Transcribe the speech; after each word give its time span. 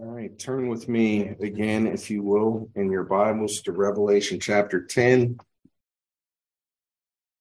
All 0.00 0.06
right, 0.06 0.38
turn 0.38 0.68
with 0.68 0.88
me 0.88 1.28
again, 1.42 1.86
if 1.86 2.10
you 2.10 2.22
will, 2.22 2.70
in 2.74 2.90
your 2.90 3.04
Bibles 3.04 3.60
to 3.62 3.72
Revelation 3.72 4.40
chapter 4.40 4.82
10. 4.82 5.38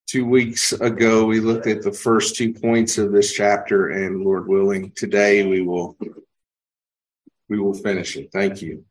Two 0.08 0.26
weeks 0.26 0.74
ago, 0.74 1.26
we 1.26 1.40
looked 1.40 1.68
at 1.68 1.84
the 1.84 1.94
first 1.94 2.36
two 2.36 2.54
points 2.54 2.98
of 2.98 3.14
this 3.14 3.32
chapter, 3.32 3.88
and 3.88 4.26
Lord 4.26 4.50
willing, 4.50 4.92
today 4.92 5.46
we 5.46 5.62
will 5.62 5.96
we 7.48 7.58
will 7.58 7.76
finish 7.76 8.18
it. 8.18 8.30
Thank 8.34 8.62
you. 8.62 8.84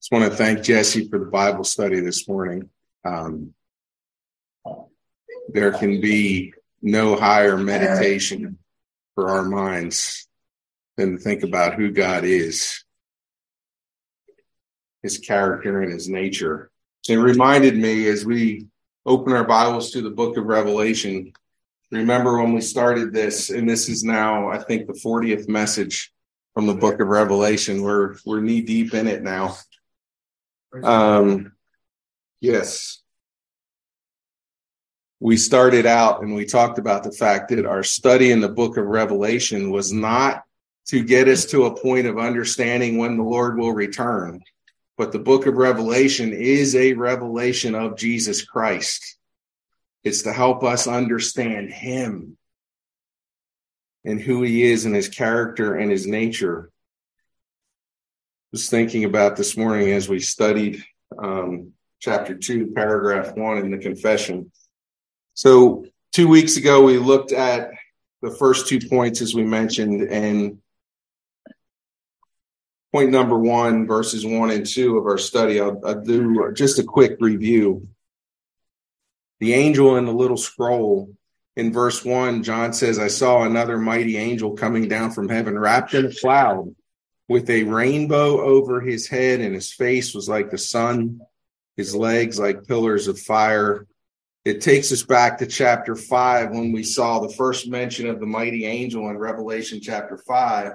Just 0.00 0.12
want 0.12 0.30
to 0.30 0.36
thank 0.36 0.62
Jesse 0.62 1.08
for 1.08 1.18
the 1.18 1.26
Bible 1.26 1.64
study 1.64 1.98
this 1.98 2.28
morning. 2.28 2.70
Um, 3.04 3.52
there 5.48 5.72
can 5.72 6.00
be 6.00 6.54
no 6.80 7.16
higher 7.16 7.56
meditation 7.56 8.58
for 9.16 9.28
our 9.28 9.42
minds 9.42 10.28
to 11.10 11.18
think 11.18 11.42
about 11.42 11.74
who 11.74 11.90
God 11.90 12.24
is, 12.24 12.84
his 15.02 15.18
character 15.18 15.82
and 15.82 15.92
his 15.92 16.08
nature. 16.08 16.70
It 17.08 17.16
reminded 17.16 17.76
me 17.76 18.06
as 18.06 18.24
we 18.24 18.68
open 19.04 19.32
our 19.32 19.44
Bibles 19.44 19.90
to 19.90 20.02
the 20.02 20.10
book 20.10 20.36
of 20.36 20.44
Revelation. 20.44 21.32
Remember 21.90 22.40
when 22.40 22.52
we 22.52 22.60
started 22.60 23.12
this, 23.12 23.50
and 23.50 23.68
this 23.68 23.88
is 23.88 24.04
now, 24.04 24.48
I 24.48 24.58
think, 24.58 24.86
the 24.86 24.92
40th 24.92 25.48
message 25.48 26.12
from 26.54 26.66
the 26.66 26.74
book 26.74 27.00
of 27.00 27.08
Revelation. 27.08 27.82
We're 27.82 28.16
we're 28.24 28.40
knee 28.40 28.60
deep 28.60 28.94
in 28.94 29.06
it 29.08 29.22
now. 29.22 29.56
Um, 30.82 31.52
yes. 32.40 33.02
We 35.20 35.36
started 35.36 35.86
out 35.86 36.22
and 36.22 36.34
we 36.34 36.44
talked 36.44 36.78
about 36.78 37.04
the 37.04 37.12
fact 37.12 37.50
that 37.50 37.64
our 37.64 37.84
study 37.84 38.32
in 38.32 38.40
the 38.40 38.48
book 38.48 38.76
of 38.76 38.84
Revelation 38.84 39.70
was 39.70 39.92
not 39.92 40.42
to 40.88 41.04
get 41.04 41.28
us 41.28 41.46
to 41.46 41.64
a 41.64 41.80
point 41.80 42.06
of 42.06 42.18
understanding 42.18 42.98
when 42.98 43.16
the 43.16 43.22
Lord 43.22 43.58
will 43.58 43.72
return. 43.72 44.42
But 44.98 45.12
the 45.12 45.18
book 45.18 45.46
of 45.46 45.54
Revelation 45.54 46.32
is 46.32 46.74
a 46.74 46.92
revelation 46.92 47.74
of 47.74 47.96
Jesus 47.96 48.44
Christ. 48.44 49.16
It's 50.04 50.22
to 50.22 50.32
help 50.32 50.64
us 50.64 50.86
understand 50.86 51.72
him 51.72 52.36
and 54.04 54.20
who 54.20 54.42
he 54.42 54.64
is 54.64 54.84
and 54.84 54.94
his 54.94 55.08
character 55.08 55.76
and 55.76 55.90
his 55.90 56.06
nature. 56.06 56.70
I 56.70 58.48
was 58.52 58.68
thinking 58.68 59.04
about 59.04 59.36
this 59.36 59.56
morning 59.56 59.92
as 59.92 60.08
we 60.08 60.18
studied 60.20 60.84
um, 61.16 61.72
chapter 62.00 62.34
two, 62.34 62.72
paragraph 62.74 63.36
one 63.36 63.58
in 63.58 63.70
the 63.70 63.78
confession. 63.78 64.50
So, 65.34 65.86
two 66.12 66.28
weeks 66.28 66.56
ago, 66.56 66.82
we 66.82 66.98
looked 66.98 67.32
at 67.32 67.70
the 68.20 68.30
first 68.30 68.68
two 68.68 68.80
points, 68.80 69.22
as 69.22 69.34
we 69.34 69.44
mentioned, 69.44 70.02
and 70.02 70.58
point 72.92 73.10
number 73.10 73.38
one, 73.38 73.86
verses 73.86 74.24
one 74.24 74.50
and 74.50 74.66
two 74.66 74.98
of 74.98 75.06
our 75.06 75.18
study, 75.18 75.60
I'll, 75.60 75.80
I'll 75.84 76.02
do 76.02 76.52
just 76.52 76.78
a 76.78 76.84
quick 76.84 77.16
review. 77.20 77.88
The 79.40 79.54
angel 79.54 79.96
in 79.96 80.04
the 80.04 80.12
little 80.12 80.36
scroll 80.36 81.16
in 81.56 81.72
verse 81.72 82.04
one, 82.04 82.42
John 82.42 82.72
says, 82.72 82.98
I 82.98 83.08
saw 83.08 83.42
another 83.42 83.78
mighty 83.78 84.16
angel 84.16 84.52
coming 84.52 84.88
down 84.88 85.10
from 85.10 85.28
heaven, 85.28 85.58
wrapped 85.58 85.94
in 85.94 86.06
a 86.06 86.14
cloud 86.14 86.74
with 87.28 87.48
a 87.50 87.64
rainbow 87.64 88.40
over 88.40 88.80
his 88.80 89.08
head, 89.08 89.40
and 89.40 89.54
his 89.54 89.72
face 89.72 90.14
was 90.14 90.28
like 90.28 90.50
the 90.50 90.58
sun, 90.58 91.20
his 91.76 91.94
legs 91.94 92.38
like 92.38 92.66
pillars 92.66 93.08
of 93.08 93.18
fire. 93.18 93.86
It 94.44 94.60
takes 94.60 94.92
us 94.92 95.02
back 95.02 95.38
to 95.38 95.46
chapter 95.46 95.94
five 95.96 96.50
when 96.50 96.72
we 96.72 96.82
saw 96.82 97.20
the 97.20 97.32
first 97.32 97.68
mention 97.68 98.08
of 98.08 98.20
the 98.20 98.26
mighty 98.26 98.66
angel 98.66 99.08
in 99.08 99.16
Revelation 99.16 99.80
chapter 99.80 100.18
five 100.18 100.72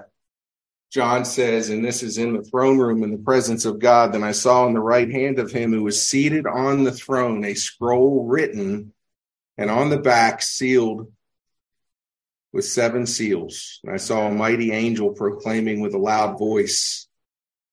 John 0.91 1.25
says, 1.25 1.69
and 1.69 1.83
this 1.83 2.01
is 2.01 2.17
in 2.17 2.33
the 2.33 2.41
throne 2.41 2.77
room 2.77 3.03
in 3.03 3.11
the 3.11 3.17
presence 3.17 3.65
of 3.65 3.79
God. 3.79 4.13
Then 4.13 4.23
I 4.23 4.31
saw 4.31 4.65
in 4.67 4.73
the 4.73 4.79
right 4.79 5.11
hand 5.11 5.37
of 5.37 5.51
him 5.51 5.73
who 5.73 5.83
was 5.83 6.01
seated 6.01 6.47
on 6.47 6.83
the 6.83 6.93
throne 6.93 7.43
a 7.43 7.55
scroll 7.55 8.25
written 8.25 8.93
and 9.57 9.69
on 9.69 9.89
the 9.89 9.97
back 9.99 10.41
sealed 10.41 11.11
with 12.53 12.65
seven 12.65 13.05
seals. 13.05 13.79
And 13.83 13.93
I 13.93 13.97
saw 13.97 14.27
a 14.27 14.33
mighty 14.33 14.71
angel 14.71 15.11
proclaiming 15.11 15.81
with 15.81 15.93
a 15.93 15.99
loud 15.99 16.39
voice, 16.39 17.07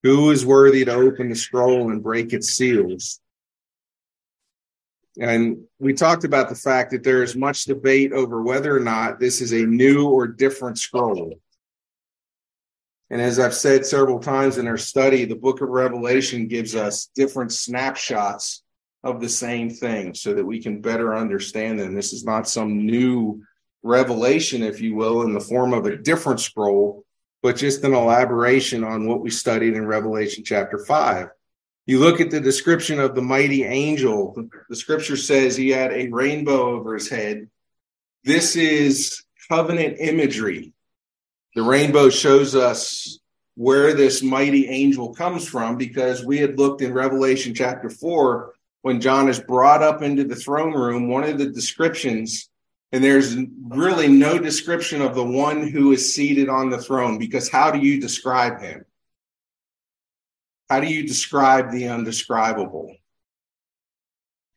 Who 0.03 0.31
is 0.31 0.45
worthy 0.45 0.85
to 0.85 0.93
open 0.93 1.29
the 1.29 1.37
scroll 1.37 1.91
and 1.91 2.03
break 2.03 2.33
its 2.33 2.51
seals? 2.51 3.21
And 5.21 5.65
we 5.79 5.95
talked 5.95 6.25
about 6.25 6.49
the 6.49 6.57
fact 6.57 6.91
that 6.91 7.05
there 7.05 7.23
is 7.23 7.37
much 7.37 7.65
debate 7.65 8.13
over 8.13 8.43
whether 8.43 8.77
or 8.77 8.81
not 8.81 9.21
this 9.21 9.41
is 9.41 9.53
a 9.53 9.65
new 9.65 10.09
or 10.09 10.27
different 10.27 10.79
scroll. 10.79 11.35
And 13.15 13.23
as 13.23 13.39
I've 13.39 13.55
said 13.55 13.87
several 13.87 14.19
times 14.19 14.59
in 14.59 14.67
our 14.67 14.77
study, 14.77 15.25
the 15.25 15.37
book 15.37 15.61
of 15.61 15.69
Revelation 15.69 16.49
gives 16.49 16.75
us 16.75 17.13
different 17.15 17.53
snapshots 17.53 18.65
of 19.05 19.21
the 19.21 19.29
same 19.29 19.71
thing 19.71 20.15
so 20.15 20.35
that 20.35 20.45
we 20.45 20.61
can 20.61 20.81
better 20.81 21.15
understand 21.15 21.79
them. 21.79 21.95
This 21.95 22.13
is 22.13 22.25
not 22.25 22.49
some 22.49 22.85
new 22.85 23.41
revelation, 23.85 24.65
if 24.65 24.81
you 24.81 24.97
will, 24.97 25.23
in 25.23 25.33
the 25.33 25.39
form 25.39 25.73
of 25.73 25.87
a 25.87 25.97
different 25.97 26.41
scroll, 26.41 27.05
but 27.41 27.55
just 27.55 27.85
an 27.85 27.95
elaboration 27.95 28.83
on 28.83 29.07
what 29.07 29.21
we 29.21 29.31
studied 29.31 29.75
in 29.75 29.87
Revelation 29.87 30.43
chapter 30.45 30.85
5. 30.85 31.29
You 31.87 32.01
look 32.01 32.21
at 32.21 32.33
the 32.33 32.41
description 32.41 32.99
of 32.99 33.15
the 33.15 33.23
mighty 33.23 33.63
angel, 33.63 34.35
the 34.69 34.75
scripture 34.75 35.17
says 35.17 35.57
he 35.57 35.69
had 35.69 35.93
a 35.93 36.09
rainbow 36.09 36.75
over 36.75 36.95
his 36.95 37.09
head. 37.09 37.49
This 38.25 38.57
is 38.57 39.23
covenant 39.49 39.99
imagery 40.01 40.74
the 41.55 41.63
rainbow 41.63 42.11
shows 42.11 42.55
us 42.55 43.19
where 43.55 43.95
this 43.95 44.23
mighty 44.23 44.69
angel 44.69 45.15
comes 45.15 45.49
from 45.49 45.77
because 45.77 46.25
we 46.25 46.39
had 46.39 46.59
looked 46.59 46.83
in 46.83 46.93
Revelation 46.93 47.55
chapter 47.55 47.89
4 47.89 48.53
when 48.83 49.01
John 49.01 49.29
is 49.29 49.39
brought 49.39 49.83
up 49.83 50.03
into 50.03 50.25
the 50.25 50.35
throne 50.35 50.75
room, 50.75 51.09
one 51.09 51.25
of 51.25 51.39
the 51.39 51.47
descriptions, 51.47 52.51
and 52.93 53.03
there's 53.03 53.37
really 53.69 54.09
no 54.09 54.39
description 54.39 55.01
of 55.01 55.15
the 55.15 55.25
one 55.25 55.67
who 55.69 55.93
is 55.93 56.15
seated 56.15 56.49
on 56.49 56.71
the 56.71 56.79
throne 56.79 57.19
because 57.19 57.49
how 57.49 57.71
do 57.71 57.79
you 57.79 58.01
describe 58.01 58.61
him? 58.61 58.85
How 60.69 60.81
do 60.81 60.87
you 60.87 61.07
describe 61.07 61.71
the 61.71 61.89
undescribable? 61.89 62.95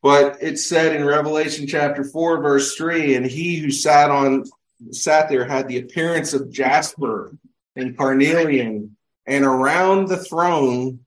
But 0.02 0.42
it 0.42 0.58
said 0.58 0.94
in 0.94 1.04
Revelation 1.04 1.66
chapter 1.66 2.04
4, 2.04 2.42
verse 2.42 2.74
3 2.74 3.14
and 3.14 3.26
he 3.26 3.56
who 3.56 3.70
sat 3.70 4.10
on 4.10 4.44
sat 4.90 5.28
there 5.28 5.44
had 5.44 5.68
the 5.68 5.78
appearance 5.78 6.34
of 6.34 6.50
jasper 6.50 7.32
and 7.76 7.96
carnelian, 7.96 8.96
and 9.26 9.44
around 9.44 10.08
the 10.08 10.16
throne 10.16 11.00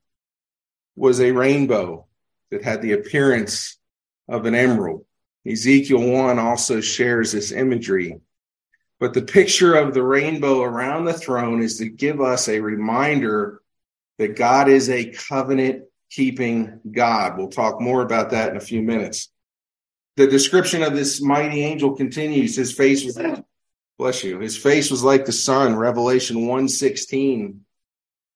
was 0.96 1.20
a 1.20 1.32
rainbow 1.32 2.06
that 2.50 2.62
had 2.62 2.82
the 2.82 2.92
appearance 2.92 3.78
of 4.28 4.46
an 4.46 4.54
emerald. 4.54 5.04
Ezekiel 5.46 6.00
1 6.00 6.38
also 6.38 6.80
shares 6.80 7.32
this 7.32 7.50
imagery. 7.50 8.20
But 9.00 9.14
the 9.14 9.22
picture 9.22 9.74
of 9.74 9.94
the 9.94 10.02
rainbow 10.02 10.62
around 10.62 11.06
the 11.06 11.12
throne 11.12 11.62
is 11.62 11.78
to 11.78 11.88
give 11.88 12.20
us 12.20 12.48
a 12.48 12.60
reminder 12.60 13.60
that 14.18 14.36
God 14.36 14.68
is 14.68 14.88
a 14.88 15.10
covenant 15.10 15.84
keeping 16.10 16.78
God. 16.88 17.36
We'll 17.36 17.48
talk 17.48 17.80
more 17.80 18.02
about 18.02 18.30
that 18.30 18.50
in 18.50 18.56
a 18.56 18.60
few 18.60 18.82
minutes. 18.82 19.28
The 20.16 20.26
description 20.26 20.82
of 20.82 20.94
this 20.94 21.20
mighty 21.20 21.64
angel 21.64 21.96
continues. 21.96 22.54
His 22.54 22.72
face 22.72 23.04
was 23.04 23.18
Bless 24.02 24.24
you. 24.24 24.40
His 24.40 24.56
face 24.56 24.90
was 24.90 25.04
like 25.04 25.26
the 25.26 25.30
sun, 25.30 25.76
Revelation 25.76 26.40
116. 26.40 27.60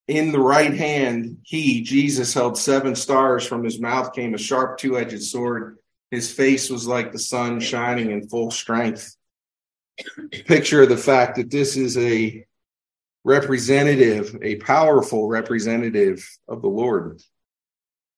In 0.07 0.31
the 0.31 0.39
right 0.39 0.73
hand, 0.73 1.39
he, 1.43 1.83
Jesus, 1.83 2.33
held 2.33 2.57
seven 2.57 2.95
stars. 2.95 3.45
From 3.45 3.65
his 3.65 3.81
mouth 3.81 4.13
came 4.13 4.33
a 4.33 4.39
sharp 4.39 4.79
two 4.79 4.97
edged 4.97 5.25
sword. 5.25 5.79
His 6.13 6.31
face 6.31 6.71
was 6.71 6.87
like 6.87 7.11
the 7.11 7.19
sun 7.19 7.59
shining 7.59 8.13
in 8.13 8.29
full 8.29 8.53
strength. 8.53 9.17
Picture 10.47 10.83
of 10.83 10.89
the 10.89 10.97
fact 10.97 11.35
that 11.35 11.51
this 11.51 11.77
is 11.77 11.99
a 11.99 12.47
representative, 13.25 14.39
a 14.43 14.55
powerful 14.59 15.27
representative 15.27 16.25
of 16.47 16.63
the 16.63 16.69
Lord. 16.69 17.21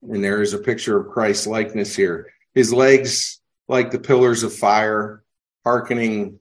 And 0.02 0.22
there 0.22 0.42
is 0.42 0.52
a 0.52 0.58
picture 0.58 1.00
of 1.00 1.14
Christ's 1.14 1.46
likeness 1.46 1.96
here. 1.96 2.30
His 2.54 2.74
legs 2.74 3.40
like 3.68 3.90
the 3.90 3.98
pillars 3.98 4.42
of 4.42 4.52
fire, 4.52 5.24
hearkening 5.64 6.37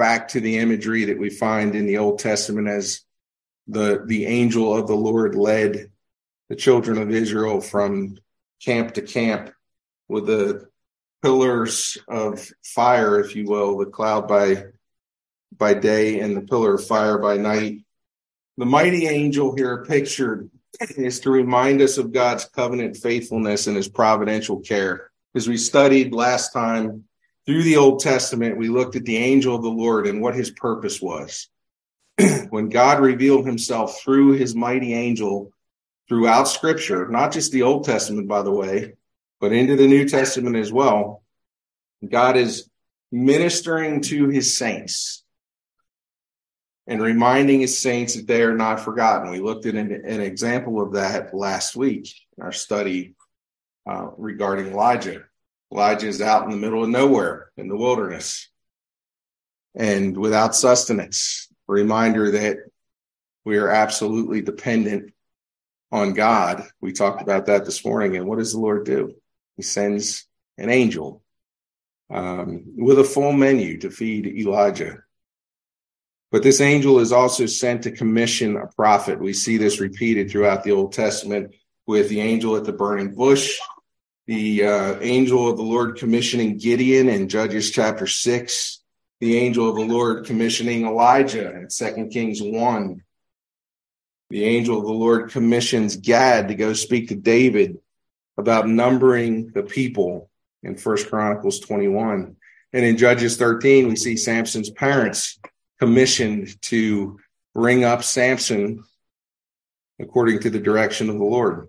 back 0.00 0.28
to 0.28 0.40
the 0.40 0.56
imagery 0.56 1.04
that 1.04 1.18
we 1.18 1.28
find 1.28 1.74
in 1.74 1.84
the 1.84 1.98
Old 1.98 2.18
Testament 2.18 2.66
as 2.66 3.02
the 3.68 4.02
the 4.06 4.24
angel 4.24 4.74
of 4.74 4.86
the 4.86 4.94
Lord 4.94 5.34
led 5.34 5.92
the 6.48 6.56
children 6.56 6.96
of 6.96 7.10
Israel 7.10 7.60
from 7.60 8.16
camp 8.64 8.94
to 8.94 9.02
camp 9.02 9.52
with 10.08 10.26
the 10.26 10.70
pillars 11.22 11.98
of 12.08 12.50
fire, 12.64 13.20
if 13.20 13.36
you 13.36 13.44
will, 13.44 13.76
the 13.76 13.84
cloud 13.84 14.26
by 14.26 14.64
by 15.52 15.74
day 15.74 16.20
and 16.20 16.34
the 16.34 16.48
pillar 16.48 16.76
of 16.76 16.86
fire 16.86 17.18
by 17.18 17.36
night. 17.36 17.80
The 18.56 18.64
mighty 18.64 19.06
angel 19.06 19.54
here 19.54 19.84
pictured 19.84 20.48
is 20.96 21.20
to 21.20 21.30
remind 21.30 21.82
us 21.82 21.98
of 21.98 22.10
God's 22.10 22.46
covenant 22.46 22.96
faithfulness 22.96 23.66
and 23.66 23.76
his 23.76 23.88
providential 23.88 24.60
care. 24.60 25.10
As 25.34 25.46
we 25.46 25.58
studied 25.58 26.14
last 26.14 26.54
time, 26.54 27.04
through 27.46 27.62
the 27.62 27.76
Old 27.76 28.00
Testament, 28.00 28.58
we 28.58 28.68
looked 28.68 28.96
at 28.96 29.04
the 29.04 29.16
angel 29.16 29.56
of 29.56 29.62
the 29.62 29.68
Lord 29.68 30.06
and 30.06 30.20
what 30.20 30.34
his 30.34 30.50
purpose 30.50 31.00
was. 31.00 31.48
when 32.50 32.68
God 32.68 33.00
revealed 33.00 33.46
himself 33.46 34.00
through 34.00 34.32
his 34.32 34.54
mighty 34.54 34.94
angel 34.94 35.52
throughout 36.08 36.48
scripture, 36.48 37.08
not 37.08 37.32
just 37.32 37.52
the 37.52 37.62
Old 37.62 37.84
Testament, 37.84 38.28
by 38.28 38.42
the 38.42 38.50
way, 38.50 38.94
but 39.40 39.52
into 39.52 39.76
the 39.76 39.86
New 39.86 40.08
Testament 40.08 40.56
as 40.56 40.72
well, 40.72 41.22
God 42.06 42.36
is 42.36 42.68
ministering 43.12 44.02
to 44.02 44.28
his 44.28 44.56
saints 44.56 45.24
and 46.86 47.00
reminding 47.00 47.60
his 47.60 47.78
saints 47.78 48.16
that 48.16 48.26
they 48.26 48.42
are 48.42 48.56
not 48.56 48.80
forgotten. 48.80 49.30
We 49.30 49.40
looked 49.40 49.66
at 49.66 49.74
an, 49.74 49.92
an 49.92 50.20
example 50.20 50.80
of 50.80 50.94
that 50.94 51.34
last 51.34 51.76
week 51.76 52.12
in 52.36 52.42
our 52.42 52.52
study 52.52 53.14
uh, 53.88 54.08
regarding 54.16 54.68
Elijah. 54.68 55.24
Elijah 55.72 56.08
is 56.08 56.20
out 56.20 56.44
in 56.44 56.50
the 56.50 56.56
middle 56.56 56.82
of 56.82 56.90
nowhere 56.90 57.50
in 57.56 57.68
the 57.68 57.76
wilderness 57.76 58.48
and 59.74 60.16
without 60.16 60.54
sustenance. 60.54 61.48
Reminder 61.66 62.32
that 62.32 62.58
we 63.44 63.56
are 63.58 63.68
absolutely 63.68 64.42
dependent 64.42 65.12
on 65.92 66.14
God. 66.14 66.64
We 66.80 66.92
talked 66.92 67.22
about 67.22 67.46
that 67.46 67.64
this 67.64 67.84
morning. 67.84 68.16
And 68.16 68.26
what 68.26 68.38
does 68.38 68.52
the 68.52 68.58
Lord 68.58 68.84
do? 68.84 69.14
He 69.56 69.62
sends 69.62 70.26
an 70.58 70.70
angel 70.70 71.22
um, 72.10 72.64
with 72.76 72.98
a 72.98 73.04
full 73.04 73.32
menu 73.32 73.78
to 73.78 73.90
feed 73.90 74.26
Elijah. 74.26 75.04
But 76.32 76.42
this 76.42 76.60
angel 76.60 77.00
is 77.00 77.12
also 77.12 77.46
sent 77.46 77.82
to 77.84 77.90
commission 77.90 78.56
a 78.56 78.66
prophet. 78.66 79.20
We 79.20 79.32
see 79.32 79.56
this 79.56 79.80
repeated 79.80 80.30
throughout 80.30 80.62
the 80.62 80.72
Old 80.72 80.92
Testament 80.92 81.54
with 81.86 82.08
the 82.08 82.20
angel 82.20 82.56
at 82.56 82.64
the 82.64 82.72
burning 82.72 83.14
bush, 83.14 83.58
the 84.26 84.64
uh, 84.64 84.98
angel 85.00 85.48
of 85.48 85.56
the 85.56 85.62
Lord 85.62 85.96
commissioning 85.96 86.58
Gideon 86.58 87.08
in 87.08 87.28
Judges 87.28 87.70
chapter 87.70 88.06
6, 88.06 88.82
the 89.20 89.38
angel 89.38 89.68
of 89.68 89.76
the 89.76 89.94
Lord 89.94 90.26
commissioning 90.26 90.86
Elijah 90.86 91.52
in 91.52 91.68
2 91.68 92.08
Kings 92.12 92.40
1. 92.40 93.02
The 94.30 94.44
angel 94.44 94.78
of 94.78 94.84
the 94.84 94.92
Lord 94.92 95.30
commissions 95.30 95.96
Gad 95.96 96.48
to 96.48 96.54
go 96.54 96.72
speak 96.72 97.08
to 97.08 97.16
David 97.16 97.78
about 98.38 98.68
numbering 98.68 99.50
the 99.50 99.62
people 99.62 100.30
in 100.62 100.76
First 100.76 101.08
Chronicles 101.08 101.60
21. 101.60 102.36
And 102.72 102.84
in 102.84 102.96
Judges 102.96 103.36
13, 103.36 103.88
we 103.88 103.96
see 103.96 104.16
Samson's 104.16 104.70
parents 104.70 105.40
commissioned 105.80 106.60
to 106.62 107.18
bring 107.54 107.84
up 107.84 108.04
Samson 108.04 108.84
according 109.98 110.40
to 110.40 110.50
the 110.50 110.60
direction 110.60 111.10
of 111.10 111.18
the 111.18 111.24
Lord. 111.24 111.68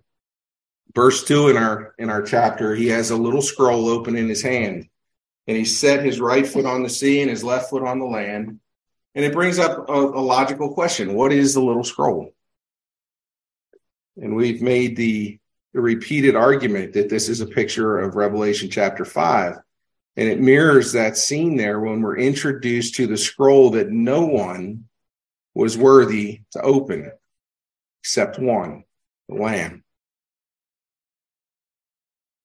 Verse 0.95 1.23
2 1.23 1.49
in 1.49 1.57
our 1.57 1.95
in 1.97 2.09
our 2.09 2.21
chapter, 2.21 2.75
he 2.75 2.87
has 2.89 3.11
a 3.11 3.15
little 3.15 3.41
scroll 3.41 3.89
open 3.89 4.15
in 4.15 4.27
his 4.27 4.41
hand, 4.41 4.87
and 5.47 5.57
he 5.57 5.65
set 5.65 6.03
his 6.03 6.19
right 6.19 6.45
foot 6.45 6.65
on 6.65 6.83
the 6.83 6.89
sea 6.89 7.21
and 7.21 7.29
his 7.29 7.43
left 7.43 7.69
foot 7.69 7.83
on 7.83 7.99
the 7.99 8.05
land. 8.05 8.59
And 9.13 9.25
it 9.25 9.33
brings 9.33 9.59
up 9.59 9.89
a, 9.89 9.93
a 9.93 10.23
logical 10.23 10.73
question. 10.73 11.13
What 11.13 11.33
is 11.33 11.53
the 11.53 11.61
little 11.61 11.83
scroll? 11.83 12.33
And 14.17 14.35
we've 14.35 14.61
made 14.61 14.95
the, 14.95 15.39
the 15.73 15.81
repeated 15.81 16.35
argument 16.35 16.93
that 16.93 17.09
this 17.09 17.27
is 17.27 17.41
a 17.41 17.45
picture 17.45 17.99
of 17.99 18.15
Revelation 18.15 18.69
chapter 18.69 19.03
5 19.03 19.57
and 20.17 20.27
it 20.27 20.39
mirrors 20.39 20.91
that 20.91 21.17
scene 21.17 21.55
there 21.55 21.79
when 21.79 22.01
we're 22.01 22.17
introduced 22.17 22.95
to 22.95 23.07
the 23.07 23.17
scroll 23.17 23.71
that 23.71 23.89
no 23.89 24.25
one 24.25 24.85
was 25.53 25.77
worthy 25.77 26.41
to 26.51 26.61
open 26.61 27.11
except 28.01 28.39
one, 28.39 28.83
the 29.29 29.35
Lamb. 29.35 29.83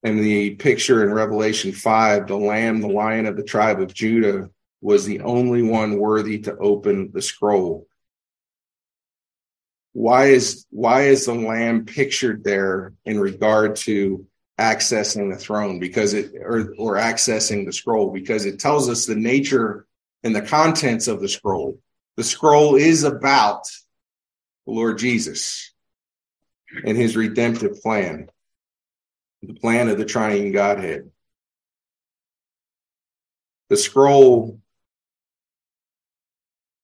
And 0.06 0.20
the 0.20 0.54
picture 0.54 1.02
in 1.02 1.12
Revelation 1.12 1.72
5, 1.72 2.28
the 2.28 2.36
Lamb, 2.36 2.80
the 2.80 2.86
Lion 2.86 3.26
of 3.26 3.36
the 3.36 3.42
tribe 3.42 3.80
of 3.80 3.92
Judah, 3.92 4.48
was 4.80 5.04
the 5.04 5.22
only 5.22 5.64
one 5.64 5.98
worthy 5.98 6.38
to 6.42 6.56
open 6.58 7.10
the 7.12 7.20
scroll. 7.20 7.88
Why 9.94 10.26
is 10.26 10.64
why 10.70 11.06
is 11.06 11.26
the 11.26 11.34
lamb 11.34 11.86
pictured 11.86 12.44
there 12.44 12.92
in 13.04 13.18
regard 13.18 13.74
to 13.86 14.24
accessing 14.60 15.32
the 15.32 15.40
throne 15.40 15.80
because 15.80 16.14
it 16.14 16.34
or 16.40 16.72
or 16.78 16.94
accessing 16.94 17.66
the 17.66 17.72
scroll 17.72 18.12
because 18.12 18.44
it 18.44 18.60
tells 18.60 18.88
us 18.88 19.06
the 19.06 19.16
nature 19.16 19.88
and 20.22 20.36
the 20.36 20.42
contents 20.42 21.08
of 21.08 21.20
the 21.20 21.28
scroll. 21.28 21.80
The 22.16 22.22
scroll 22.22 22.76
is 22.76 23.02
about 23.02 23.64
the 24.66 24.72
Lord 24.72 24.98
Jesus 24.98 25.72
and 26.84 26.96
his 26.96 27.16
redemptive 27.16 27.82
plan, 27.82 28.28
the 29.46 29.54
plan 29.54 29.88
of 29.88 29.98
the 29.98 30.04
triune 30.04 30.52
Godhead. 30.52 31.10
The 33.68 33.76
scroll 33.76 34.60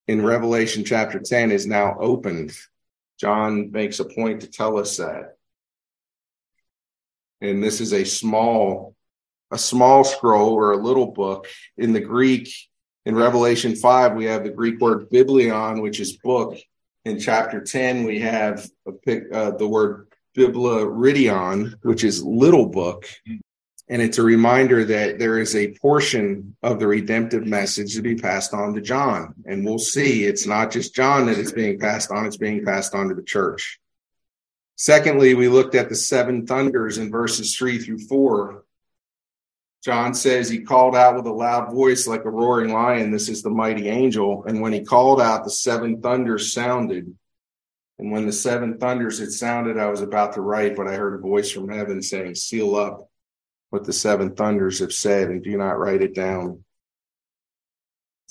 in 0.08 0.24
Revelation 0.24 0.84
chapter 0.84 1.20
10 1.20 1.52
is 1.52 1.66
now 1.66 1.96
opened. 1.98 2.52
John 3.18 3.70
makes 3.70 4.00
a 4.00 4.04
point 4.04 4.40
to 4.40 4.48
tell 4.48 4.78
us 4.78 4.96
that 4.96 5.36
and 7.42 7.62
this 7.62 7.80
is 7.80 7.92
a 7.92 8.04
small 8.04 8.96
a 9.50 9.58
small 9.58 10.04
scroll 10.04 10.54
or 10.54 10.72
a 10.72 10.82
little 10.82 11.08
book 11.08 11.46
in 11.76 11.92
the 11.92 12.00
greek 12.00 12.48
in 13.04 13.14
revelation 13.14 13.76
5 13.76 14.14
we 14.14 14.24
have 14.24 14.44
the 14.44 14.50
greek 14.50 14.80
word 14.80 15.10
biblion 15.10 15.82
which 15.82 16.00
is 16.00 16.16
book 16.16 16.56
in 17.04 17.18
chapter 17.18 17.60
10 17.60 18.04
we 18.04 18.20
have 18.20 18.66
pic, 19.04 19.24
uh, 19.32 19.50
the 19.50 19.68
word 19.68 20.06
biblaridion 20.36 21.74
which 21.82 22.04
is 22.04 22.22
little 22.22 22.66
book 22.66 23.06
mm. 23.28 23.38
and 23.88 24.00
it's 24.00 24.18
a 24.18 24.22
reminder 24.22 24.84
that 24.84 25.18
there 25.18 25.38
is 25.38 25.54
a 25.54 25.74
portion 25.74 26.56
of 26.62 26.78
the 26.78 26.86
redemptive 26.86 27.46
message 27.46 27.94
to 27.94 28.02
be 28.02 28.14
passed 28.14 28.54
on 28.54 28.74
to 28.74 28.80
john 28.80 29.34
and 29.46 29.64
we'll 29.64 29.78
see 29.78 30.24
it's 30.24 30.46
not 30.46 30.70
just 30.70 30.94
john 30.94 31.26
that 31.26 31.38
it's 31.38 31.52
being 31.52 31.78
passed 31.78 32.10
on 32.10 32.26
it's 32.26 32.36
being 32.36 32.64
passed 32.64 32.94
on 32.94 33.08
to 33.08 33.14
the 33.14 33.22
church 33.22 33.80
Secondly, 34.82 35.34
we 35.34 35.46
looked 35.46 35.76
at 35.76 35.88
the 35.88 35.94
seven 35.94 36.44
thunders 36.44 36.98
in 36.98 37.08
verses 37.08 37.56
three 37.56 37.78
through 37.78 38.00
four. 38.00 38.64
John 39.84 40.12
says 40.12 40.48
he 40.48 40.62
called 40.62 40.96
out 40.96 41.14
with 41.14 41.26
a 41.26 41.32
loud 41.32 41.72
voice 41.72 42.08
like 42.08 42.24
a 42.24 42.30
roaring 42.30 42.72
lion. 42.72 43.12
This 43.12 43.28
is 43.28 43.42
the 43.42 43.50
mighty 43.50 43.88
angel. 43.88 44.44
And 44.44 44.60
when 44.60 44.72
he 44.72 44.84
called 44.84 45.20
out, 45.20 45.44
the 45.44 45.50
seven 45.50 46.00
thunders 46.00 46.52
sounded. 46.52 47.16
And 47.98 48.10
when 48.10 48.26
the 48.26 48.32
seven 48.32 48.78
thunders 48.78 49.18
had 49.18 49.32
sounded, 49.32 49.78
I 49.78 49.90
was 49.90 50.00
about 50.00 50.32
to 50.34 50.40
write, 50.40 50.76
but 50.76 50.88
I 50.88 50.94
heard 50.94 51.14
a 51.14 51.22
voice 51.22 51.50
from 51.50 51.68
heaven 51.68 52.02
saying, 52.02 52.34
Seal 52.34 52.74
up 52.76 53.08
what 53.70 53.84
the 53.84 53.92
seven 53.92 54.34
thunders 54.34 54.80
have 54.80 54.92
said 54.92 55.28
and 55.28 55.42
do 55.42 55.56
not 55.56 55.78
write 55.78 56.02
it 56.02 56.14
down 56.14 56.62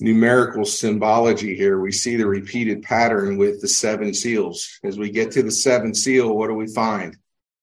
numerical 0.02 0.66
symbology 0.66 1.56
here. 1.56 1.80
We 1.80 1.92
see 1.92 2.16
the 2.16 2.26
repeated 2.26 2.82
pattern 2.82 3.38
with 3.38 3.62
the 3.62 3.68
seven 3.68 4.14
seals. 4.14 4.80
As 4.84 4.98
we 4.98 5.12
get 5.12 5.32
to 5.32 5.44
the 5.44 5.52
seventh 5.52 5.96
seal, 5.96 6.36
what 6.36 6.48
do 6.48 6.56
we 6.56 6.68
find? 6.68 7.16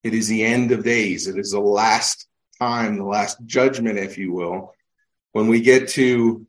It 0.05 0.15
is 0.15 0.29
the 0.29 0.45
end 0.45 0.71
of 0.71 0.85
days. 0.85 1.27
It 1.27 1.37
is 1.39 1.51
the 1.51 1.61
last 1.61 2.27
time, 2.61 2.97
the 2.97 3.05
last 3.05 3.39
judgment, 3.45 3.99
if 3.99 4.17
you 4.17 4.33
will. 4.33 4.75
When 5.33 5.49
we 5.49 5.61
get 5.61 5.89
to 5.91 6.47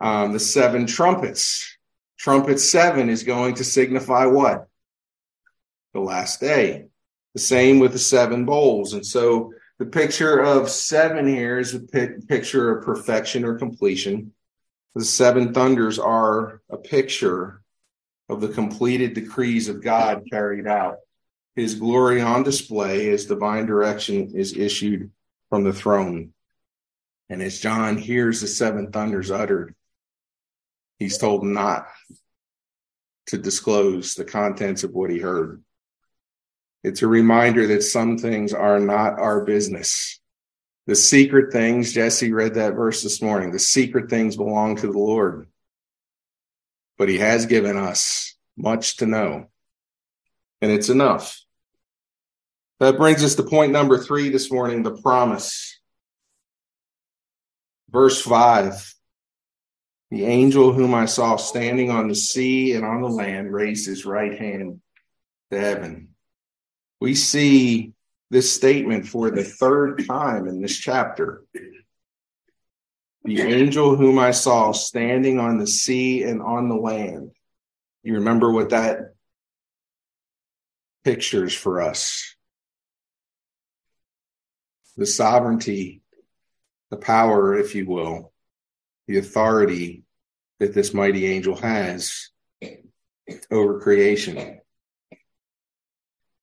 um, 0.00 0.32
the 0.32 0.40
seven 0.40 0.86
trumpets, 0.86 1.78
trumpet 2.18 2.58
seven 2.58 3.08
is 3.08 3.22
going 3.22 3.54
to 3.54 3.64
signify 3.64 4.26
what? 4.26 4.66
The 5.94 6.00
last 6.00 6.40
day. 6.40 6.86
The 7.34 7.40
same 7.40 7.78
with 7.78 7.92
the 7.92 7.98
seven 7.98 8.44
bowls. 8.44 8.92
And 8.92 9.04
so 9.04 9.52
the 9.78 9.86
picture 9.86 10.40
of 10.40 10.70
seven 10.70 11.26
here 11.26 11.58
is 11.58 11.74
a 11.74 11.80
picture 11.80 12.76
of 12.76 12.84
perfection 12.84 13.44
or 13.44 13.58
completion. 13.58 14.32
The 14.94 15.04
seven 15.04 15.54
thunders 15.54 15.98
are 15.98 16.60
a 16.70 16.76
picture 16.76 17.62
of 18.28 18.40
the 18.40 18.48
completed 18.48 19.14
decrees 19.14 19.68
of 19.68 19.82
God 19.82 20.24
carried 20.30 20.66
out. 20.66 20.96
His 21.56 21.74
glory 21.74 22.20
on 22.20 22.42
display 22.42 23.10
as 23.10 23.26
divine 23.26 23.66
direction 23.66 24.32
is 24.34 24.56
issued 24.56 25.10
from 25.50 25.64
the 25.64 25.72
throne. 25.72 26.32
And 27.28 27.42
as 27.42 27.60
John 27.60 27.98
hears 27.98 28.40
the 28.40 28.46
seven 28.46 28.90
thunders 28.90 29.30
uttered, 29.30 29.74
he's 30.98 31.18
told 31.18 31.44
not 31.44 31.88
to 33.26 33.38
disclose 33.38 34.14
the 34.14 34.24
contents 34.24 34.84
of 34.84 34.92
what 34.92 35.10
he 35.10 35.18
heard. 35.18 35.62
It's 36.84 37.02
a 37.02 37.06
reminder 37.06 37.66
that 37.68 37.82
some 37.82 38.18
things 38.18 38.52
are 38.52 38.80
not 38.80 39.18
our 39.18 39.44
business. 39.44 40.20
The 40.86 40.96
secret 40.96 41.52
things, 41.52 41.92
Jesse 41.92 42.32
read 42.32 42.54
that 42.54 42.74
verse 42.74 43.02
this 43.02 43.22
morning. 43.22 43.52
The 43.52 43.60
secret 43.60 44.10
things 44.10 44.36
belong 44.36 44.76
to 44.76 44.88
the 44.88 44.98
Lord. 44.98 45.46
But 46.98 47.08
he 47.08 47.18
has 47.18 47.46
given 47.46 47.76
us 47.76 48.34
much 48.56 48.96
to 48.96 49.06
know. 49.06 49.48
And 50.60 50.72
it's 50.72 50.88
enough. 50.88 51.40
That 52.80 52.96
brings 52.96 53.22
us 53.22 53.36
to 53.36 53.44
point 53.44 53.70
number 53.70 53.96
three 53.96 54.28
this 54.30 54.50
morning 54.50 54.82
the 54.82 54.90
promise. 54.90 55.78
Verse 57.90 58.20
five 58.20 58.92
The 60.10 60.24
angel 60.24 60.72
whom 60.72 60.94
I 60.94 61.06
saw 61.06 61.36
standing 61.36 61.90
on 61.90 62.08
the 62.08 62.16
sea 62.16 62.74
and 62.74 62.84
on 62.84 63.02
the 63.02 63.08
land 63.08 63.52
raised 63.52 63.86
his 63.86 64.04
right 64.04 64.36
hand 64.36 64.80
to 65.52 65.60
heaven. 65.60 66.11
We 67.02 67.16
see 67.16 67.94
this 68.30 68.52
statement 68.52 69.08
for 69.08 69.32
the 69.32 69.42
third 69.42 70.06
time 70.06 70.46
in 70.46 70.62
this 70.62 70.76
chapter. 70.76 71.42
The 73.24 73.40
angel 73.40 73.96
whom 73.96 74.20
I 74.20 74.30
saw 74.30 74.70
standing 74.70 75.40
on 75.40 75.58
the 75.58 75.66
sea 75.66 76.22
and 76.22 76.40
on 76.40 76.68
the 76.68 76.76
land. 76.76 77.32
You 78.04 78.14
remember 78.14 78.52
what 78.52 78.70
that 78.70 79.14
pictures 81.02 81.52
for 81.52 81.82
us? 81.82 82.36
The 84.96 85.04
sovereignty, 85.04 86.02
the 86.90 86.98
power, 86.98 87.56
if 87.56 87.74
you 87.74 87.84
will, 87.84 88.32
the 89.08 89.18
authority 89.18 90.04
that 90.60 90.72
this 90.72 90.94
mighty 90.94 91.26
angel 91.26 91.56
has 91.56 92.28
over 93.50 93.80
creation. 93.80 94.61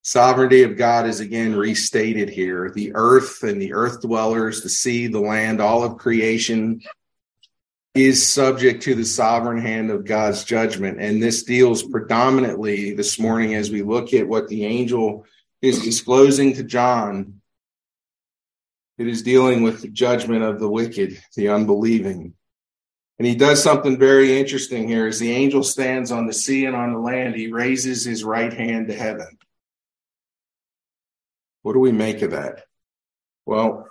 Sovereignty 0.09 0.63
of 0.63 0.75
God 0.75 1.05
is 1.05 1.19
again 1.19 1.55
restated 1.55 2.29
here. 2.29 2.71
The 2.73 2.93
earth 2.95 3.43
and 3.43 3.61
the 3.61 3.73
earth 3.73 4.01
dwellers, 4.01 4.63
the 4.63 4.67
sea, 4.69 5.05
the 5.05 5.19
land, 5.19 5.61
all 5.61 5.83
of 5.83 5.99
creation 5.99 6.81
is 7.93 8.25
subject 8.25 8.81
to 8.81 8.95
the 8.95 9.05
sovereign 9.05 9.61
hand 9.61 9.91
of 9.91 10.05
God's 10.05 10.43
judgment. 10.43 10.99
And 10.99 11.21
this 11.21 11.43
deals 11.43 11.83
predominantly 11.83 12.95
this 12.95 13.19
morning 13.19 13.53
as 13.53 13.69
we 13.69 13.83
look 13.83 14.11
at 14.15 14.27
what 14.27 14.47
the 14.47 14.65
angel 14.65 15.27
is 15.61 15.83
disclosing 15.83 16.55
to 16.55 16.63
John. 16.63 17.41
It 18.97 19.07
is 19.07 19.21
dealing 19.21 19.61
with 19.61 19.83
the 19.83 19.89
judgment 19.89 20.41
of 20.41 20.59
the 20.59 20.67
wicked, 20.67 21.21
the 21.35 21.49
unbelieving. 21.49 22.33
And 23.19 23.27
he 23.27 23.35
does 23.35 23.61
something 23.61 23.99
very 23.99 24.39
interesting 24.39 24.87
here. 24.87 25.05
As 25.05 25.19
the 25.19 25.31
angel 25.31 25.61
stands 25.61 26.11
on 26.11 26.25
the 26.25 26.33
sea 26.33 26.65
and 26.65 26.75
on 26.75 26.93
the 26.93 26.99
land, 26.99 27.35
he 27.35 27.51
raises 27.51 28.03
his 28.05 28.23
right 28.23 28.51
hand 28.51 28.87
to 28.87 28.95
heaven. 28.95 29.38
What 31.61 31.73
do 31.73 31.79
we 31.79 31.91
make 31.91 32.21
of 32.21 32.31
that? 32.31 32.65
Well, 33.45 33.87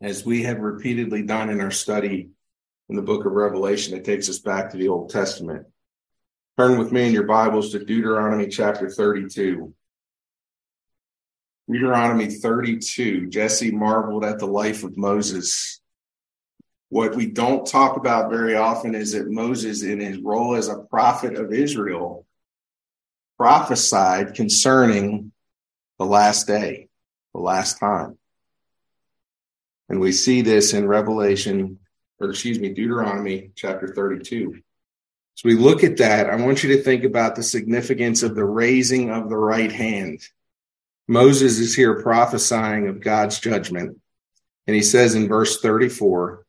as 0.00 0.24
we 0.24 0.42
have 0.42 0.58
repeatedly 0.58 1.22
done 1.22 1.50
in 1.50 1.60
our 1.60 1.70
study 1.70 2.30
in 2.88 2.96
the 2.96 3.02
book 3.02 3.24
of 3.24 3.32
Revelation, 3.32 3.96
it 3.96 4.04
takes 4.04 4.28
us 4.28 4.38
back 4.38 4.70
to 4.70 4.76
the 4.76 4.88
Old 4.88 5.10
Testament. 5.10 5.66
Turn 6.58 6.78
with 6.78 6.92
me 6.92 7.06
in 7.06 7.12
your 7.12 7.24
Bibles 7.26 7.72
to 7.72 7.84
Deuteronomy 7.84 8.48
chapter 8.48 8.90
32. 8.90 9.74
Deuteronomy 11.70 12.26
32. 12.26 13.28
Jesse 13.28 13.70
marveled 13.70 14.24
at 14.24 14.38
the 14.38 14.46
life 14.46 14.84
of 14.84 14.98
Moses. 14.98 15.80
What 16.90 17.16
we 17.16 17.26
don't 17.26 17.66
talk 17.66 17.96
about 17.96 18.30
very 18.30 18.54
often 18.54 18.94
is 18.94 19.12
that 19.12 19.30
Moses, 19.30 19.82
in 19.82 19.98
his 19.98 20.18
role 20.18 20.54
as 20.54 20.68
a 20.68 20.78
prophet 20.78 21.34
of 21.36 21.52
Israel, 21.52 22.26
prophesied 23.38 24.34
concerning 24.34 25.32
the 25.98 26.06
last 26.06 26.46
day, 26.46 26.88
the 27.34 27.40
last 27.40 27.78
time. 27.78 28.18
And 29.88 30.00
we 30.00 30.12
see 30.12 30.42
this 30.42 30.72
in 30.72 30.88
Revelation, 30.88 31.78
or 32.18 32.30
excuse 32.30 32.58
me, 32.58 32.70
Deuteronomy 32.70 33.50
chapter 33.54 33.88
32. 33.88 34.60
So 35.34 35.48
we 35.48 35.54
look 35.54 35.84
at 35.84 35.98
that. 35.98 36.30
I 36.30 36.36
want 36.36 36.62
you 36.62 36.76
to 36.76 36.82
think 36.82 37.04
about 37.04 37.34
the 37.36 37.42
significance 37.42 38.22
of 38.22 38.34
the 38.34 38.44
raising 38.44 39.10
of 39.10 39.28
the 39.28 39.36
right 39.36 39.70
hand. 39.70 40.20
Moses 41.08 41.58
is 41.58 41.74
here 41.74 42.02
prophesying 42.02 42.88
of 42.88 43.00
God's 43.00 43.38
judgment. 43.40 43.98
And 44.66 44.74
he 44.74 44.82
says 44.82 45.14
in 45.14 45.28
verse 45.28 45.60
34, 45.60 46.44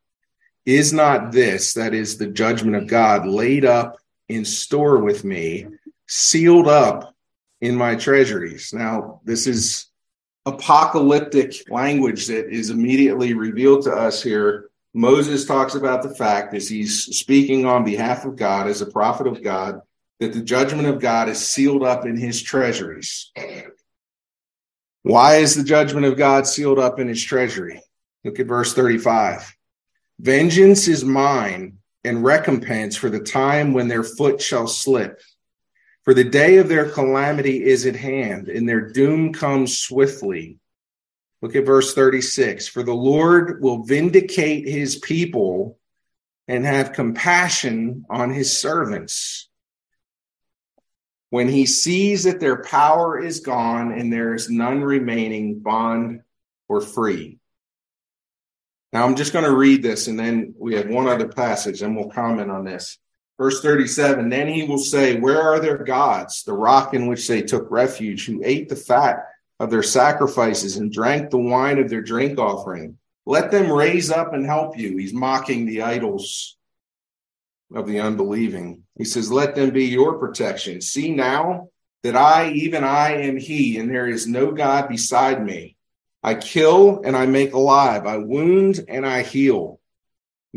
is 0.65 0.93
not 0.93 1.31
this, 1.31 1.73
that 1.73 1.93
is 1.93 2.17
the 2.17 2.27
judgment 2.27 2.75
of 2.75 2.87
God, 2.87 3.27
laid 3.27 3.65
up 3.65 3.97
in 4.27 4.45
store 4.45 4.97
with 4.97 5.23
me, 5.23 5.67
sealed 6.07 6.67
up 6.67 7.14
in 7.65 7.75
my 7.75 7.95
treasuries. 7.95 8.74
Now, 8.74 9.22
this 9.24 9.48
is 9.48 9.88
apocalyptic 10.45 11.69
language 11.69 12.27
that 12.27 12.50
is 12.50 12.69
immediately 12.69 13.34
revealed 13.34 13.84
to 13.86 13.91
us 13.91 14.22
here. 14.22 14.69
Moses 14.93 15.45
talks 15.45 15.75
about 15.75 16.03
the 16.03 16.13
fact 16.13 16.53
as 16.53 16.69
he's 16.69 17.03
speaking 17.17 17.65
on 17.65 17.84
behalf 17.84 18.25
of 18.25 18.36
God 18.36 18.67
as 18.67 18.81
a 18.81 18.86
prophet 18.86 19.27
of 19.27 19.43
God 19.43 19.81
that 20.19 20.34
the 20.34 20.41
judgment 20.41 20.88
of 20.88 21.01
God 21.01 21.27
is 21.27 21.45
sealed 21.45 21.84
up 21.84 22.05
in 22.05 22.15
his 22.15 22.41
treasuries. 22.41 23.31
Why 25.01 25.36
is 25.38 25.55
the 25.55 25.63
judgment 25.63 26.05
of 26.05 26.17
God 26.17 26.48
sealed 26.48 26.79
up 26.79 27.00
in 27.00 27.07
his 27.07 27.24
treasury? 27.24 27.81
Look 28.24 28.39
at 28.39 28.48
verse 28.48 28.74
35. 28.74 29.55
Vengeance 30.19 30.88
is 30.88 31.03
mine 31.03 31.79
and 32.03 32.24
recompense 32.24 32.95
for 32.95 33.10
the 33.10 33.19
time 33.19 33.74
when 33.74 33.88
their 33.88 34.03
foot 34.03 34.41
shall 34.41 34.67
slip. 34.67 35.19
For 36.05 36.13
the 36.13 36.24
day 36.24 36.57
of 36.57 36.69
their 36.69 36.89
calamity 36.89 37.63
is 37.63 37.88
at 37.88 37.95
hand, 37.95 38.47
and 38.47 38.69
their 38.69 38.91
doom 38.91 39.33
comes 39.33 39.77
swiftly. 39.77 40.59
Look 41.41 41.55
at 41.55 41.65
verse 41.65 41.95
36. 41.95 42.67
For 42.67 42.83
the 42.83 42.93
Lord 42.93 43.62
will 43.62 43.83
vindicate 43.83 44.67
his 44.67 44.97
people 44.97 45.79
and 46.47 46.63
have 46.63 46.93
compassion 46.93 48.05
on 48.07 48.29
his 48.29 48.55
servants. 48.55 49.50
When 51.31 51.50
he 51.50 51.65
sees 51.65 52.25
that 52.25 52.39
their 52.39 52.62
power 52.62 53.19
is 53.19 53.39
gone 53.39 53.91
and 53.91 54.13
there 54.13 54.35
is 54.35 54.47
none 54.47 54.81
remaining, 54.81 55.59
bond 55.59 56.21
or 56.67 56.81
free. 56.81 57.39
Now 58.93 59.05
I'm 59.05 59.15
just 59.15 59.33
going 59.33 59.45
to 59.45 59.55
read 59.55 59.81
this 59.81 60.07
and 60.07 60.19
then 60.19 60.53
we 60.57 60.75
have 60.75 60.88
one 60.88 61.07
other 61.07 61.27
passage 61.27 61.81
and 61.81 61.95
we'll 61.95 62.09
comment 62.09 62.51
on 62.51 62.63
this. 62.63 63.00
Verse 63.38 63.62
37 63.62 64.30
Then 64.30 64.48
he 64.48 64.63
will 64.63 64.77
say, 64.77 65.20
Where 65.20 65.42
are 65.42 65.60
their 65.60 65.77
gods, 65.77 66.44
the 66.44 66.54
rock 66.54 66.94
in 66.94 67.08
which 67.08 67.27
they 67.27 67.42
took 67.42 67.70
refuge, 67.70 68.25
who 68.25 68.42
ate 68.44 68.70
the 68.70 68.75
fat 68.75 69.25
of 69.60 69.70
their 69.70 69.84
sacrifices 69.84 70.77
and 70.77 70.92
drank 70.92 71.30
the 71.30 71.38
wine 71.38 71.80
of 71.80 71.89
their 71.89 72.01
drink 72.01 72.39
offering? 72.39 72.98
Let 73.25 73.51
them 73.51 73.72
raise 73.72 74.12
up 74.12 74.34
and 74.34 74.46
help 74.46 74.77
you. 74.77 74.98
He's 74.98 75.13
mocking 75.13 75.65
the 75.65 75.82
idols 75.82 76.58
of 77.74 77.88
the 77.88 78.00
unbelieving. 78.00 78.84
He 78.98 79.06
says, 79.06 79.32
Let 79.32 79.56
them 79.56 79.72
be 79.72 79.86
your 79.86 80.18
protection. 80.18 80.82
See 80.82 81.12
now 81.12 81.70
that 82.04 82.15
I, 82.15 82.51
even 82.51 82.84
I, 82.84 83.24
am 83.24 83.38
He, 83.38 83.77
and 83.77 83.89
there 83.89 84.08
is 84.08 84.27
no 84.27 84.51
God 84.51 84.88
beside 84.88 85.44
me. 85.44 85.75
I 86.24 86.36
kill 86.36 87.01
and 87.04 87.15
I 87.15 87.25
make 87.25 87.54
alive. 87.54 88.06
I 88.06 88.18
wound 88.18 88.86
and 88.88 89.06
I 89.06 89.24
heal. 89.24 89.80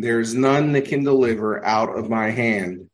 There's 0.01 0.33
none 0.33 0.73
that 0.73 0.85
can 0.85 1.03
deliver 1.03 1.65
out 1.65 1.99
of 1.99 2.09
my 2.09 2.31
hand. 2.31 2.89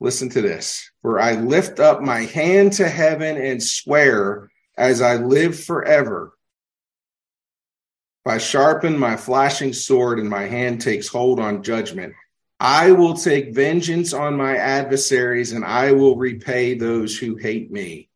Listen 0.00 0.28
to 0.28 0.42
this. 0.42 0.90
For 1.00 1.18
I 1.18 1.32
lift 1.32 1.80
up 1.80 2.02
my 2.02 2.20
hand 2.20 2.74
to 2.74 2.86
heaven 2.86 3.38
and 3.38 3.62
swear 3.62 4.50
as 4.76 5.00
I 5.00 5.16
live 5.16 5.58
forever. 5.58 6.34
If 8.26 8.32
I 8.32 8.36
sharpen 8.36 8.98
my 8.98 9.16
flashing 9.16 9.72
sword 9.72 10.18
and 10.18 10.28
my 10.28 10.42
hand 10.42 10.82
takes 10.82 11.08
hold 11.08 11.40
on 11.40 11.62
judgment, 11.62 12.12
I 12.58 12.92
will 12.92 13.14
take 13.14 13.54
vengeance 13.54 14.12
on 14.12 14.36
my 14.36 14.58
adversaries 14.58 15.52
and 15.52 15.64
I 15.64 15.92
will 15.92 16.16
repay 16.16 16.74
those 16.74 17.16
who 17.16 17.36
hate 17.36 17.72
me. 17.72 18.10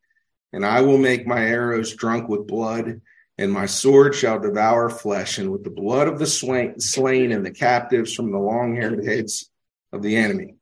And 0.53 0.63
I 0.63 0.81
will 0.81 0.99
make 0.99 1.25
my 1.25 1.43
arrows 1.43 1.95
drunk 1.95 2.29
with 2.29 2.45
blood 2.45 3.01
and 3.37 3.51
my 3.51 3.65
sword 3.65 4.15
shall 4.15 4.39
devour 4.39 4.89
flesh, 4.89 5.37
and 5.37 5.51
with 5.51 5.63
the 5.63 5.69
blood 5.69 6.07
of 6.07 6.19
the 6.19 6.25
slain 6.27 7.31
and 7.31 7.45
the 7.45 7.51
captives 7.51 8.13
from 8.13 8.31
the 8.31 8.37
long 8.39 8.75
haired 8.75 9.05
heads 9.05 9.49
of 9.91 10.01
the 10.01 10.15
enemy. 10.15 10.55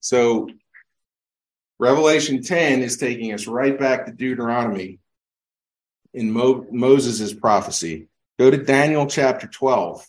So, 0.00 0.50
Revelation 1.78 2.42
10 2.42 2.82
is 2.82 2.96
taking 2.96 3.32
us 3.32 3.46
right 3.46 3.78
back 3.78 4.06
to 4.06 4.12
Deuteronomy 4.12 4.98
in 6.14 6.30
Mo- 6.30 6.66
Moses' 6.70 7.34
prophecy. 7.34 8.08
Go 8.38 8.50
to 8.50 8.56
Daniel 8.56 9.06
chapter 9.06 9.46
12. 9.46 10.06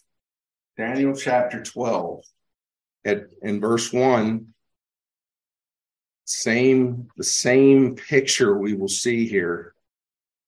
Daniel 0.78 1.16
chapter 1.16 1.64
12 1.64 2.24
at 3.04 3.28
in 3.42 3.60
verse 3.60 3.92
1 3.92 4.54
same 6.26 7.08
the 7.16 7.24
same 7.24 7.96
picture 7.96 8.56
we 8.56 8.74
will 8.74 8.90
see 8.90 9.28
here 9.28 9.74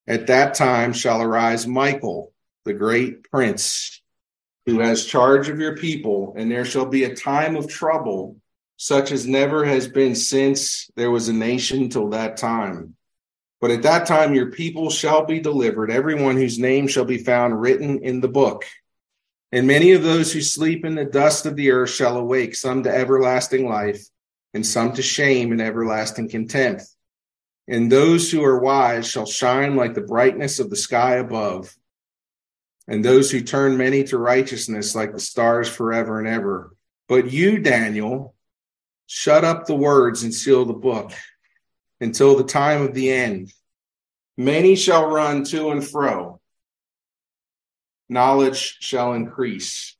at 0.09 0.25
that 0.25 0.55
time 0.55 0.91
shall 0.91 1.21
arise 1.21 1.67
Michael, 1.67 2.33
the 2.65 2.73
great 2.73 3.23
prince, 3.29 4.01
who 4.65 4.79
has 4.79 5.05
charge 5.05 5.49
of 5.49 5.59
your 5.59 5.77
people, 5.77 6.33
and 6.35 6.51
there 6.51 6.65
shall 6.65 6.87
be 6.87 7.03
a 7.03 7.15
time 7.15 7.55
of 7.55 7.69
trouble, 7.69 8.35
such 8.77 9.11
as 9.11 9.27
never 9.27 9.63
has 9.63 9.87
been 9.87 10.15
since 10.15 10.89
there 10.95 11.11
was 11.11 11.29
a 11.29 11.33
nation 11.33 11.89
till 11.89 12.09
that 12.09 12.37
time. 12.37 12.95
But 13.61 13.69
at 13.69 13.83
that 13.83 14.07
time 14.07 14.33
your 14.33 14.51
people 14.51 14.89
shall 14.89 15.25
be 15.25 15.39
delivered, 15.39 15.91
everyone 15.91 16.37
whose 16.37 16.57
name 16.57 16.87
shall 16.87 17.05
be 17.05 17.19
found 17.19 17.61
written 17.61 17.99
in 17.99 18.19
the 18.19 18.27
book. 18.27 18.65
And 19.51 19.67
many 19.67 19.91
of 19.91 20.01
those 20.01 20.33
who 20.33 20.41
sleep 20.41 20.85
in 20.85 20.95
the 20.95 21.05
dust 21.05 21.45
of 21.45 21.55
the 21.55 21.69
earth 21.69 21.91
shall 21.91 22.17
awake, 22.17 22.55
some 22.55 22.81
to 22.83 22.89
everlasting 22.89 23.69
life, 23.69 24.03
and 24.55 24.65
some 24.65 24.93
to 24.93 25.03
shame 25.03 25.51
and 25.51 25.61
everlasting 25.61 26.29
contempt 26.29 26.83
and 27.69 27.91
those 27.91 28.31
who 28.31 28.43
are 28.43 28.59
wise 28.59 29.07
shall 29.07 29.27
shine 29.27 29.75
like 29.75 29.93
the 29.93 30.01
brightness 30.01 30.59
of 30.59 30.71
the 30.71 30.75
sky 30.75 31.17
above. 31.17 31.75
And 32.87 33.05
those 33.05 33.29
who 33.29 33.41
turn 33.41 33.77
many 33.77 34.03
to 34.05 34.17
righteousness 34.17 34.95
like 34.95 35.13
the 35.13 35.19
stars 35.19 35.69
forever 35.69 36.17
and 36.17 36.27
ever. 36.27 36.75
But 37.07 37.31
you, 37.31 37.59
Daniel, 37.59 38.33
shut 39.05 39.45
up 39.45 39.67
the 39.67 39.75
words 39.75 40.23
and 40.23 40.33
seal 40.33 40.65
the 40.65 40.73
book 40.73 41.11
until 42.01 42.35
the 42.35 42.43
time 42.43 42.81
of 42.81 42.95
the 42.95 43.11
end. 43.11 43.53
Many 44.35 44.75
shall 44.75 45.07
run 45.07 45.43
to 45.45 45.69
and 45.69 45.87
fro. 45.87 46.41
Knowledge 48.09 48.77
shall 48.79 49.13
increase. 49.13 49.95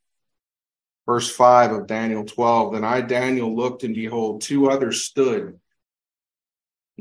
Verse 1.05 1.29
5 1.29 1.73
of 1.73 1.88
Daniel 1.88 2.23
12 2.23 2.73
Then 2.73 2.83
I, 2.83 3.01
Daniel, 3.01 3.55
looked, 3.55 3.83
and 3.83 3.93
behold, 3.93 4.41
two 4.41 4.71
others 4.71 5.03
stood, 5.03 5.59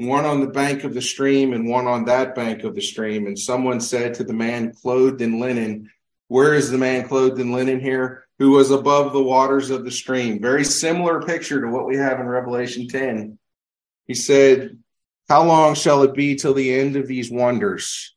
one 0.07 0.25
on 0.25 0.41
the 0.41 0.47
bank 0.47 0.85
of 0.85 0.95
the 0.95 1.03
stream 1.03 1.53
and 1.53 1.69
one 1.69 1.89
on 1.89 2.05
that 2.05 2.37
bank 2.37 2.63
of 2.63 2.77
the 2.77 2.81
stream. 2.81 3.27
And 3.27 3.37
someone 3.37 3.81
said 3.81 4.15
to 4.15 4.25
the 4.25 4.33
man 4.33 4.73
clothed 4.73 5.21
in 5.21 5.41
linen, 5.41 5.91
Where 6.29 6.55
is 6.55 6.71
the 6.71 6.79
man 6.79 7.09
clothed 7.09 7.41
in 7.41 7.53
linen 7.53 7.81
here? 7.81 8.25
Who 8.39 8.53
was 8.53 8.71
above 8.71 9.13
the 9.13 9.23
waters 9.23 9.71
of 9.71 9.85
the 9.85 9.91
stream. 9.91 10.41
Very 10.41 10.65
similar 10.65 11.23
picture 11.23 11.61
to 11.61 11.69
what 11.69 11.87
we 11.87 11.97
have 11.97 12.21
in 12.21 12.27
Revelation 12.27 12.87
10. 12.87 13.39
He 14.07 14.15
said, 14.15 14.79
How 15.29 15.45
long 15.45 15.75
shall 15.75 16.05
it 16.05 16.15
be 16.15 16.37
till 16.37 16.55
the 16.55 16.79
end 16.79 16.95
of 16.95 17.09
these 17.09 17.29
wonders? 17.29 18.15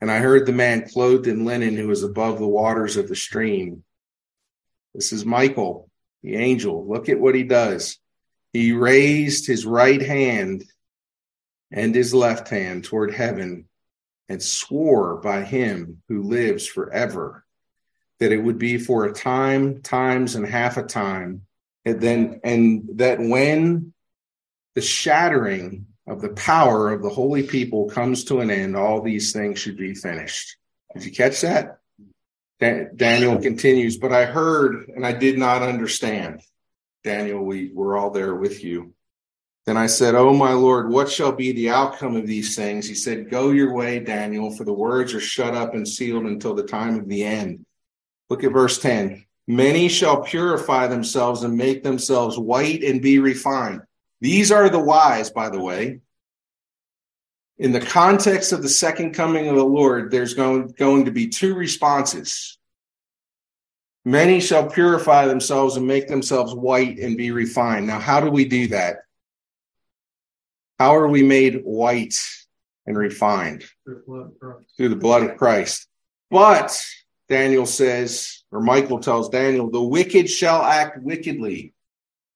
And 0.00 0.10
I 0.10 0.18
heard 0.20 0.46
the 0.46 0.52
man 0.52 0.88
clothed 0.88 1.26
in 1.26 1.44
linen 1.44 1.76
who 1.76 1.88
was 1.88 2.02
above 2.02 2.38
the 2.38 2.48
waters 2.48 2.96
of 2.96 3.08
the 3.08 3.16
stream. 3.16 3.84
This 4.94 5.12
is 5.12 5.26
Michael, 5.26 5.90
the 6.22 6.36
angel. 6.36 6.88
Look 6.88 7.10
at 7.10 7.20
what 7.20 7.34
he 7.34 7.42
does. 7.42 7.98
He 8.56 8.72
raised 8.72 9.46
his 9.46 9.66
right 9.66 10.00
hand 10.00 10.64
and 11.70 11.94
his 11.94 12.14
left 12.14 12.48
hand 12.48 12.84
toward 12.84 13.12
heaven 13.12 13.68
and 14.30 14.42
swore 14.42 15.16
by 15.16 15.42
him 15.42 16.02
who 16.08 16.22
lives 16.22 16.66
forever 16.66 17.44
that 18.18 18.32
it 18.32 18.38
would 18.38 18.56
be 18.56 18.78
for 18.78 19.04
a 19.04 19.12
time, 19.12 19.82
times, 19.82 20.36
and 20.36 20.46
half 20.46 20.78
a 20.78 20.82
time, 20.84 21.42
and 21.84 22.00
then 22.00 22.40
and 22.44 22.88
that 22.94 23.18
when 23.20 23.92
the 24.74 24.80
shattering 24.80 25.88
of 26.06 26.22
the 26.22 26.30
power 26.30 26.90
of 26.90 27.02
the 27.02 27.10
holy 27.10 27.42
people 27.42 27.90
comes 27.90 28.24
to 28.24 28.40
an 28.40 28.50
end, 28.50 28.74
all 28.74 29.02
these 29.02 29.34
things 29.34 29.58
should 29.58 29.76
be 29.76 29.92
finished. 29.92 30.56
Did 30.94 31.04
you 31.04 31.12
catch 31.12 31.42
that? 31.42 31.80
Daniel 32.58 33.38
continues, 33.38 33.98
but 33.98 34.14
I 34.14 34.24
heard 34.24 34.88
and 34.88 35.04
I 35.04 35.12
did 35.12 35.36
not 35.36 35.60
understand. 35.60 36.40
Daniel, 37.06 37.44
we 37.44 37.70
were 37.72 37.96
all 37.96 38.10
there 38.10 38.34
with 38.34 38.64
you. 38.64 38.92
Then 39.64 39.76
I 39.76 39.86
said, 39.86 40.16
Oh, 40.16 40.34
my 40.34 40.52
Lord, 40.52 40.90
what 40.90 41.08
shall 41.08 41.32
be 41.32 41.52
the 41.52 41.70
outcome 41.70 42.16
of 42.16 42.26
these 42.26 42.56
things? 42.56 42.86
He 42.86 42.94
said, 42.94 43.30
Go 43.30 43.52
your 43.52 43.72
way, 43.72 44.00
Daniel, 44.00 44.50
for 44.50 44.64
the 44.64 44.72
words 44.72 45.14
are 45.14 45.20
shut 45.20 45.54
up 45.54 45.74
and 45.74 45.86
sealed 45.86 46.24
until 46.24 46.54
the 46.54 46.64
time 46.64 46.98
of 46.98 47.08
the 47.08 47.24
end. 47.24 47.64
Look 48.28 48.42
at 48.42 48.52
verse 48.52 48.78
10. 48.78 49.24
Many 49.46 49.88
shall 49.88 50.22
purify 50.22 50.88
themselves 50.88 51.44
and 51.44 51.56
make 51.56 51.84
themselves 51.84 52.36
white 52.36 52.82
and 52.82 53.00
be 53.00 53.20
refined. 53.20 53.82
These 54.20 54.50
are 54.50 54.68
the 54.68 54.80
wise, 54.80 55.30
by 55.30 55.48
the 55.48 55.60
way. 55.60 56.00
In 57.58 57.70
the 57.70 57.80
context 57.80 58.52
of 58.52 58.62
the 58.62 58.68
second 58.68 59.14
coming 59.14 59.46
of 59.46 59.54
the 59.54 59.64
Lord, 59.64 60.10
there's 60.10 60.34
going, 60.34 60.74
going 60.76 61.04
to 61.04 61.12
be 61.12 61.28
two 61.28 61.54
responses. 61.54 62.58
Many 64.06 64.38
shall 64.38 64.70
purify 64.70 65.26
themselves 65.26 65.74
and 65.74 65.84
make 65.84 66.06
themselves 66.06 66.54
white 66.54 67.00
and 67.00 67.16
be 67.16 67.32
refined. 67.32 67.88
Now, 67.88 67.98
how 67.98 68.20
do 68.20 68.30
we 68.30 68.44
do 68.44 68.68
that? 68.68 68.98
How 70.78 70.94
are 70.94 71.08
we 71.08 71.24
made 71.24 71.62
white 71.64 72.14
and 72.86 72.96
refined? 72.96 73.64
Through 73.84 74.90
the 74.90 74.94
blood 74.94 75.24
of 75.24 75.36
Christ. 75.36 75.88
But 76.30 76.80
Daniel 77.28 77.66
says, 77.66 78.44
or 78.52 78.60
Michael 78.60 79.00
tells 79.00 79.28
Daniel, 79.28 79.72
the 79.72 79.82
wicked 79.82 80.30
shall 80.30 80.62
act 80.62 81.02
wickedly, 81.02 81.74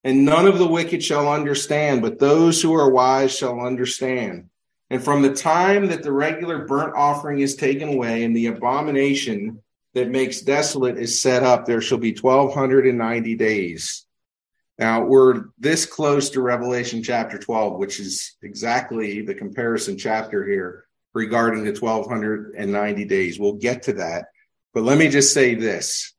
and 0.02 0.24
none 0.24 0.48
of 0.48 0.58
the 0.58 0.66
wicked 0.66 1.04
shall 1.04 1.32
understand, 1.32 2.02
but 2.02 2.18
those 2.18 2.60
who 2.60 2.74
are 2.74 2.90
wise 2.90 3.32
shall 3.32 3.60
understand. 3.60 4.50
And 4.90 5.04
from 5.04 5.22
the 5.22 5.34
time 5.34 5.86
that 5.86 6.02
the 6.02 6.10
regular 6.10 6.66
burnt 6.66 6.96
offering 6.96 7.38
is 7.38 7.54
taken 7.54 7.90
away 7.90 8.24
and 8.24 8.34
the 8.34 8.46
abomination 8.46 9.62
that 9.94 10.08
makes 10.08 10.40
desolate 10.40 10.98
is 10.98 11.20
set 11.20 11.42
up, 11.42 11.66
there 11.66 11.80
shall 11.80 11.98
be 11.98 12.14
1290 12.14 13.34
days. 13.36 14.06
Now 14.78 15.04
we're 15.04 15.44
this 15.58 15.84
close 15.84 16.30
to 16.30 16.40
Revelation 16.40 17.02
chapter 17.02 17.38
12, 17.38 17.78
which 17.78 18.00
is 18.00 18.36
exactly 18.42 19.22
the 19.22 19.34
comparison 19.34 19.98
chapter 19.98 20.46
here 20.46 20.86
regarding 21.12 21.64
the 21.64 21.78
1290 21.78 23.04
days. 23.04 23.38
We'll 23.38 23.54
get 23.54 23.82
to 23.84 23.92
that. 23.94 24.26
But 24.72 24.84
let 24.84 24.96
me 24.96 25.08
just 25.08 25.34
say 25.34 25.54
this 25.54 26.14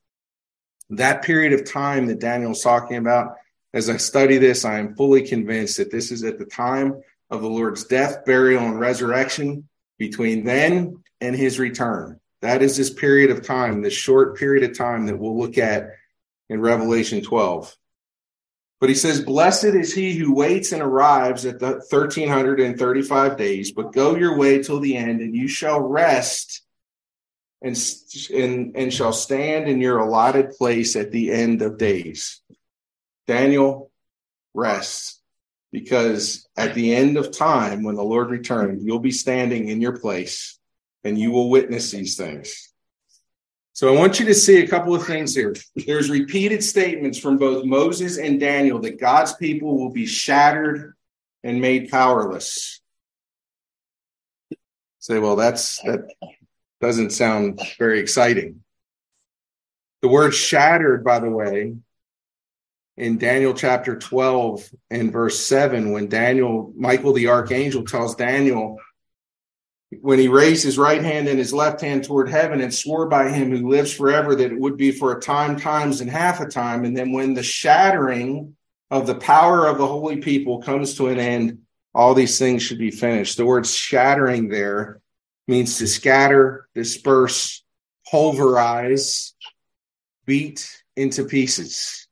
that 0.91 1.23
period 1.23 1.53
of 1.53 1.65
time 1.65 2.05
that 2.07 2.19
Daniel's 2.19 2.61
talking 2.61 2.97
about, 2.97 3.37
as 3.73 3.89
I 3.89 3.97
study 3.97 4.37
this, 4.37 4.65
I 4.65 4.77
am 4.77 4.95
fully 4.95 5.25
convinced 5.25 5.77
that 5.77 5.89
this 5.89 6.11
is 6.11 6.23
at 6.23 6.37
the 6.37 6.45
time 6.45 7.01
of 7.29 7.41
the 7.41 7.49
Lord's 7.49 7.85
death, 7.85 8.25
burial, 8.25 8.63
and 8.63 8.79
resurrection 8.79 9.67
between 9.97 10.43
then 10.43 11.01
and 11.21 11.35
his 11.35 11.57
return. 11.57 12.20
That 12.41 12.63
is 12.63 12.75
this 12.75 12.91
period 12.91 13.29
of 13.29 13.43
time, 13.43 13.81
this 13.81 13.93
short 13.93 14.37
period 14.37 14.69
of 14.69 14.77
time 14.77 15.05
that 15.05 15.17
we'll 15.17 15.37
look 15.37 15.57
at 15.57 15.91
in 16.49 16.59
Revelation 16.59 17.21
12. 17.21 17.75
But 18.79 18.89
he 18.89 18.95
says, 18.95 19.23
Blessed 19.23 19.65
is 19.65 19.93
he 19.93 20.15
who 20.15 20.33
waits 20.33 20.71
and 20.71 20.81
arrives 20.81 21.45
at 21.45 21.59
the 21.59 21.73
1335 21.89 23.37
days, 23.37 23.71
but 23.71 23.93
go 23.93 24.15
your 24.15 24.37
way 24.37 24.63
till 24.63 24.79
the 24.79 24.97
end, 24.97 25.21
and 25.21 25.35
you 25.35 25.47
shall 25.47 25.79
rest 25.79 26.63
and, 27.61 27.77
and, 28.33 28.75
and 28.75 28.91
shall 28.91 29.13
stand 29.13 29.67
in 29.69 29.79
your 29.79 29.99
allotted 29.99 30.51
place 30.57 30.95
at 30.95 31.11
the 31.11 31.31
end 31.31 31.61
of 31.61 31.77
days. 31.77 32.41
Daniel, 33.27 33.91
rest, 34.55 35.21
because 35.71 36.47
at 36.57 36.73
the 36.73 36.95
end 36.95 37.17
of 37.17 37.31
time, 37.31 37.83
when 37.83 37.95
the 37.95 38.03
Lord 38.03 38.31
returns, 38.31 38.83
you'll 38.83 38.97
be 38.97 39.11
standing 39.11 39.67
in 39.67 39.79
your 39.79 39.99
place 39.99 40.57
and 41.03 41.17
you 41.17 41.31
will 41.31 41.49
witness 41.49 41.91
these 41.91 42.15
things. 42.15 42.71
So 43.73 43.93
I 43.93 43.97
want 43.97 44.19
you 44.19 44.25
to 44.27 44.35
see 44.35 44.61
a 44.61 44.67
couple 44.67 44.93
of 44.93 45.05
things 45.05 45.33
here. 45.33 45.55
There's 45.75 46.09
repeated 46.09 46.63
statements 46.63 47.17
from 47.17 47.37
both 47.37 47.65
Moses 47.65 48.17
and 48.17 48.39
Daniel 48.39 48.79
that 48.79 48.99
God's 48.99 49.33
people 49.33 49.77
will 49.77 49.91
be 49.91 50.05
shattered 50.05 50.93
and 51.43 51.61
made 51.61 51.89
powerless. 51.89 52.81
Say, 54.99 55.17
well, 55.17 55.35
that's 55.35 55.81
that 55.81 56.01
doesn't 56.79 57.11
sound 57.11 57.59
very 57.79 57.99
exciting. 57.99 58.61
The 60.01 60.09
word 60.09 60.33
shattered, 60.33 61.03
by 61.03 61.19
the 61.19 61.29
way, 61.29 61.75
in 62.97 63.17
Daniel 63.17 63.53
chapter 63.53 63.97
12 63.97 64.69
and 64.89 65.11
verse 65.11 65.39
7, 65.39 65.91
when 65.91 66.07
Daniel, 66.07 66.73
Michael 66.75 67.13
the 67.13 67.27
archangel 67.27 67.83
tells 67.83 68.15
Daniel, 68.15 68.77
when 69.99 70.19
he 70.19 70.29
raised 70.29 70.63
his 70.63 70.77
right 70.77 71.03
hand 71.03 71.27
and 71.27 71.37
his 71.37 71.53
left 71.53 71.81
hand 71.81 72.03
toward 72.03 72.29
heaven 72.29 72.61
and 72.61 72.73
swore 72.73 73.07
by 73.07 73.29
him 73.29 73.51
who 73.51 73.69
lives 73.69 73.93
forever 73.93 74.35
that 74.35 74.51
it 74.51 74.59
would 74.59 74.77
be 74.77 74.91
for 74.91 75.11
a 75.11 75.19
time, 75.19 75.59
times, 75.59 75.99
and 75.99 76.09
half 76.09 76.39
a 76.39 76.47
time. 76.47 76.85
And 76.85 76.95
then 76.95 77.11
when 77.11 77.33
the 77.33 77.43
shattering 77.43 78.55
of 78.89 79.05
the 79.05 79.15
power 79.15 79.67
of 79.67 79.77
the 79.77 79.87
holy 79.87 80.17
people 80.17 80.61
comes 80.61 80.95
to 80.95 81.09
an 81.09 81.19
end, 81.19 81.59
all 81.93 82.13
these 82.13 82.39
things 82.39 82.63
should 82.63 82.79
be 82.79 82.91
finished. 82.91 83.35
The 83.35 83.45
word 83.45 83.67
shattering 83.67 84.47
there 84.47 85.01
means 85.47 85.77
to 85.79 85.87
scatter, 85.87 86.69
disperse, 86.73 87.63
pulverize, 88.09 89.33
beat 90.25 90.69
into 90.95 91.25
pieces. 91.25 92.07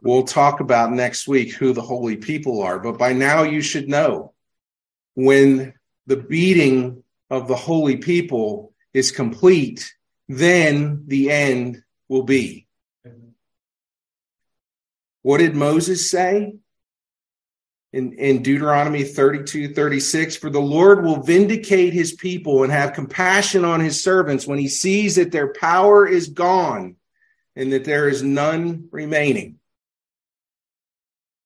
We'll 0.00 0.24
talk 0.24 0.60
about 0.60 0.92
next 0.92 1.28
week 1.28 1.54
who 1.54 1.72
the 1.72 1.82
holy 1.82 2.16
people 2.16 2.62
are, 2.62 2.78
but 2.78 2.98
by 2.98 3.12
now 3.12 3.42
you 3.42 3.60
should 3.60 3.88
know 3.88 4.33
when 5.14 5.74
the 6.06 6.16
beating 6.16 7.02
of 7.30 7.48
the 7.48 7.56
holy 7.56 7.96
people 7.96 8.72
is 8.92 9.10
complete, 9.10 9.94
then 10.28 11.04
the 11.06 11.30
end 11.30 11.82
will 12.08 12.24
be. 12.24 12.66
What 15.22 15.38
did 15.38 15.56
Moses 15.56 16.10
say? 16.10 16.54
in, 17.94 18.12
in 18.14 18.42
Deuteronomy 18.42 19.04
32, 19.04 19.72
36, 19.72 20.36
for 20.36 20.50
the 20.50 20.58
Lord 20.58 21.04
will 21.04 21.22
vindicate 21.22 21.92
his 21.92 22.12
people 22.12 22.64
and 22.64 22.72
have 22.72 22.92
compassion 22.92 23.64
on 23.64 23.78
his 23.78 24.02
servants 24.02 24.48
when 24.48 24.58
he 24.58 24.66
sees 24.66 25.14
that 25.14 25.30
their 25.30 25.52
power 25.52 26.04
is 26.04 26.26
gone 26.26 26.96
and 27.54 27.72
that 27.72 27.84
there 27.84 28.08
is 28.08 28.20
none 28.20 28.88
remaining. 28.90 29.60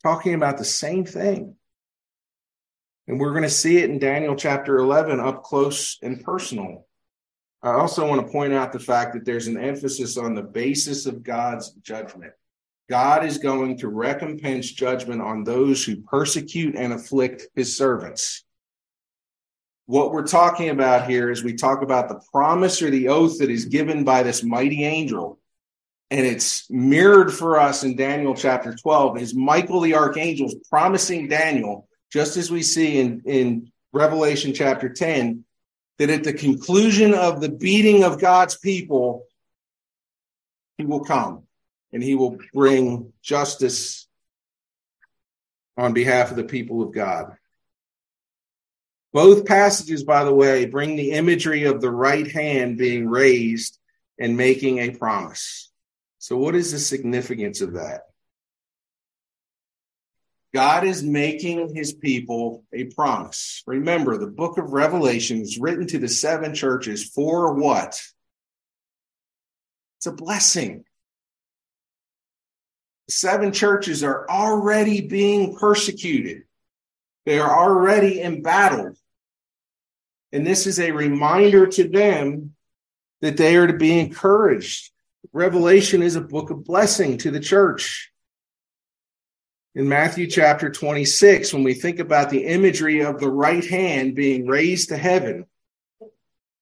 Talking 0.02 0.32
about 0.32 0.56
the 0.56 0.64
same 0.64 1.04
thing. 1.04 1.56
And 3.08 3.18
we're 3.18 3.30
going 3.30 3.42
to 3.42 3.48
see 3.48 3.78
it 3.78 3.88
in 3.88 3.98
Daniel 3.98 4.36
chapter 4.36 4.76
11 4.76 5.18
up 5.18 5.42
close 5.42 5.98
and 6.02 6.22
personal. 6.22 6.86
I 7.62 7.70
also 7.70 8.06
want 8.06 8.24
to 8.24 8.30
point 8.30 8.52
out 8.52 8.70
the 8.70 8.78
fact 8.78 9.14
that 9.14 9.24
there's 9.24 9.46
an 9.46 9.58
emphasis 9.58 10.18
on 10.18 10.34
the 10.34 10.42
basis 10.42 11.06
of 11.06 11.22
God's 11.22 11.70
judgment. 11.82 12.32
God 12.90 13.24
is 13.24 13.38
going 13.38 13.78
to 13.78 13.88
recompense 13.88 14.70
judgment 14.70 15.22
on 15.22 15.42
those 15.42 15.84
who 15.84 16.02
persecute 16.02 16.76
and 16.76 16.92
afflict 16.92 17.48
his 17.54 17.76
servants. 17.76 18.44
What 19.86 20.12
we're 20.12 20.26
talking 20.26 20.68
about 20.68 21.08
here 21.08 21.30
is 21.30 21.42
we 21.42 21.54
talk 21.54 21.80
about 21.82 22.10
the 22.10 22.20
promise 22.30 22.82
or 22.82 22.90
the 22.90 23.08
oath 23.08 23.38
that 23.38 23.50
is 23.50 23.64
given 23.64 24.04
by 24.04 24.22
this 24.22 24.44
mighty 24.44 24.84
angel. 24.84 25.40
And 26.10 26.26
it's 26.26 26.70
mirrored 26.70 27.32
for 27.32 27.58
us 27.58 27.84
in 27.84 27.96
Daniel 27.96 28.34
chapter 28.34 28.74
12 28.74 29.18
is 29.18 29.34
Michael 29.34 29.80
the 29.80 29.94
archangel 29.94 30.50
promising 30.70 31.28
Daniel, 31.28 31.87
just 32.10 32.36
as 32.36 32.50
we 32.50 32.62
see 32.62 32.98
in, 32.98 33.22
in 33.24 33.72
Revelation 33.92 34.54
chapter 34.54 34.88
10, 34.88 35.44
that 35.98 36.10
at 36.10 36.24
the 36.24 36.32
conclusion 36.32 37.14
of 37.14 37.40
the 37.40 37.48
beating 37.48 38.04
of 38.04 38.20
God's 38.20 38.56
people, 38.56 39.26
he 40.76 40.84
will 40.84 41.04
come 41.04 41.42
and 41.92 42.02
he 42.02 42.14
will 42.14 42.38
bring 42.54 43.12
justice 43.22 44.06
on 45.76 45.92
behalf 45.92 46.30
of 46.30 46.36
the 46.36 46.44
people 46.44 46.82
of 46.82 46.92
God. 46.92 47.36
Both 49.12 49.46
passages, 49.46 50.04
by 50.04 50.24
the 50.24 50.34
way, 50.34 50.66
bring 50.66 50.96
the 50.96 51.12
imagery 51.12 51.64
of 51.64 51.80
the 51.80 51.90
right 51.90 52.30
hand 52.30 52.76
being 52.76 53.08
raised 53.08 53.78
and 54.18 54.36
making 54.36 54.78
a 54.78 54.90
promise. 54.90 55.70
So, 56.18 56.36
what 56.36 56.54
is 56.54 56.72
the 56.72 56.78
significance 56.78 57.60
of 57.60 57.74
that? 57.74 58.02
God 60.58 60.82
is 60.82 61.04
making 61.04 61.72
his 61.72 61.92
people 61.92 62.64
a 62.72 62.82
promise. 62.82 63.62
Remember, 63.64 64.18
the 64.18 64.26
book 64.26 64.58
of 64.58 64.72
Revelation 64.72 65.40
is 65.40 65.56
written 65.56 65.86
to 65.86 66.00
the 66.00 66.08
seven 66.08 66.52
churches 66.52 67.04
for 67.04 67.54
what? 67.54 68.02
It's 69.98 70.06
a 70.06 70.10
blessing. 70.10 70.84
The 73.06 73.12
seven 73.12 73.52
churches 73.52 74.02
are 74.02 74.28
already 74.28 75.00
being 75.00 75.56
persecuted. 75.56 76.42
They 77.24 77.38
are 77.38 77.56
already 77.56 78.20
embattled. 78.20 78.96
And 80.32 80.44
this 80.44 80.66
is 80.66 80.80
a 80.80 80.90
reminder 80.90 81.68
to 81.68 81.88
them 81.88 82.56
that 83.20 83.36
they 83.36 83.54
are 83.54 83.68
to 83.68 83.74
be 83.74 83.96
encouraged. 83.96 84.90
Revelation 85.32 86.02
is 86.02 86.16
a 86.16 86.20
book 86.20 86.50
of 86.50 86.64
blessing 86.64 87.16
to 87.18 87.30
the 87.30 87.38
church. 87.38 88.10
In 89.74 89.88
Matthew 89.88 90.26
chapter 90.26 90.70
26, 90.70 91.52
when 91.52 91.62
we 91.62 91.74
think 91.74 91.98
about 91.98 92.30
the 92.30 92.46
imagery 92.46 93.00
of 93.00 93.20
the 93.20 93.30
right 93.30 93.64
hand 93.64 94.14
being 94.14 94.46
raised 94.46 94.88
to 94.88 94.96
heaven, 94.96 95.46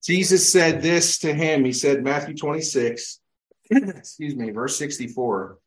Jesus 0.04 0.52
said 0.52 0.82
this 0.82 1.18
to 1.18 1.32
him. 1.32 1.64
He 1.64 1.72
said, 1.72 2.02
Matthew 2.02 2.36
26, 2.36 3.20
excuse 3.70 4.34
me, 4.34 4.50
verse 4.50 4.76
64. 4.76 5.58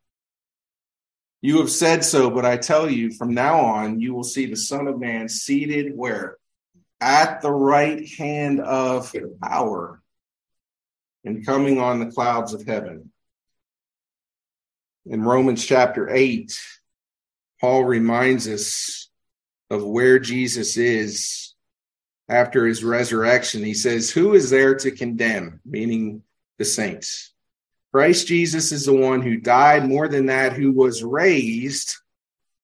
You 1.41 1.59
have 1.59 1.71
said 1.71 2.03
so, 2.03 2.29
but 2.29 2.45
I 2.45 2.57
tell 2.57 2.89
you, 2.89 3.11
from 3.11 3.33
now 3.33 3.59
on, 3.59 4.01
you 4.01 4.13
will 4.13 4.23
see 4.23 4.45
the 4.45 4.57
Son 4.57 4.87
of 4.87 4.99
Man 4.99 5.29
seated 5.29 5.95
where? 5.95 6.37
At 6.99 7.41
the 7.41 7.51
right 7.51 8.07
hand 8.09 8.59
of 8.59 9.15
power 9.41 10.01
and 11.23 11.45
coming 11.45 11.79
on 11.79 11.99
the 11.99 12.11
clouds 12.11 12.53
of 12.53 12.65
heaven. 12.65 13.11
In 15.05 15.23
Romans 15.23 15.65
chapter 15.65 16.09
8, 16.09 16.59
Paul 17.61 17.83
reminds 17.83 18.47
us 18.47 19.09
of 19.69 19.83
where 19.83 20.19
Jesus 20.19 20.77
is 20.77 21.53
after 22.27 22.65
his 22.65 22.83
resurrection. 22.83 23.63
He 23.63 23.73
says, 23.73 24.11
Who 24.11 24.33
is 24.33 24.49
there 24.49 24.75
to 24.75 24.91
condemn? 24.91 25.59
Meaning 25.65 26.23
the 26.57 26.65
saints. 26.65 27.33
Christ 27.91 28.27
Jesus 28.27 28.71
is 28.71 28.85
the 28.85 28.93
one 28.93 29.21
who 29.21 29.37
died, 29.37 29.87
more 29.87 30.07
than 30.07 30.27
that, 30.27 30.53
who 30.53 30.71
was 30.71 31.03
raised, 31.03 31.95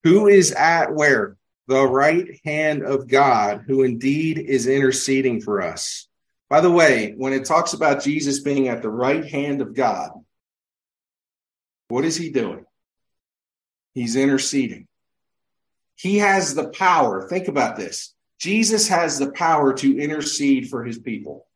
who 0.04 0.28
is 0.28 0.52
at 0.52 0.94
where? 0.94 1.36
The 1.68 1.84
right 1.84 2.28
hand 2.46 2.84
of 2.84 3.08
God, 3.08 3.64
who 3.66 3.82
indeed 3.82 4.38
is 4.38 4.68
interceding 4.68 5.42
for 5.42 5.64
us. 5.64 6.08
By 6.48 6.62
the 6.62 6.72
way, 6.72 7.16
when 7.18 7.34
it 7.34 7.46
talks 7.46 7.74
about 7.74 8.04
Jesus 8.04 8.42
being 8.42 8.68
at 8.68 8.84
the 8.84 8.90
right 8.90 9.26
hand 9.26 9.62
of 9.62 9.74
God, 9.74 10.12
what 11.88 12.06
is 12.06 12.16
he 12.16 12.30
doing? 12.30 12.66
He's 13.96 14.16
interceding. 14.16 14.88
He 15.96 16.20
has 16.20 16.54
the 16.54 16.70
power. 16.70 17.28
Think 17.28 17.48
about 17.48 17.78
this. 17.78 18.14
Jesus 18.38 18.90
has 18.90 19.18
the 19.18 19.32
power 19.32 19.74
to 19.74 19.98
intercede 19.98 20.70
for 20.70 20.84
his 20.84 21.00
people. 21.00 21.48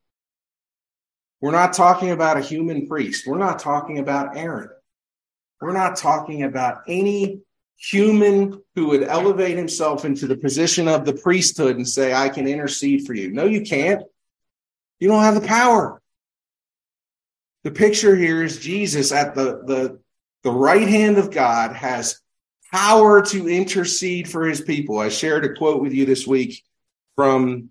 We're 1.42 1.52
not 1.52 1.74
talking 1.74 2.12
about 2.12 2.38
a 2.38 2.42
human 2.42 2.88
priest. 2.88 3.28
We're 3.28 3.38
not 3.38 3.60
talking 3.60 4.00
about 4.00 4.38
Aaron. 4.38 4.70
We're 5.62 5.74
not 5.74 5.98
talking 5.98 6.44
about 6.44 6.84
any 6.88 7.42
human 7.78 8.62
who 8.76 8.88
would 8.88 9.04
elevate 9.04 9.58
himself 9.58 10.06
into 10.06 10.26
the 10.26 10.38
position 10.38 10.88
of 10.88 11.06
the 11.06 11.14
priesthood 11.14 11.76
and 11.76 11.88
say, 11.88 12.14
I 12.14 12.30
can 12.30 12.48
intercede 12.48 13.06
for 13.06 13.14
you. 13.14 13.32
No, 13.32 13.46
you 13.46 13.62
can't. 13.62 14.04
You 15.00 15.10
don't 15.10 15.24
have 15.24 15.36
the 15.36 15.48
power. 15.48 16.02
The 17.64 17.72
picture 17.72 18.16
here 18.16 18.44
is 18.44 18.60
Jesus 18.60 19.12
at 19.12 19.36
the, 19.36 19.62
the, 19.66 20.00
the 20.44 20.52
right 20.52 20.88
hand 20.88 21.18
of 21.18 21.32
God 21.32 21.76
has 21.76 22.22
power 22.72 23.22
to 23.22 23.48
intercede 23.48 24.30
for 24.30 24.46
his 24.46 24.62
people. 24.62 25.00
I 25.00 25.10
shared 25.10 25.46
a 25.46 25.56
quote 25.56 25.82
with 25.82 25.94
you 25.94 26.06
this 26.06 26.28
week 26.28 26.64
from 27.16 27.70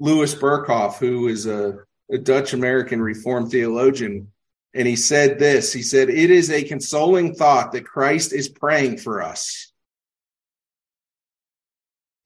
Louis 0.00 0.34
Berkhof, 0.34 0.98
who 0.98 1.28
is 1.28 1.46
a 1.46 1.80
a 2.10 2.18
Dutch 2.18 2.52
American 2.52 3.00
Reformed 3.02 3.50
theologian, 3.50 4.32
and 4.74 4.88
he 4.88 4.96
said 4.96 5.38
this 5.38 5.72
He 5.72 5.82
said, 5.82 6.08
It 6.08 6.30
is 6.30 6.50
a 6.50 6.64
consoling 6.64 7.34
thought 7.34 7.72
that 7.72 7.86
Christ 7.86 8.32
is 8.32 8.48
praying 8.48 8.98
for 8.98 9.22
us. 9.22 9.72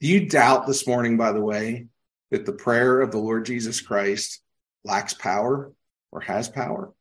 Do 0.00 0.08
you 0.08 0.28
doubt 0.28 0.66
this 0.66 0.86
morning, 0.86 1.16
by 1.16 1.32
the 1.32 1.40
way, 1.40 1.86
that 2.30 2.44
the 2.44 2.52
prayer 2.52 3.00
of 3.00 3.12
the 3.12 3.18
Lord 3.18 3.46
Jesus 3.46 3.80
Christ 3.80 4.40
lacks 4.84 5.14
power 5.14 5.72
or 6.10 6.20
has 6.20 6.48
power? 6.48 6.92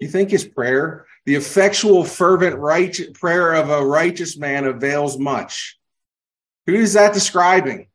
You 0.00 0.08
think 0.08 0.30
his 0.30 0.44
prayer, 0.44 1.06
the 1.26 1.34
effectual, 1.34 2.04
fervent 2.04 2.56
right, 2.56 2.98
prayer 3.14 3.52
of 3.54 3.70
a 3.70 3.84
righteous 3.84 4.36
man, 4.36 4.64
avails 4.64 5.18
much? 5.18 5.78
Who 6.66 6.74
is 6.74 6.94
that 6.94 7.14
describing? 7.14 7.88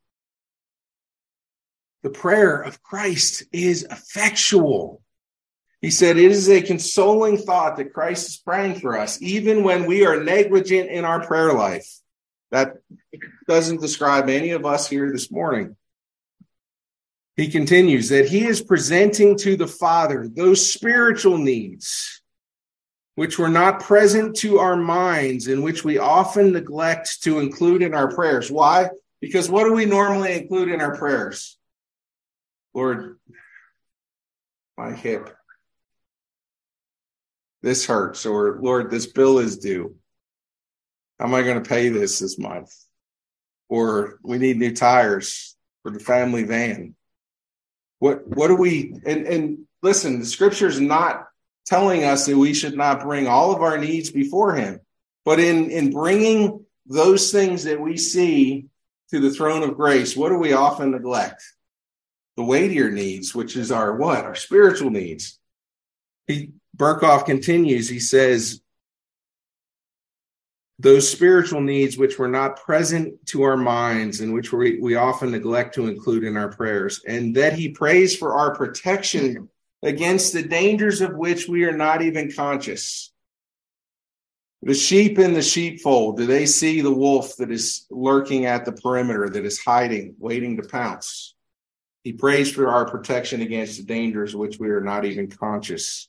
The 2.04 2.10
prayer 2.10 2.62
of 2.62 2.84
Christ 2.84 3.44
is 3.52 3.84
effectual. 3.84 5.02
He 5.82 5.92
said, 5.92 6.18
It 6.18 6.32
is 6.32 6.50
a 6.50 6.62
consoling 6.62 7.38
thought 7.38 7.78
that 7.78 7.94
Christ 7.94 8.28
is 8.30 8.38
praying 8.38 8.80
for 8.80 8.98
us, 8.98 9.22
even 9.22 9.64
when 9.64 9.86
we 9.86 10.06
are 10.06 10.24
negligent 10.24 10.90
in 10.90 11.06
our 11.06 11.26
prayer 11.26 11.54
life. 11.54 11.88
That 12.52 12.78
doesn't 13.48 13.82
describe 13.82 14.30
any 14.30 14.52
of 14.52 14.66
us 14.66 14.88
here 14.88 15.12
this 15.12 15.32
morning. 15.32 15.76
He 17.36 17.50
continues 17.50 18.10
that 18.10 18.30
he 18.30 18.46
is 18.46 18.62
presenting 18.62 19.38
to 19.40 19.58
the 19.58 19.68
Father 19.68 20.28
those 20.28 20.72
spiritual 20.72 21.38
needs 21.38 22.22
which 23.16 23.40
were 23.40 23.50
not 23.50 23.80
present 23.80 24.36
to 24.36 24.60
our 24.60 24.76
minds 24.76 25.48
and 25.48 25.64
which 25.64 25.84
we 25.84 25.98
often 25.98 26.52
neglect 26.52 27.24
to 27.24 27.40
include 27.40 27.82
in 27.82 27.94
our 27.94 28.14
prayers. 28.14 28.52
Why? 28.52 28.90
Because 29.22 29.50
what 29.50 29.64
do 29.64 29.74
we 29.74 29.86
normally 29.86 30.34
include 30.38 30.70
in 30.70 30.82
our 30.82 30.96
prayers? 30.96 31.58
Lord, 32.74 33.18
my 34.78 34.92
hip. 34.92 35.36
This 37.62 37.86
hurts, 37.86 38.26
or 38.26 38.60
Lord, 38.62 38.92
this 38.92 39.08
bill 39.08 39.40
is 39.40 39.58
due. 39.58 39.96
How 41.18 41.26
am 41.26 41.34
I 41.34 41.42
going 41.42 41.64
to 41.64 41.68
pay 41.68 41.90
this 41.90 42.20
this 42.20 42.38
month? 42.38 42.72
Or 43.70 44.20
we 44.22 44.38
need 44.38 44.58
new 44.58 44.76
tires 44.76 45.56
for 45.82 45.92
the 45.92 46.00
family 46.00 46.44
van. 46.44 46.96
What 48.00 48.28
what 48.28 48.50
do 48.50 48.56
we 48.56 48.94
and 49.06 49.26
and 49.26 49.58
listen, 49.82 50.20
the 50.20 50.26
scripture 50.26 50.68
is 50.68 50.80
not 50.80 51.26
telling 51.66 52.04
us 52.04 52.26
that 52.26 52.38
we 52.38 52.54
should 52.54 52.76
not 52.76 53.02
bring 53.02 53.28
all 53.28 53.54
of 53.54 53.62
our 53.62 53.78
needs 53.78 54.12
before 54.12 54.56
him. 54.56 54.80
But 55.24 55.40
in 55.40 55.72
in 55.72 55.92
bringing 55.92 56.66
those 56.86 57.32
things 57.32 57.64
that 57.64 57.80
we 57.80 57.98
see 57.98 58.68
to 59.12 59.20
the 59.20 59.32
throne 59.32 59.64
of 59.64 59.76
grace, 59.76 60.16
what 60.16 60.30
do 60.30 60.38
we 60.38 60.54
often 60.54 60.92
neglect? 60.92 61.44
the 62.36 62.44
weightier 62.44 62.92
needs, 62.92 63.34
which 63.34 63.56
is 63.56 63.72
our 63.72 63.96
what? 63.96 64.26
Our 64.26 64.36
spiritual 64.36 64.90
needs. 64.90 65.40
He 66.28 66.52
Berkhof 66.76 67.26
continues, 67.26 67.88
he 67.88 68.00
says, 68.00 68.62
those 70.78 71.10
spiritual 71.10 71.62
needs 71.62 71.98
which 71.98 72.20
were 72.20 72.28
not 72.28 72.62
present 72.62 73.26
to 73.28 73.44
our 73.44 73.56
minds 73.56 74.20
and 74.20 74.34
which 74.34 74.52
we, 74.52 74.78
we 74.78 74.96
often 74.96 75.32
neglect 75.32 75.76
to 75.76 75.88
include 75.88 76.26
in 76.26 76.36
our 76.36 76.50
prayers, 76.50 77.02
and 77.08 77.34
that 77.38 77.54
he 77.54 77.70
prays 77.70 78.18
for 78.18 78.34
our 78.34 78.54
protection 78.54 79.48
against 79.84 80.34
the 80.34 80.44
dangers 80.44 81.02
of 81.02 81.16
which 81.16 81.48
we 81.48 81.64
are 81.64 81.76
not 81.76 82.02
even 82.02 82.32
conscious. 82.32 83.12
The 84.62 84.74
sheep 84.74 85.20
in 85.20 85.34
the 85.34 85.44
sheepfold, 85.44 86.18
do 86.18 86.26
they 86.26 86.48
see 86.48 86.82
the 86.82 86.94
wolf 86.94 87.36
that 87.38 87.52
is 87.52 87.86
lurking 87.92 88.46
at 88.46 88.66
the 88.66 88.72
perimeter, 88.72 89.30
that 89.30 89.46
is 89.46 89.60
hiding, 89.60 90.16
waiting 90.18 90.58
to 90.58 90.68
pounce? 90.68 91.36
He 92.04 92.14
prays 92.14 92.52
for 92.52 92.68
our 92.68 92.86
protection 92.86 93.42
against 93.42 93.78
the 93.78 93.84
dangers 93.84 94.36
which 94.36 94.60
we 94.60 94.70
are 94.70 94.82
not 94.82 95.06
even 95.06 95.30
conscious, 95.30 96.08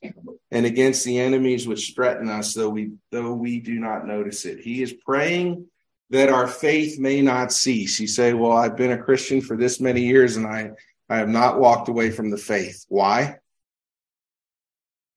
and 0.51 0.65
against 0.65 1.03
the 1.03 1.19
enemies 1.19 1.67
which 1.67 1.93
threaten 1.95 2.29
us, 2.29 2.53
though 2.53 2.69
we 2.69 2.91
though 3.11 3.33
we 3.33 3.59
do 3.59 3.79
not 3.79 4.05
notice 4.05 4.45
it. 4.45 4.59
He 4.59 4.83
is 4.83 4.93
praying 4.93 5.65
that 6.11 6.29
our 6.29 6.47
faith 6.47 6.99
may 6.99 7.21
not 7.21 7.51
cease. 7.51 7.99
You 7.99 8.07
say, 8.07 8.33
"Well, 8.33 8.51
I've 8.51 8.77
been 8.77 8.91
a 8.91 9.01
Christian 9.01 9.41
for 9.41 9.57
this 9.57 9.79
many 9.79 10.01
years, 10.01 10.37
and 10.37 10.45
I 10.45 10.71
I 11.09 11.17
have 11.17 11.29
not 11.29 11.59
walked 11.59 11.89
away 11.89 12.11
from 12.11 12.29
the 12.29 12.37
faith. 12.37 12.85
Why? 12.89 13.37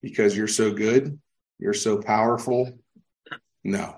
Because 0.01 0.35
you're 0.35 0.47
so 0.47 0.71
good, 0.71 1.19
you're 1.59 1.73
so 1.73 2.01
powerful. 2.01 2.71
No. 3.63 3.95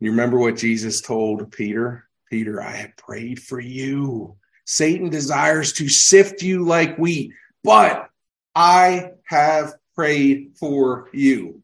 You 0.00 0.10
remember 0.10 0.38
what 0.38 0.56
Jesus 0.56 1.00
told 1.00 1.50
Peter? 1.50 2.04
Peter, 2.30 2.60
I 2.62 2.72
have 2.72 2.96
prayed 2.96 3.40
for 3.40 3.60
you 3.60 4.36
Satan 4.64 5.10
desires 5.10 5.72
to 5.74 5.88
sift 5.88 6.42
you 6.42 6.64
like 6.64 6.96
wheat, 6.96 7.32
but 7.62 8.08
I 8.54 9.10
have 9.24 9.74
prayed 9.94 10.52
for 10.58 11.08
you. 11.12 11.62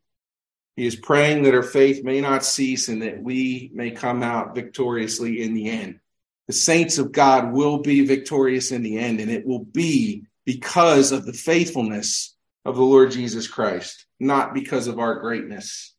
He 0.77 0.87
is 0.87 0.97
praying 0.97 1.43
that 1.45 1.55
our 1.55 1.63
faith 1.63 2.05
may 2.05 2.21
not 2.21 2.45
cease 2.45 2.89
and 2.89 3.03
that 3.03 3.23
we 3.23 3.71
may 3.75 3.91
come 3.91 4.23
out 4.23 4.55
victoriously 4.55 5.43
in 5.43 5.55
the 5.55 5.69
end. 5.69 6.01
The 6.47 6.53
saints 6.53 6.99
of 6.99 7.13
God 7.13 7.53
will 7.53 7.79
be 7.79 8.07
victorious 8.07 8.73
in 8.73 8.83
the 8.83 8.99
end, 8.99 9.21
and 9.21 9.31
it 9.31 9.47
will 9.47 9.65
be 9.65 10.25
because 10.45 11.13
of 11.13 11.25
the 11.25 11.33
faithfulness 11.33 12.35
of 12.65 12.77
the 12.77 12.83
Lord 12.83 13.11
Jesus 13.11 13.49
Christ, 13.49 14.07
not 14.19 14.55
because 14.55 14.87
of 14.87 14.99
our 14.99 15.21
greatness. 15.21 15.95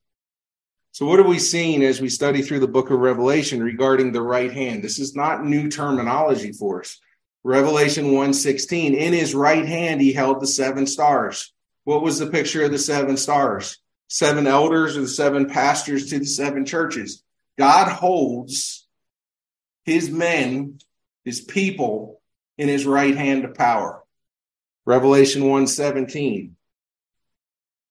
So, 0.94 1.06
what 1.06 1.20
have 1.20 1.28
we 1.28 1.40
seen 1.40 1.82
as 1.84 2.02
we 2.02 2.10
study 2.10 2.42
through 2.42 2.60
the 2.60 2.68
book 2.68 2.92
of 2.92 3.00
Revelation 3.00 3.64
regarding 3.64 4.12
the 4.12 4.22
right 4.22 4.52
hand? 4.52 4.84
This 4.84 5.00
is 5.00 5.16
not 5.16 5.46
new 5.46 5.70
terminology 5.70 6.52
for 6.52 6.82
us. 6.82 7.00
Revelation 7.44 8.12
1:16, 8.12 8.94
in 8.94 9.14
his 9.14 9.34
right 9.34 9.66
hand 9.66 10.02
he 10.02 10.14
held 10.14 10.42
the 10.42 10.48
seven 10.48 10.86
stars. 10.86 11.54
What 11.86 12.04
was 12.04 12.20
the 12.20 12.28
picture 12.28 12.64
of 12.66 12.72
the 12.72 12.78
seven 12.78 13.18
stars? 13.18 13.78
Seven 14.10 14.46
elders 14.46 14.98
or 14.98 15.02
the 15.02 15.08
seven 15.08 15.50
pastors 15.50 16.10
to 16.10 16.20
the 16.20 16.26
seven 16.26 16.66
churches. 16.66 17.24
God 17.58 17.88
holds 17.88 18.88
his 19.86 20.12
men, 20.12 20.80
his 21.24 21.42
people 21.42 22.22
in 22.58 22.68
his 22.68 22.86
right 22.86 23.16
hand 23.16 23.46
of 23.46 23.56
power. 23.56 24.01
Revelation 24.86 25.44
1:17. 25.44 26.56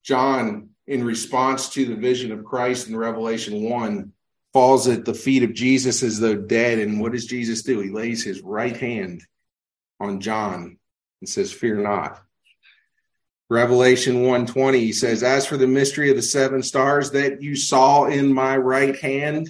John 0.02 0.70
in 0.90 1.04
response 1.04 1.68
to 1.68 1.84
the 1.84 1.94
vision 1.94 2.32
of 2.32 2.44
Christ 2.44 2.88
in 2.88 2.96
Revelation 2.96 3.62
1, 3.62 4.12
falls 4.52 4.88
at 4.88 5.04
the 5.04 5.14
feet 5.14 5.44
of 5.44 5.54
Jesus 5.54 6.02
as 6.02 6.18
though 6.18 6.34
dead. 6.34 6.80
And 6.80 7.00
what 7.00 7.12
does 7.12 7.26
Jesus 7.26 7.62
do? 7.62 7.78
He 7.78 7.90
lays 7.90 8.24
his 8.24 8.42
right 8.42 8.76
hand 8.76 9.22
on 10.00 10.20
John 10.20 10.78
and 11.20 11.28
says, 11.28 11.52
Fear 11.52 11.76
not. 11.76 12.20
Revelation 13.48 14.22
120 14.22 14.80
he 14.80 14.92
says, 14.92 15.22
As 15.22 15.46
for 15.46 15.56
the 15.56 15.68
mystery 15.68 16.10
of 16.10 16.16
the 16.16 16.22
seven 16.22 16.60
stars 16.60 17.12
that 17.12 17.40
you 17.40 17.54
saw 17.54 18.06
in 18.06 18.32
my 18.32 18.56
right 18.56 18.98
hand, 18.98 19.48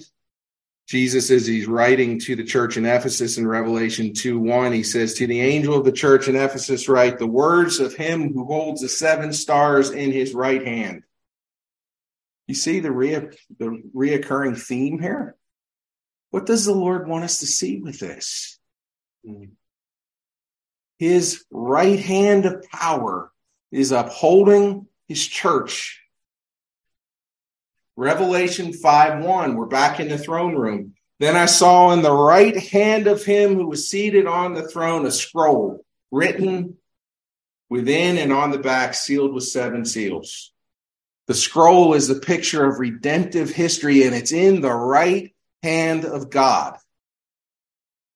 Jesus, 0.91 1.31
as 1.31 1.47
he's 1.47 1.67
writing 1.67 2.19
to 2.19 2.35
the 2.35 2.43
church 2.43 2.75
in 2.75 2.85
Ephesus 2.85 3.37
in 3.37 3.47
Revelation 3.47 4.13
2 4.13 4.37
1, 4.37 4.73
he 4.73 4.83
says, 4.83 5.13
To 5.13 5.25
the 5.25 5.39
angel 5.39 5.77
of 5.77 5.85
the 5.85 5.91
church 5.93 6.27
in 6.27 6.35
Ephesus, 6.35 6.89
write 6.89 7.17
the 7.17 7.25
words 7.25 7.79
of 7.79 7.95
him 7.95 8.33
who 8.33 8.43
holds 8.43 8.81
the 8.81 8.89
seven 8.89 9.31
stars 9.31 9.91
in 9.91 10.11
his 10.11 10.33
right 10.33 10.67
hand. 10.67 11.03
You 12.47 12.55
see 12.55 12.81
the, 12.81 12.91
rea- 12.91 13.29
the 13.57 13.81
reoccurring 13.95 14.61
theme 14.61 14.99
here? 14.99 15.37
What 16.31 16.45
does 16.45 16.65
the 16.65 16.73
Lord 16.73 17.07
want 17.07 17.23
us 17.23 17.39
to 17.39 17.47
see 17.47 17.79
with 17.79 17.97
this? 17.97 18.59
Hmm. 19.25 19.45
His 20.99 21.45
right 21.49 22.01
hand 22.01 22.45
of 22.45 22.69
power 22.69 23.31
is 23.71 23.93
upholding 23.93 24.87
his 25.07 25.25
church. 25.25 26.00
Revelation 27.97 28.73
5 28.73 29.23
1, 29.23 29.55
we're 29.55 29.65
back 29.65 29.99
in 29.99 30.07
the 30.07 30.17
throne 30.17 30.55
room. 30.55 30.93
Then 31.19 31.35
I 31.35 31.45
saw 31.45 31.91
in 31.91 32.01
the 32.01 32.13
right 32.13 32.57
hand 32.57 33.07
of 33.07 33.23
him 33.23 33.55
who 33.55 33.67
was 33.67 33.89
seated 33.89 34.25
on 34.25 34.53
the 34.53 34.67
throne 34.67 35.05
a 35.05 35.11
scroll 35.11 35.85
written 36.11 36.77
within 37.69 38.17
and 38.17 38.33
on 38.33 38.51
the 38.51 38.57
back, 38.57 38.93
sealed 38.93 39.33
with 39.33 39.43
seven 39.43 39.85
seals. 39.85 40.51
The 41.27 41.33
scroll 41.33 41.93
is 41.93 42.09
a 42.09 42.15
picture 42.15 42.65
of 42.65 42.79
redemptive 42.79 43.49
history, 43.49 44.03
and 44.03 44.15
it's 44.15 44.31
in 44.31 44.61
the 44.61 44.73
right 44.73 45.33
hand 45.63 46.05
of 46.05 46.29
God 46.29 46.77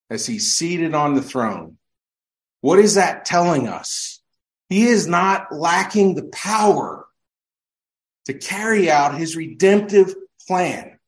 as 0.09 0.25
he's 0.25 0.51
seated 0.51 0.93
on 0.93 1.13
the 1.15 1.21
throne. 1.21 1.77
What 2.61 2.79
is 2.79 2.95
that 2.95 3.25
telling 3.25 3.67
us? 3.67 4.19
He 4.69 4.85
is 4.88 5.07
not 5.07 5.51
lacking 5.51 6.15
the 6.15 6.25
power 6.25 7.04
to 8.25 8.33
carry 8.33 8.89
out 8.89 9.17
his 9.17 9.35
redemptive 9.35 10.13
plan 10.47 10.99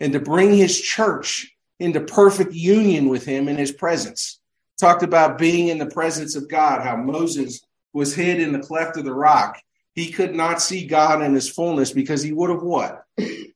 and 0.00 0.12
to 0.12 0.20
bring 0.20 0.54
his 0.54 0.80
church 0.80 1.54
into 1.80 2.00
perfect 2.00 2.52
union 2.52 3.08
with 3.08 3.24
him 3.24 3.48
in 3.48 3.56
his 3.56 3.72
presence. 3.72 4.40
Talked 4.78 5.02
about 5.02 5.38
being 5.38 5.68
in 5.68 5.78
the 5.78 5.86
presence 5.86 6.36
of 6.36 6.48
God, 6.48 6.82
how 6.82 6.96
Moses 6.96 7.60
was 7.92 8.14
hid 8.14 8.40
in 8.40 8.52
the 8.52 8.60
cleft 8.60 8.96
of 8.96 9.04
the 9.04 9.14
rock 9.14 9.58
he 9.98 10.12
could 10.12 10.32
not 10.32 10.62
see 10.62 10.86
God 10.86 11.22
in 11.22 11.34
his 11.34 11.48
fullness 11.48 11.90
because 11.90 12.22
he 12.22 12.32
would 12.32 12.50
have 12.50 12.62
what? 12.62 13.02
He 13.16 13.52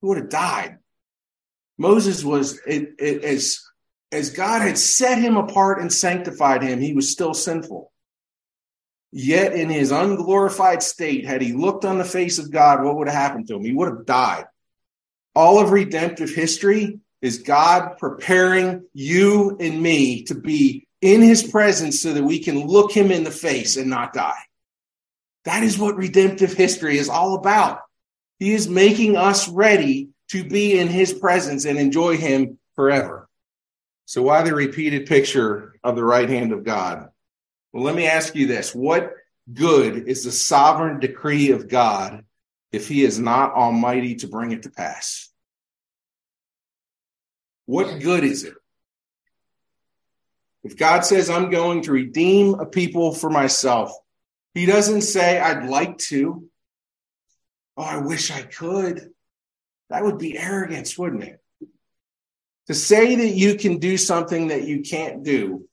would 0.00 0.16
have 0.16 0.28
died. 0.28 0.78
Moses 1.76 2.24
was 2.24 2.60
it, 2.66 2.94
it, 2.98 3.24
as 3.24 3.60
as 4.12 4.30
God 4.30 4.62
had 4.62 4.78
set 4.78 5.18
him 5.18 5.36
apart 5.36 5.80
and 5.80 5.92
sanctified 5.92 6.62
him, 6.62 6.80
he 6.80 6.92
was 6.92 7.10
still 7.10 7.34
sinful. 7.34 7.91
Yet 9.12 9.52
in 9.52 9.68
his 9.68 9.92
unglorified 9.92 10.82
state, 10.82 11.26
had 11.26 11.42
he 11.42 11.52
looked 11.52 11.84
on 11.84 11.98
the 11.98 12.04
face 12.04 12.38
of 12.38 12.50
God, 12.50 12.82
what 12.82 12.96
would 12.96 13.08
have 13.08 13.16
happened 13.16 13.46
to 13.48 13.56
him? 13.56 13.64
He 13.64 13.72
would 13.72 13.88
have 13.88 14.06
died. 14.06 14.46
All 15.34 15.60
of 15.60 15.70
redemptive 15.70 16.30
history 16.34 17.00
is 17.20 17.38
God 17.38 17.98
preparing 17.98 18.86
you 18.94 19.56
and 19.60 19.82
me 19.82 20.24
to 20.24 20.34
be 20.34 20.88
in 21.02 21.20
his 21.20 21.42
presence 21.42 22.00
so 22.00 22.14
that 22.14 22.24
we 22.24 22.38
can 22.38 22.66
look 22.66 22.92
him 22.92 23.10
in 23.10 23.24
the 23.24 23.30
face 23.30 23.76
and 23.76 23.90
not 23.90 24.14
die. 24.14 24.40
That 25.44 25.62
is 25.62 25.78
what 25.78 25.96
redemptive 25.96 26.54
history 26.54 26.96
is 26.96 27.08
all 27.08 27.34
about. 27.34 27.80
He 28.38 28.54
is 28.54 28.68
making 28.68 29.16
us 29.16 29.48
ready 29.48 30.08
to 30.28 30.42
be 30.42 30.78
in 30.78 30.88
his 30.88 31.12
presence 31.12 31.64
and 31.64 31.78
enjoy 31.78 32.16
him 32.16 32.58
forever. 32.74 33.28
So, 34.06 34.22
why 34.22 34.42
the 34.42 34.54
repeated 34.54 35.06
picture 35.06 35.74
of 35.84 35.96
the 35.96 36.04
right 36.04 36.28
hand 36.28 36.52
of 36.52 36.64
God? 36.64 37.11
Well, 37.72 37.84
let 37.84 37.94
me 37.94 38.06
ask 38.06 38.34
you 38.34 38.46
this 38.46 38.74
What 38.74 39.14
good 39.52 40.08
is 40.08 40.24
the 40.24 40.32
sovereign 40.32 41.00
decree 41.00 41.50
of 41.50 41.68
God 41.68 42.24
if 42.70 42.88
he 42.88 43.04
is 43.04 43.18
not 43.18 43.54
almighty 43.54 44.16
to 44.16 44.28
bring 44.28 44.52
it 44.52 44.64
to 44.64 44.70
pass? 44.70 45.28
What 47.66 48.00
good 48.00 48.24
is 48.24 48.44
it? 48.44 48.54
If 50.64 50.76
God 50.76 51.04
says, 51.04 51.28
I'm 51.28 51.50
going 51.50 51.82
to 51.82 51.92
redeem 51.92 52.54
a 52.54 52.66
people 52.66 53.12
for 53.14 53.30
myself, 53.30 53.92
he 54.54 54.66
doesn't 54.66 55.02
say, 55.02 55.40
I'd 55.40 55.68
like 55.68 55.98
to. 55.98 56.48
Oh, 57.76 57.82
I 57.82 57.96
wish 57.98 58.30
I 58.30 58.42
could. 58.42 59.10
That 59.90 60.04
would 60.04 60.18
be 60.18 60.38
arrogance, 60.38 60.96
wouldn't 60.96 61.24
it? 61.24 61.40
To 62.68 62.74
say 62.74 63.16
that 63.16 63.28
you 63.30 63.56
can 63.56 63.78
do 63.78 63.96
something 63.96 64.48
that 64.48 64.64
you 64.64 64.82
can't 64.82 65.24
do. 65.24 65.68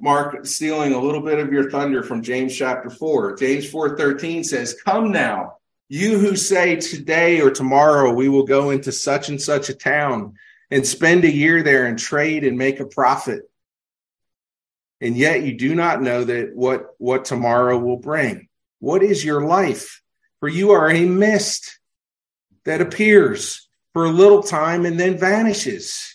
Mark 0.00 0.46
stealing 0.46 0.94
a 0.94 1.00
little 1.00 1.20
bit 1.20 1.38
of 1.38 1.52
your 1.52 1.70
thunder 1.70 2.02
from 2.02 2.22
James 2.22 2.56
chapter 2.56 2.88
4. 2.88 3.36
James 3.36 3.70
4:13 3.70 4.42
says, 4.42 4.74
"Come 4.84 5.12
now, 5.12 5.58
you 5.88 6.18
who 6.18 6.36
say 6.36 6.76
today 6.76 7.40
or 7.40 7.50
tomorrow 7.50 8.12
we 8.12 8.28
will 8.28 8.44
go 8.44 8.70
into 8.70 8.92
such 8.92 9.28
and 9.28 9.42
such 9.42 9.68
a 9.68 9.74
town 9.74 10.34
and 10.70 10.86
spend 10.86 11.24
a 11.24 11.32
year 11.32 11.62
there 11.62 11.86
and 11.86 11.98
trade 11.98 12.44
and 12.44 12.56
make 12.56 12.78
a 12.78 12.86
profit. 12.86 13.50
And 15.00 15.16
yet 15.16 15.42
you 15.42 15.56
do 15.56 15.74
not 15.74 16.00
know 16.00 16.24
that 16.24 16.54
what 16.54 16.94
what 16.98 17.24
tomorrow 17.24 17.76
will 17.78 17.96
bring. 17.96 18.48
What 18.78 19.02
is 19.02 19.24
your 19.24 19.44
life? 19.44 20.00
For 20.38 20.48
you 20.48 20.70
are 20.70 20.88
a 20.88 21.04
mist 21.06 21.78
that 22.64 22.80
appears 22.80 23.68
for 23.92 24.04
a 24.04 24.10
little 24.10 24.42
time 24.42 24.86
and 24.86 24.98
then 24.98 25.18
vanishes 25.18 26.09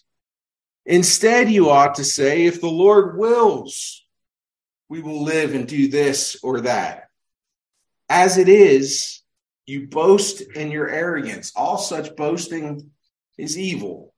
instead 0.85 1.49
you 1.49 1.69
ought 1.69 1.95
to 1.95 2.03
say 2.03 2.45
if 2.45 2.61
the 2.61 2.67
lord 2.67 3.17
wills 3.17 4.05
we 4.89 5.01
will 5.01 5.23
live 5.23 5.53
and 5.53 5.67
do 5.67 5.87
this 5.87 6.37
or 6.43 6.61
that. 6.61 7.09
As 8.09 8.37
it 8.37 8.49
is 8.49 9.21
you 9.65 9.87
boast 9.87 10.41
in 10.41 10.69
your 10.69 10.87
arrogance. 10.87 11.51
All 11.55 11.77
such 11.77 12.15
boasting 12.15 12.91
is 13.37 13.57
evil. 13.57 14.13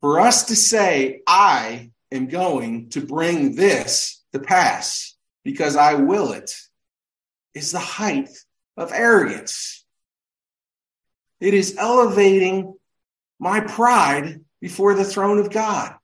For 0.00 0.20
us 0.20 0.44
to 0.44 0.56
say 0.56 1.22
i 1.26 1.90
am 2.10 2.28
going 2.28 2.88
to 2.90 3.00
bring 3.02 3.54
this 3.54 4.22
to 4.32 4.38
pass 4.38 5.14
because 5.44 5.76
I 5.76 5.94
will 5.94 6.32
it 6.32 6.50
is 7.54 7.72
the 7.72 7.78
height 7.78 8.30
of 8.76 8.92
arrogance. 8.92 9.84
It 11.40 11.54
is 11.54 11.76
elevating 11.76 12.74
my 13.38 13.60
pride 13.60 14.40
before 14.60 14.94
the 14.94 15.04
throne 15.04 15.38
of 15.38 15.50
God. 15.50 15.94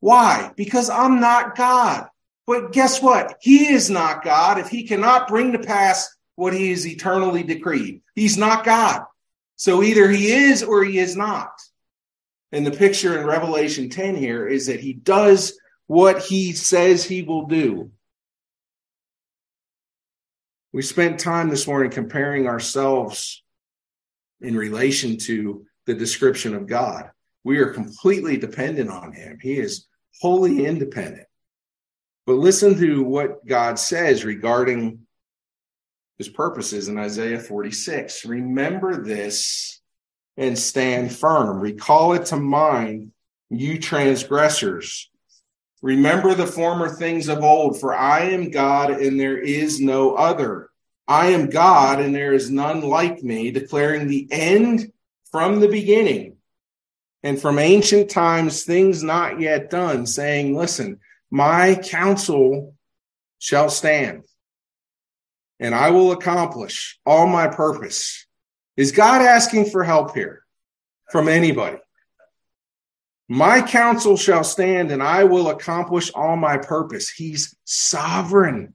Why? 0.00 0.52
Because 0.56 0.90
I'm 0.90 1.20
not 1.20 1.56
God. 1.56 2.08
But 2.46 2.72
guess 2.72 3.00
what? 3.00 3.38
He 3.40 3.72
is 3.72 3.88
not 3.88 4.24
God 4.24 4.58
if 4.58 4.68
he 4.68 4.82
cannot 4.84 5.28
bring 5.28 5.52
to 5.52 5.58
pass 5.58 6.14
what 6.34 6.52
he 6.52 6.70
has 6.70 6.86
eternally 6.86 7.42
decreed. 7.42 8.02
He's 8.14 8.36
not 8.36 8.64
God. 8.64 9.04
So 9.56 9.82
either 9.82 10.10
he 10.10 10.32
is 10.32 10.62
or 10.62 10.82
he 10.82 10.98
is 10.98 11.16
not. 11.16 11.52
And 12.50 12.66
the 12.66 12.72
picture 12.72 13.18
in 13.18 13.26
Revelation 13.26 13.88
10 13.88 14.16
here 14.16 14.46
is 14.46 14.66
that 14.66 14.80
he 14.80 14.92
does 14.92 15.58
what 15.86 16.20
he 16.22 16.52
says 16.52 17.04
he 17.04 17.22
will 17.22 17.46
do. 17.46 17.90
We 20.72 20.82
spent 20.82 21.20
time 21.20 21.48
this 21.48 21.66
morning 21.66 21.90
comparing 21.90 22.48
ourselves 22.48 23.42
in 24.40 24.56
relation 24.56 25.18
to 25.18 25.66
the 25.86 25.94
description 25.94 26.54
of 26.54 26.66
God. 26.66 27.10
We 27.44 27.58
are 27.58 27.72
completely 27.72 28.36
dependent 28.36 28.90
on 28.90 29.12
him. 29.12 29.38
He 29.40 29.58
is 29.58 29.86
wholly 30.20 30.64
independent. 30.64 31.26
But 32.26 32.34
listen 32.34 32.78
to 32.78 33.02
what 33.02 33.44
God 33.46 33.78
says 33.78 34.24
regarding 34.24 35.00
his 36.18 36.28
purposes 36.28 36.88
in 36.88 36.98
Isaiah 36.98 37.40
46. 37.40 38.24
Remember 38.26 39.02
this 39.02 39.80
and 40.36 40.56
stand 40.56 41.14
firm. 41.14 41.58
Recall 41.58 42.12
it 42.14 42.26
to 42.26 42.36
mind, 42.36 43.12
you 43.50 43.78
transgressors. 43.78 45.10
Remember 45.82 46.34
the 46.34 46.46
former 46.46 46.88
things 46.88 47.28
of 47.28 47.42
old, 47.42 47.80
for 47.80 47.92
I 47.92 48.26
am 48.26 48.50
God 48.50 48.90
and 48.90 49.18
there 49.18 49.38
is 49.38 49.80
no 49.80 50.14
other. 50.14 50.70
I 51.08 51.30
am 51.30 51.50
God 51.50 52.00
and 52.00 52.14
there 52.14 52.32
is 52.32 52.52
none 52.52 52.82
like 52.82 53.24
me, 53.24 53.50
declaring 53.50 54.06
the 54.06 54.28
end 54.30 54.92
from 55.32 55.58
the 55.58 55.68
beginning 55.68 56.31
and 57.22 57.40
from 57.40 57.58
ancient 57.58 58.10
times, 58.10 58.64
things 58.64 59.02
not 59.02 59.40
yet 59.40 59.70
done, 59.70 60.06
saying, 60.06 60.56
Listen, 60.56 61.00
my 61.30 61.76
counsel 61.76 62.74
shall 63.38 63.68
stand 63.70 64.24
and 65.62 65.74
I 65.74 65.90
will 65.90 66.10
accomplish 66.10 66.98
all 67.06 67.26
my 67.26 67.46
purpose. 67.46 68.26
Is 68.76 68.90
God 68.90 69.22
asking 69.22 69.70
for 69.70 69.84
help 69.84 70.14
here 70.14 70.42
from 71.10 71.28
anybody? 71.28 71.78
My 73.28 73.62
counsel 73.62 74.16
shall 74.16 74.42
stand 74.42 74.90
and 74.90 75.02
I 75.02 75.24
will 75.24 75.50
accomplish 75.50 76.10
all 76.14 76.36
my 76.36 76.58
purpose. 76.58 77.08
He's 77.08 77.56
sovereign. 77.64 78.74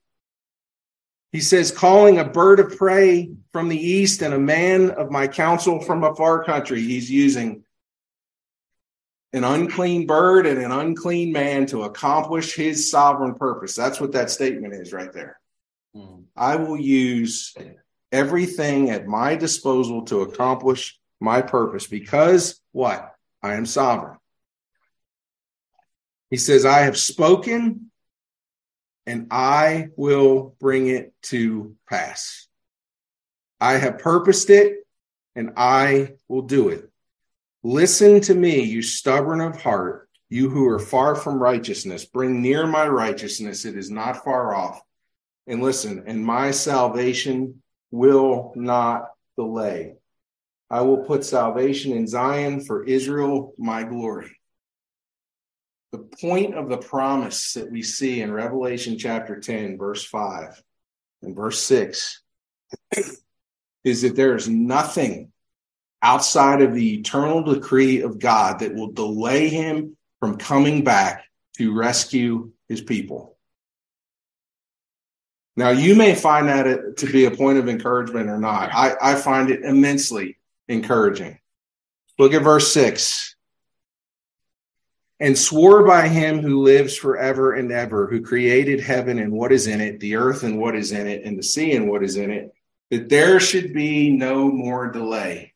He 1.34 1.42
says, 1.42 1.72
calling 1.72 2.20
a 2.20 2.26
bird 2.26 2.62
of 2.62 2.78
prey 2.78 3.32
from 3.52 3.68
the 3.68 3.78
east 3.78 4.22
and 4.22 4.34
a 4.34 4.40
man 4.40 4.92
of 4.92 5.12
my 5.12 5.28
counsel 5.28 5.82
from 5.82 6.06
a 6.06 6.16
far 6.16 6.44
country. 6.46 6.82
He's 6.82 7.12
using 7.12 7.66
an 9.38 9.44
unclean 9.44 10.06
bird 10.06 10.46
and 10.46 10.62
an 10.62 10.72
unclean 10.72 11.32
man 11.32 11.66
to 11.68 11.84
accomplish 11.84 12.56
his 12.56 12.92
sovereign 12.92 13.36
purpose. 13.36 13.76
That's 13.76 14.02
what 14.02 14.12
that 14.12 14.30
statement 14.30 14.74
is 14.74 14.92
right 14.92 15.14
there. 15.14 15.40
Mm. 15.96 16.26
I 16.36 16.58
will 16.58 16.78
use 16.78 17.56
everything 18.12 18.90
at 18.90 19.08
my 19.08 19.36
disposal 19.36 20.04
to 20.06 20.22
accomplish 20.22 21.00
my 21.20 21.42
purpose 21.42 21.88
because 21.88 22.60
what? 22.72 23.14
I 23.42 23.54
am 23.54 23.66
sovereign. 23.66 24.18
He 26.30 26.38
says, 26.38 26.66
I 26.66 26.80
have 26.80 26.98
spoken 26.98 27.92
and 29.06 29.28
I 29.32 29.90
will 29.96 30.56
bring 30.60 30.88
it 30.88 31.14
to 31.24 31.76
pass. 31.88 32.48
I 33.62 33.74
have 33.74 34.00
purposed 34.00 34.50
it 34.50 34.86
and 35.36 35.54
I 35.56 36.16
will 36.28 36.42
do 36.42 36.70
it. 36.70 36.87
Listen 37.64 38.22
to 38.22 38.36
me, 38.36 38.62
you 38.62 38.82
stubborn 38.82 39.42
of 39.42 39.62
heart, 39.62 40.10
you 40.30 40.50
who 40.50 40.68
are 40.68 40.80
far 40.80 41.16
from 41.16 41.42
righteousness. 41.42 42.06
Bring 42.06 42.42
near 42.42 42.68
my 42.68 42.88
righteousness, 42.88 43.66
it 43.66 43.76
is 43.76 43.90
not 43.90 44.24
far 44.24 44.56
off. 44.56 44.82
And 45.48 45.62
listen, 45.62 46.04
and 46.08 46.24
my 46.24 46.52
salvation 46.52 47.62
will 47.92 48.54
not 48.56 49.10
delay. 49.38 49.96
I 50.70 50.82
will 50.82 51.06
put 51.06 51.24
salvation 51.24 51.94
in 51.94 52.08
Zion 52.08 52.62
for 52.62 52.84
Israel, 52.84 53.54
my 53.58 53.84
glory. 53.84 54.38
The 55.94 56.00
point 56.00 56.56
of 56.56 56.68
the 56.68 56.78
promise 56.78 57.54
that 57.54 57.72
we 57.72 57.82
see 57.82 58.22
in 58.22 58.32
Revelation 58.32 58.98
chapter 58.98 59.40
10, 59.40 59.78
verse 59.78 60.04
5 60.04 60.62
and 61.22 61.36
verse 61.36 61.62
6 61.62 62.22
is 63.86 64.02
that 64.02 64.18
there 64.18 64.36
is 64.36 64.50
nothing 64.50 65.32
outside 66.02 66.62
of 66.62 66.74
the 66.74 67.00
eternal 67.00 67.44
decree 67.44 68.02
of 68.02 68.20
God 68.20 68.60
that 68.60 68.76
will 68.76 68.92
delay 68.92 69.50
him 69.50 69.98
from 70.20 70.38
coming 70.38 70.84
back 70.84 71.26
to 71.58 71.76
rescue 71.76 72.52
his 72.68 72.82
people. 72.82 73.38
Now, 75.56 75.70
you 75.70 75.96
may 75.96 76.14
find 76.14 76.50
that 76.50 76.98
to 76.98 77.06
be 77.12 77.26
a 77.26 77.32
point 77.32 77.58
of 77.58 77.68
encouragement 77.68 78.30
or 78.30 78.38
not. 78.38 78.70
I, 78.74 78.96
I 79.02 79.16
find 79.16 79.50
it 79.50 79.64
immensely 79.64 80.38
encouraging. 80.68 81.40
Look 82.20 82.34
at 82.34 82.44
verse 82.44 82.72
6 82.74 83.36
and 85.20 85.38
swore 85.38 85.84
by 85.84 86.08
him 86.08 86.40
who 86.40 86.62
lives 86.62 86.96
forever 86.96 87.54
and 87.54 87.72
ever, 87.72 88.08
who 88.08 88.22
created 88.22 88.80
heaven 88.80 89.18
and 89.18 89.32
what 89.32 89.52
is 89.52 89.66
in 89.68 89.82
it, 89.82 90.00
the 90.00 90.16
earth 90.16 90.44
and 90.44 90.60
what 90.60 90.76
is 90.76 90.92
in 90.92 91.08
it, 91.08 91.24
and 91.26 91.38
the 91.38 91.44
sea 91.44 91.76
and 91.76 91.90
what 91.90 92.04
is 92.04 92.18
in 92.18 92.30
it, 92.30 92.54
that 92.92 93.10
there 93.10 93.40
should 93.40 93.74
be 93.74 94.12
no 94.12 94.48
more 94.52 94.92
delay. 94.92 95.54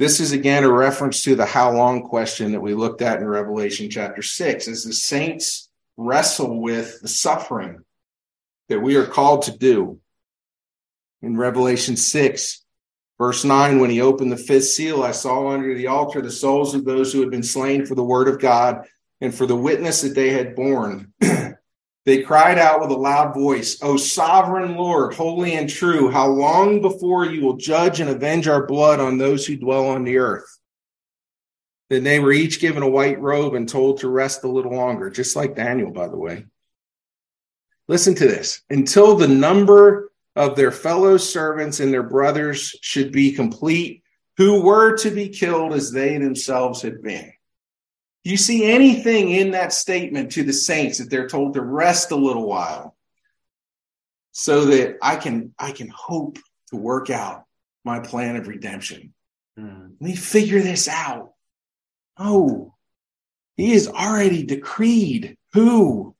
This 0.00 0.18
is 0.18 0.32
again 0.32 0.64
a 0.64 0.72
reference 0.72 1.22
to 1.24 1.34
the 1.34 1.44
how 1.44 1.72
long 1.72 2.04
question 2.04 2.52
that 2.52 2.62
we 2.62 2.72
looked 2.72 3.02
at 3.02 3.18
in 3.18 3.26
Revelation 3.26 3.90
chapter 3.90 4.22
6 4.22 4.66
as 4.66 4.82
the 4.82 4.94
saints 4.94 5.68
wrestle 5.98 6.58
with 6.58 7.02
the 7.02 7.08
suffering 7.08 7.80
that 8.70 8.80
we 8.80 8.96
are 8.96 9.04
called 9.04 9.42
to 9.42 9.58
do. 9.58 10.00
In 11.20 11.36
Revelation 11.36 11.98
6, 11.98 12.64
verse 13.18 13.44
9, 13.44 13.78
when 13.78 13.90
he 13.90 14.00
opened 14.00 14.32
the 14.32 14.38
fifth 14.38 14.68
seal, 14.68 15.02
I 15.02 15.10
saw 15.10 15.50
under 15.50 15.74
the 15.74 15.88
altar 15.88 16.22
the 16.22 16.30
souls 16.30 16.74
of 16.74 16.86
those 16.86 17.12
who 17.12 17.20
had 17.20 17.30
been 17.30 17.42
slain 17.42 17.84
for 17.84 17.94
the 17.94 18.02
word 18.02 18.28
of 18.28 18.40
God 18.40 18.86
and 19.20 19.34
for 19.34 19.44
the 19.44 19.54
witness 19.54 20.00
that 20.00 20.14
they 20.14 20.30
had 20.30 20.56
borne. 20.56 21.12
They 22.06 22.22
cried 22.22 22.58
out 22.58 22.80
with 22.80 22.90
a 22.90 22.94
loud 22.94 23.34
voice, 23.34 23.78
O 23.82 23.96
sovereign 23.96 24.76
Lord, 24.76 25.14
holy 25.14 25.54
and 25.54 25.68
true, 25.68 26.10
how 26.10 26.28
long 26.28 26.80
before 26.80 27.26
you 27.26 27.42
will 27.42 27.56
judge 27.56 28.00
and 28.00 28.08
avenge 28.08 28.48
our 28.48 28.66
blood 28.66 29.00
on 29.00 29.18
those 29.18 29.46
who 29.46 29.56
dwell 29.56 29.88
on 29.88 30.04
the 30.04 30.16
earth? 30.16 30.58
Then 31.90 32.04
they 32.04 32.18
were 32.18 32.32
each 32.32 32.60
given 32.60 32.82
a 32.82 32.88
white 32.88 33.20
robe 33.20 33.54
and 33.54 33.68
told 33.68 34.00
to 34.00 34.08
rest 34.08 34.44
a 34.44 34.48
little 34.48 34.72
longer, 34.72 35.10
just 35.10 35.36
like 35.36 35.56
Daniel, 35.56 35.90
by 35.90 36.08
the 36.08 36.16
way. 36.16 36.46
Listen 37.88 38.14
to 38.14 38.26
this 38.26 38.62
until 38.70 39.16
the 39.16 39.28
number 39.28 40.10
of 40.36 40.56
their 40.56 40.70
fellow 40.70 41.16
servants 41.16 41.80
and 41.80 41.92
their 41.92 42.04
brothers 42.04 42.76
should 42.80 43.12
be 43.12 43.32
complete, 43.32 44.04
who 44.36 44.62
were 44.62 44.96
to 44.98 45.10
be 45.10 45.28
killed 45.28 45.74
as 45.74 45.90
they 45.90 46.16
themselves 46.16 46.80
had 46.80 47.02
been. 47.02 47.32
Do 48.24 48.30
you 48.30 48.36
see 48.36 48.70
anything 48.70 49.30
in 49.30 49.52
that 49.52 49.72
statement 49.72 50.32
to 50.32 50.42
the 50.42 50.52
saints 50.52 50.98
that 50.98 51.08
they're 51.08 51.28
told 51.28 51.54
to 51.54 51.62
rest 51.62 52.10
a 52.10 52.16
little 52.16 52.46
while 52.46 52.96
so 54.32 54.66
that 54.66 54.98
I 55.00 55.16
can 55.16 55.54
I 55.58 55.72
can 55.72 55.88
hope 55.88 56.38
to 56.68 56.76
work 56.76 57.08
out 57.08 57.44
my 57.84 58.00
plan 58.00 58.36
of 58.36 58.46
redemption? 58.46 59.14
Mm. 59.58 59.92
Let 60.00 60.00
me 60.00 60.16
figure 60.16 60.60
this 60.60 60.86
out. 60.86 61.32
Oh, 62.18 62.74
he 63.56 63.72
has 63.72 63.88
already 63.88 64.42
decreed 64.42 65.38
who 65.54 66.14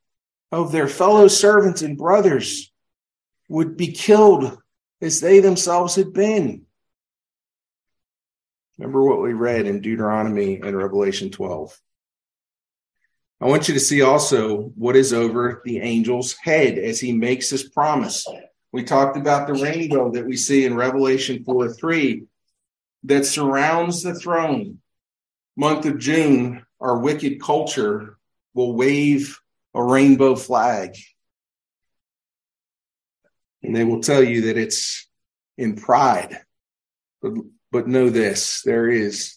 of 0.51 0.73
their 0.73 0.89
fellow 0.89 1.29
servants 1.29 1.83
and 1.83 1.99
brothers 1.99 2.73
would 3.49 3.77
be 3.77 3.89
killed 3.89 4.59
as 5.03 5.21
they 5.21 5.41
themselves 5.41 5.97
had 5.97 6.13
been. 6.13 6.63
Remember 8.79 9.03
what 9.03 9.21
we 9.21 9.35
read 9.35 9.67
in 9.67 9.81
Deuteronomy 9.81 10.61
and 10.61 10.77
Revelation 10.77 11.31
12. 11.31 11.79
I 13.43 13.47
want 13.47 13.69
you 13.69 13.75
to 13.75 13.81
see 13.81 14.03
also 14.03 14.59
what 14.77 14.97
is 14.97 15.15
over 15.15 15.63
the 15.65 15.81
angel's 15.81 16.35
head 16.35 16.77
as 16.77 17.01
he 17.01 17.13
makes 17.13 17.49
this 17.49 17.67
promise. 17.67 18.27
We 18.71 18.85
talked 18.85 19.17
about 19.17 19.47
the 19.47 19.55
rainbow 19.55 20.13
that 20.13 20.27
we 20.27 20.37
see 20.37 20.67
in 20.67 20.77
Revelation 20.77 21.43
4 21.43 21.73
3 21.73 22.25
that 23.05 23.25
surrounds 23.25 24.03
the 24.03 24.15
throne. 24.15 24.81
Month 25.57 25.87
of 25.87 25.99
June, 25.99 26.67
our 26.81 26.99
wicked 26.99 27.41
culture 27.41 28.19
will 28.53 28.75
wave 28.77 29.39
a 29.75 29.83
rainbow 29.83 30.37
flag. 30.37 30.97
And 33.63 33.75
they 33.75 33.85
will 33.85 34.03
tell 34.03 34.23
you 34.23 34.43
that 34.43 34.59
it's 34.59 35.09
in 35.57 35.77
pride. 35.77 36.41
But, 37.23 37.33
but 37.73 37.89
know 37.89 38.11
this 38.11 38.63
there 38.65 38.89
is 38.89 39.37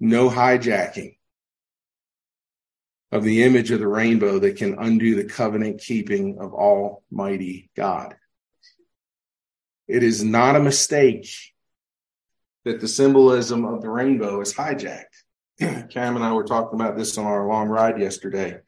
no 0.00 0.28
hijacking 0.28 1.16
of 3.14 3.22
the 3.22 3.44
image 3.44 3.70
of 3.70 3.78
the 3.78 3.86
rainbow 3.86 4.40
that 4.40 4.56
can 4.56 4.76
undo 4.76 5.14
the 5.14 5.22
covenant 5.22 5.80
keeping 5.80 6.36
of 6.40 6.52
Almighty 6.52 7.70
God. 7.76 8.16
It 9.86 10.02
is 10.02 10.24
not 10.24 10.56
a 10.56 10.60
mistake 10.60 11.28
that 12.64 12.80
the 12.80 12.88
symbolism 12.88 13.64
of 13.64 13.82
the 13.82 13.88
rainbow 13.88 14.40
is 14.40 14.52
hijacked. 14.52 15.04
Cam 15.60 16.16
and 16.16 16.24
I 16.24 16.32
were 16.32 16.42
talking 16.42 16.80
about 16.80 16.96
this 16.96 17.16
on 17.16 17.24
our 17.24 17.46
long 17.46 17.68
ride 17.68 18.00
yesterday, 18.00 18.58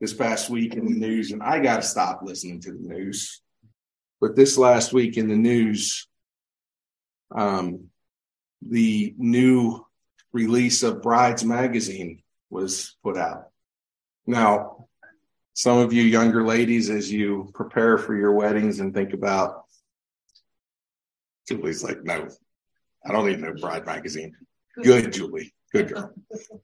this 0.00 0.14
past 0.14 0.48
week 0.48 0.74
in 0.74 0.84
the 0.84 0.96
news, 0.96 1.32
and 1.32 1.42
I 1.42 1.58
got 1.58 1.82
to 1.82 1.88
stop 1.88 2.20
listening 2.22 2.60
to 2.60 2.70
the 2.70 2.78
news. 2.78 3.42
But 4.20 4.36
this 4.36 4.56
last 4.56 4.92
week 4.92 5.16
in 5.16 5.26
the 5.26 5.34
news, 5.34 6.06
um, 7.34 7.86
the 8.62 9.12
new 9.18 9.84
release 10.32 10.84
of 10.84 11.02
Brides 11.02 11.44
Magazine 11.44 12.22
was 12.50 12.96
put 13.02 13.16
out. 13.16 13.48
Now, 14.26 14.88
some 15.54 15.78
of 15.78 15.92
you 15.92 16.02
younger 16.02 16.44
ladies, 16.44 16.90
as 16.90 17.10
you 17.10 17.50
prepare 17.54 17.98
for 17.98 18.16
your 18.16 18.32
weddings 18.32 18.80
and 18.80 18.94
think 18.94 19.12
about, 19.12 19.64
Julie's 21.48 21.82
like, 21.82 22.04
no, 22.04 22.28
I 23.04 23.12
don't 23.12 23.26
need 23.26 23.40
no 23.40 23.54
bride 23.54 23.86
magazine. 23.86 24.36
Good, 24.82 25.12
Julie. 25.12 25.54
Good 25.72 25.88
girl. 25.88 26.12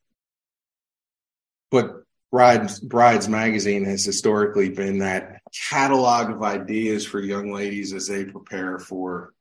But 1.70 2.04
Brides, 2.30 2.78
Brides 2.78 3.28
magazine 3.28 3.84
has 3.84 4.04
historically 4.04 4.68
been 4.68 4.98
that 4.98 5.40
catalog 5.70 6.30
of 6.30 6.40
ideas 6.40 7.04
for 7.04 7.18
young 7.18 7.52
ladies 7.52 7.92
as 7.92 8.06
they 8.06 8.24
prepare 8.24 8.78
for 8.78 9.34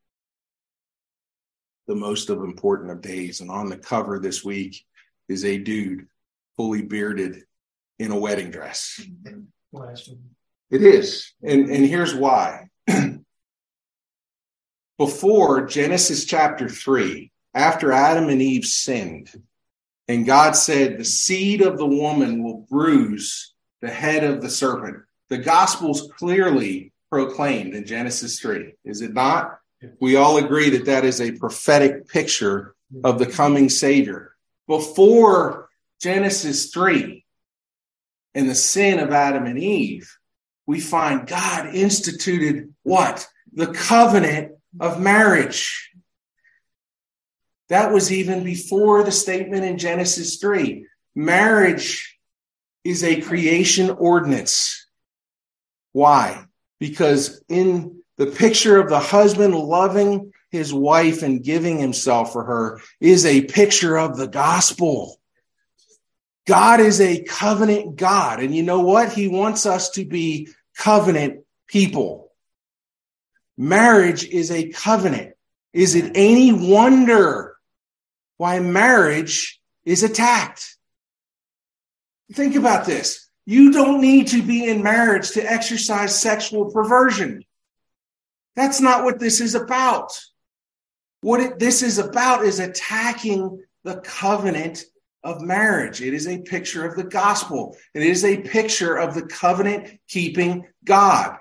the 1.86 1.94
most 1.94 2.32
of 2.32 2.44
important 2.44 2.90
of 2.90 3.02
days. 3.02 3.42
And 3.42 3.52
on 3.52 3.70
the 3.70 3.78
cover 3.78 4.18
this 4.18 4.44
week 4.44 4.84
is 5.30 5.46
a 5.46 5.60
dude 5.60 6.08
fully 6.58 6.82
bearded 6.82 7.44
in 8.00 8.12
a 8.12 8.20
wedding 8.20 8.52
dress. 8.52 9.02
It 10.72 10.82
is. 10.82 11.32
And, 11.44 11.70
and 11.70 11.86
here's 11.86 12.16
why. 12.16 12.70
Before 14.98 15.66
Genesis 15.66 16.26
chapter 16.26 16.70
3, 16.70 17.32
after 17.54 17.92
Adam 17.92 18.30
and 18.30 18.42
Eve 18.42 18.66
sinned, 18.66 19.30
and 20.08 20.26
God 20.26 20.56
said, 20.56 20.98
The 20.98 21.06
seed 21.06 21.62
of 21.62 21.78
the 21.78 21.86
woman 21.86 22.44
will 22.44 22.66
bruise 22.70 23.54
the 23.82 23.90
head 23.90 24.24
of 24.24 24.42
the 24.42 24.50
serpent. 24.50 24.98
The 25.30 25.38
gospel's 25.38 26.10
clearly 26.18 26.92
proclaimed 27.10 27.74
in 27.74 27.86
Genesis 27.86 28.40
3, 28.40 28.74
is 28.86 29.02
it 29.02 29.14
not? 29.14 29.60
We 30.00 30.16
all 30.16 30.38
agree 30.38 30.70
that 30.72 30.86
that 30.86 31.06
is 31.06 31.22
a 31.22 31.32
prophetic 31.34 32.08
picture 32.08 32.76
of 33.04 33.20
the 33.20 33.26
coming 33.26 33.70
Savior. 33.70 34.36
Before 34.68 35.70
Genesis 36.04 36.70
3 36.72 37.24
and 38.36 38.50
the 38.50 38.56
sin 38.56 39.00
of 39.00 39.12
Adam 39.12 39.46
and 39.46 39.58
Eve, 39.58 40.18
we 40.68 40.82
find 40.82 41.26
God 41.26 41.74
instituted 41.74 42.74
what? 42.84 43.26
The 43.54 43.68
covenant 43.68 44.52
of 44.82 45.00
marriage. 45.00 45.92
That 47.70 47.94
was 47.94 48.12
even 48.12 48.44
before 48.44 49.04
the 49.04 49.14
statement 49.14 49.64
in 49.64 49.78
Genesis 49.78 50.40
3. 50.40 50.86
Marriage 51.16 52.20
is 52.84 53.06
a 53.06 53.22
creation 53.22 53.90
ordinance. 53.90 54.86
Why? 55.94 56.44
Because 56.82 57.42
in 57.48 58.02
the 58.18 58.28
picture 58.28 58.78
of 58.78 58.90
the 58.90 59.00
husband 59.00 59.56
loving 59.56 60.34
his 60.52 60.74
wife 60.74 61.24
and 61.24 61.42
giving 61.42 61.78
himself 61.78 62.34
for 62.34 62.44
her 62.44 62.82
is 63.00 63.26
a 63.26 63.46
picture 63.46 63.98
of 63.98 64.18
the 64.18 64.28
gospel. 64.28 65.22
God 66.46 66.80
is 66.80 67.00
a 67.00 67.24
covenant 67.24 67.96
God. 67.96 68.42
And 68.42 68.54
you 68.54 68.64
know 68.64 68.82
what? 68.82 69.14
He 69.14 69.28
wants 69.28 69.66
us 69.66 69.92
to 69.92 70.06
be 70.06 70.50
covenant 70.78 71.46
people. 71.68 72.32
Marriage 73.58 74.26
is 74.26 74.52
a 74.52 74.70
covenant. 74.70 75.36
Is 75.72 75.96
it 75.96 76.12
any 76.16 76.52
wonder 76.52 77.56
why 78.38 78.60
marriage 78.60 79.62
is 79.86 80.04
attacked? 80.04 80.78
Think 82.32 82.56
about 82.56 82.86
this. 82.86 83.30
You 83.46 83.72
don't 83.72 84.02
need 84.02 84.28
to 84.30 84.42
be 84.42 84.68
in 84.68 84.84
marriage 84.84 85.32
to 85.32 85.42
exercise 85.42 86.20
sexual 86.20 86.72
perversion. 86.72 87.44
That's 88.56 88.82
not 88.82 89.04
what 89.04 89.20
this 89.20 89.42
is 89.42 89.56
about. 89.56 90.12
What 91.22 91.40
it, 91.40 91.60
this 91.60 91.82
is 91.82 92.00
about 92.00 92.44
is 92.44 92.60
attacking 92.60 93.64
the 93.84 93.98
covenant 93.98 94.84
of 95.24 95.42
marriage. 95.42 96.02
It 96.02 96.14
is 96.14 96.28
a 96.28 96.40
picture 96.40 96.86
of 96.86 96.96
the 96.96 97.04
gospel. 97.04 97.78
It 97.94 98.04
is 98.04 98.26
a 98.26 98.42
picture 98.42 98.96
of 98.96 99.14
the 99.14 99.26
covenant 99.26 100.00
keeping 100.08 100.68
God. 100.84 101.38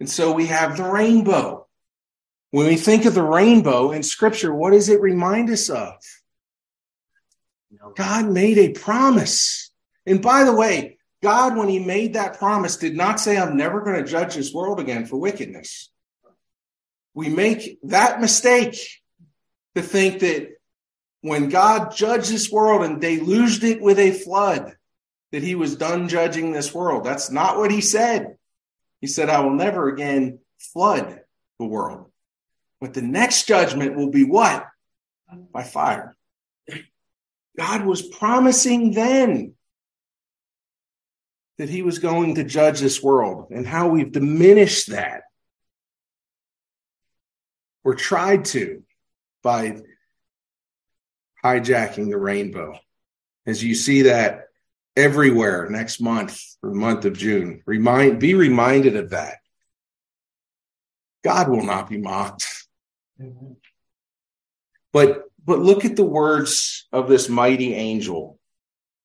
And 0.00 0.08
so 0.08 0.32
we 0.32 0.46
have 0.46 0.76
the 0.76 0.84
rainbow. 0.84 1.66
When 2.50 2.66
we 2.66 2.76
think 2.76 3.04
of 3.04 3.14
the 3.14 3.22
rainbow 3.22 3.90
in 3.92 4.02
scripture, 4.02 4.54
what 4.54 4.70
does 4.70 4.88
it 4.88 5.00
remind 5.00 5.50
us 5.50 5.68
of? 5.68 5.94
God 7.94 8.26
made 8.30 8.58
a 8.58 8.72
promise. 8.72 9.70
And 10.06 10.22
by 10.22 10.44
the 10.44 10.54
way, 10.54 10.98
God, 11.22 11.56
when 11.56 11.68
he 11.68 11.78
made 11.78 12.14
that 12.14 12.38
promise, 12.38 12.76
did 12.76 12.96
not 12.96 13.20
say, 13.20 13.36
I'm 13.36 13.56
never 13.56 13.80
going 13.80 13.96
to 13.96 14.10
judge 14.10 14.34
this 14.34 14.52
world 14.52 14.80
again 14.80 15.06
for 15.06 15.16
wickedness 15.16 15.90
we 17.16 17.30
make 17.30 17.78
that 17.82 18.20
mistake 18.20 18.78
to 19.74 19.80
think 19.80 20.20
that 20.20 20.55
when 21.26 21.48
God 21.48 21.94
judged 21.94 22.30
this 22.30 22.50
world 22.50 22.84
and 22.84 23.00
deluged 23.00 23.64
it 23.64 23.80
with 23.80 23.98
a 23.98 24.12
flood, 24.12 24.76
that 25.32 25.42
he 25.42 25.54
was 25.54 25.76
done 25.76 26.08
judging 26.08 26.52
this 26.52 26.72
world. 26.72 27.04
That's 27.04 27.30
not 27.30 27.58
what 27.58 27.70
he 27.70 27.80
said. 27.80 28.36
He 29.00 29.06
said, 29.06 29.28
I 29.28 29.40
will 29.40 29.54
never 29.54 29.88
again 29.88 30.38
flood 30.58 31.20
the 31.58 31.66
world. 31.66 32.10
But 32.80 32.94
the 32.94 33.02
next 33.02 33.46
judgment 33.46 33.96
will 33.96 34.10
be 34.10 34.24
what? 34.24 34.66
By 35.52 35.62
fire. 35.64 36.16
God 37.58 37.84
was 37.84 38.02
promising 38.02 38.92
then 38.92 39.54
that 41.58 41.70
he 41.70 41.82
was 41.82 41.98
going 41.98 42.34
to 42.34 42.44
judge 42.44 42.80
this 42.80 43.02
world 43.02 43.50
and 43.50 43.66
how 43.66 43.88
we've 43.88 44.12
diminished 44.12 44.90
that 44.90 45.22
or 47.82 47.94
tried 47.94 48.44
to 48.46 48.82
by 49.42 49.80
hijacking 51.44 52.10
the 52.10 52.18
rainbow. 52.18 52.78
As 53.46 53.62
you 53.62 53.74
see 53.74 54.02
that 54.02 54.46
everywhere 54.96 55.68
next 55.70 56.00
month, 56.00 56.40
the 56.62 56.70
month 56.70 57.04
of 57.04 57.16
June, 57.16 57.62
remind 57.66 58.20
be 58.20 58.34
reminded 58.34 58.96
of 58.96 59.10
that. 59.10 59.36
God 61.22 61.48
will 61.48 61.64
not 61.64 61.88
be 61.88 61.98
mocked. 61.98 62.46
Mm-hmm. 63.20 63.52
But 64.92 65.24
but 65.44 65.60
look 65.60 65.84
at 65.84 65.96
the 65.96 66.04
words 66.04 66.86
of 66.92 67.08
this 67.08 67.28
mighty 67.28 67.74
angel. 67.74 68.38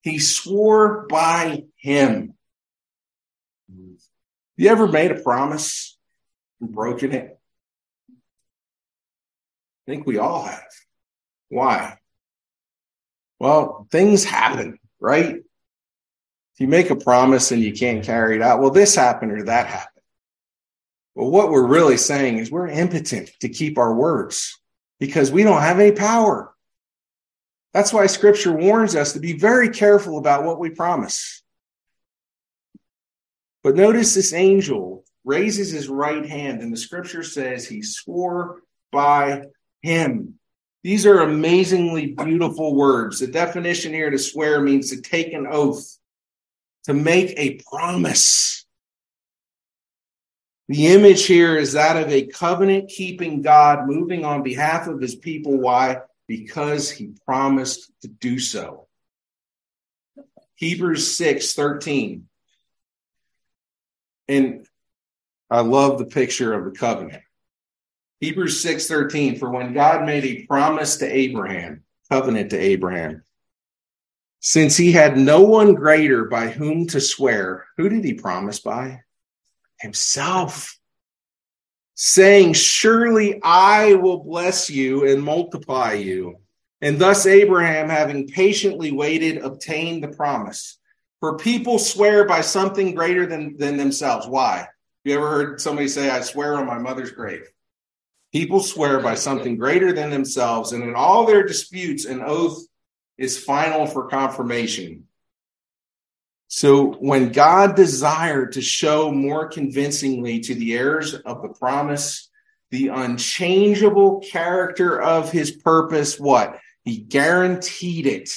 He 0.01 0.17
swore 0.17 1.05
by 1.07 1.65
him. 1.77 2.33
You 4.57 4.69
ever 4.69 4.87
made 4.87 5.11
a 5.11 5.19
promise 5.19 5.97
and 6.59 6.71
broken 6.71 7.11
it? 7.11 7.39
I 8.09 9.91
think 9.91 10.05
we 10.05 10.17
all 10.17 10.43
have. 10.43 10.63
Why? 11.49 11.97
Well, 13.41 13.87
things 13.89 14.23
happen, 14.23 14.77
right? 14.99 15.37
If 15.37 16.59
you 16.59 16.67
make 16.67 16.91
a 16.91 16.95
promise 16.95 17.51
and 17.51 17.59
you 17.59 17.73
can't 17.73 18.05
carry 18.05 18.35
it 18.35 18.41
out, 18.43 18.59
well, 18.59 18.69
this 18.69 18.93
happened 18.93 19.31
or 19.31 19.45
that 19.45 19.65
happened. 19.65 20.03
Well, 21.15 21.31
what 21.31 21.49
we're 21.49 21.65
really 21.65 21.97
saying 21.97 22.37
is 22.37 22.51
we're 22.51 22.67
impotent 22.67 23.31
to 23.39 23.49
keep 23.49 23.79
our 23.79 23.95
words 23.95 24.61
because 24.99 25.31
we 25.31 25.41
don't 25.41 25.63
have 25.63 25.79
any 25.79 25.91
power. 25.91 26.53
That's 27.73 27.91
why 27.91 28.05
scripture 28.05 28.51
warns 28.51 28.95
us 28.95 29.13
to 29.13 29.19
be 29.19 29.33
very 29.33 29.69
careful 29.69 30.19
about 30.19 30.43
what 30.43 30.59
we 30.59 30.69
promise. 30.69 31.41
But 33.63 33.75
notice 33.75 34.13
this 34.13 34.33
angel 34.33 35.03
raises 35.25 35.71
his 35.71 35.89
right 35.89 36.27
hand, 36.27 36.61
and 36.61 36.71
the 36.71 36.77
scripture 36.77 37.23
says 37.23 37.67
he 37.67 37.81
swore 37.81 38.61
by 38.91 39.45
him. 39.81 40.37
These 40.83 41.05
are 41.05 41.19
amazingly 41.21 42.07
beautiful 42.07 42.75
words. 42.75 43.19
The 43.19 43.27
definition 43.27 43.93
here 43.93 44.09
to 44.09 44.17
swear 44.17 44.61
means 44.61 44.89
to 44.89 45.01
take 45.01 45.31
an 45.33 45.45
oath, 45.47 45.97
to 46.85 46.93
make 46.93 47.33
a 47.37 47.61
promise. 47.69 48.65
The 50.67 50.87
image 50.87 51.25
here 51.25 51.55
is 51.55 51.73
that 51.73 51.97
of 51.97 52.09
a 52.09 52.25
covenant 52.25 52.89
keeping 52.89 53.41
God 53.41 53.87
moving 53.87 54.25
on 54.25 54.41
behalf 54.41 54.87
of 54.87 55.01
his 55.01 55.15
people. 55.15 55.57
Why? 55.57 55.97
Because 56.27 56.89
he 56.89 57.13
promised 57.25 57.91
to 58.01 58.07
do 58.07 58.39
so. 58.39 58.87
Hebrews 60.55 61.15
6 61.15 61.53
13. 61.53 62.27
And 64.27 64.65
I 65.49 65.61
love 65.61 65.97
the 65.97 66.05
picture 66.05 66.53
of 66.53 66.65
the 66.65 66.71
covenant. 66.71 67.23
Hebrews 68.21 68.63
6:13 68.63 69.39
for 69.39 69.49
when 69.49 69.73
God 69.73 70.05
made 70.05 70.23
a 70.23 70.45
promise 70.45 70.97
to 70.97 71.07
Abraham, 71.07 71.83
covenant 72.09 72.51
to 72.51 72.57
Abraham, 72.57 73.23
since 74.39 74.77
he 74.77 74.91
had 74.91 75.17
no 75.17 75.41
one 75.41 75.73
greater 75.73 76.25
by 76.25 76.49
whom 76.49 76.85
to 76.87 77.01
swear, 77.01 77.65
who 77.77 77.89
did 77.89 78.03
he 78.03 78.13
promise 78.13 78.59
by? 78.59 79.01
Himself. 79.79 80.77
Saying, 81.95 82.53
Surely 82.53 83.39
I 83.43 83.95
will 83.95 84.23
bless 84.23 84.69
you 84.69 85.07
and 85.07 85.23
multiply 85.23 85.93
you. 85.93 86.37
And 86.79 86.99
thus 86.99 87.25
Abraham, 87.25 87.89
having 87.89 88.27
patiently 88.27 88.91
waited, 88.91 89.37
obtained 89.37 90.03
the 90.03 90.07
promise. 90.07 90.79
For 91.19 91.37
people 91.37 91.77
swear 91.77 92.25
by 92.25 92.41
something 92.41 92.95
greater 92.95 93.27
than, 93.27 93.57
than 93.57 93.77
themselves. 93.77 94.27
Why? 94.27 94.67
You 95.03 95.15
ever 95.15 95.29
heard 95.29 95.61
somebody 95.61 95.87
say, 95.87 96.09
I 96.09 96.21
swear 96.21 96.55
on 96.55 96.65
my 96.65 96.79
mother's 96.79 97.11
grave? 97.11 97.47
People 98.31 98.61
swear 98.61 98.99
by 99.01 99.15
something 99.15 99.57
greater 99.57 99.91
than 99.91 100.09
themselves, 100.09 100.71
and 100.71 100.83
in 100.83 100.95
all 100.95 101.25
their 101.25 101.43
disputes, 101.43 102.05
an 102.05 102.21
oath 102.21 102.65
is 103.17 103.43
final 103.43 103.85
for 103.85 104.07
confirmation. 104.07 105.07
So, 106.47 106.93
when 106.93 107.31
God 107.31 107.75
desired 107.75 108.53
to 108.53 108.61
show 108.61 109.11
more 109.11 109.47
convincingly 109.47 110.39
to 110.41 110.55
the 110.55 110.77
heirs 110.77 111.13
of 111.13 111.41
the 111.41 111.49
promise 111.49 112.29
the 112.71 112.87
unchangeable 112.87 114.21
character 114.21 114.99
of 115.01 115.31
his 115.31 115.51
purpose, 115.51 116.17
what? 116.17 116.57
He 116.83 116.97
guaranteed 116.97 118.07
it 118.07 118.31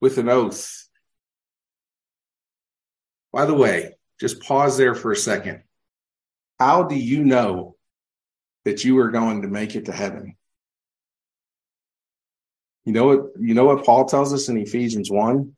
with 0.00 0.18
an 0.18 0.28
oath. 0.28 0.88
By 3.32 3.46
the 3.46 3.54
way, 3.54 3.96
just 4.20 4.42
pause 4.42 4.76
there 4.76 4.94
for 4.94 5.12
a 5.12 5.16
second. 5.16 5.62
How 6.58 6.82
do 6.82 6.96
you 6.96 7.24
know 7.24 7.76
that 8.64 8.84
you 8.84 8.98
are 8.98 9.10
going 9.10 9.42
to 9.42 9.48
make 9.48 9.74
it 9.74 9.86
to 9.86 9.92
heaven? 9.92 10.36
You 12.84 12.92
know 12.92 13.04
what 13.04 13.20
you 13.38 13.54
know 13.54 13.66
what 13.66 13.84
Paul 13.84 14.06
tells 14.06 14.32
us 14.32 14.48
in 14.48 14.56
Ephesians 14.56 15.10
1? 15.10 15.54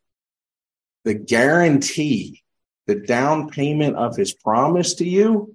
The 1.05 1.15
guarantee, 1.15 2.43
the 2.87 2.97
down 2.97 3.51
payment 3.51 3.97
of 3.97 4.17
his 4.17 4.33
promise 4.33 4.95
to 4.95 5.09
you 5.09 5.55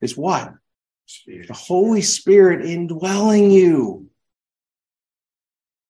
is 0.00 0.16
what? 0.16 0.52
Spirit. 1.06 1.48
The 1.48 1.54
Holy 1.54 2.02
Spirit 2.02 2.64
indwelling 2.64 3.50
you. 3.50 4.10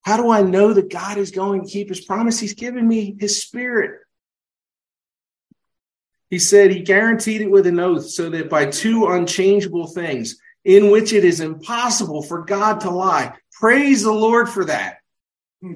How 0.02 0.16
do 0.16 0.30
I 0.30 0.42
know 0.42 0.72
that 0.72 0.90
God 0.90 1.18
is 1.18 1.30
going 1.30 1.64
to 1.64 1.70
keep 1.70 1.88
his 1.88 2.00
promise? 2.00 2.38
He's 2.38 2.54
given 2.54 2.86
me 2.86 3.16
his 3.18 3.42
spirit. 3.42 4.00
He 6.30 6.38
said 6.38 6.70
he 6.70 6.82
guaranteed 6.82 7.42
it 7.42 7.50
with 7.50 7.66
an 7.66 7.80
oath 7.80 8.08
so 8.08 8.30
that 8.30 8.48
by 8.48 8.66
two 8.66 9.08
unchangeable 9.08 9.88
things 9.88 10.40
in 10.64 10.90
which 10.90 11.12
it 11.12 11.24
is 11.24 11.40
impossible 11.40 12.22
for 12.22 12.44
God 12.44 12.80
to 12.80 12.90
lie. 12.90 13.34
Praise 13.52 14.02
the 14.02 14.12
Lord 14.12 14.48
for 14.48 14.64
that. 14.66 14.98
Hmm. 15.62 15.74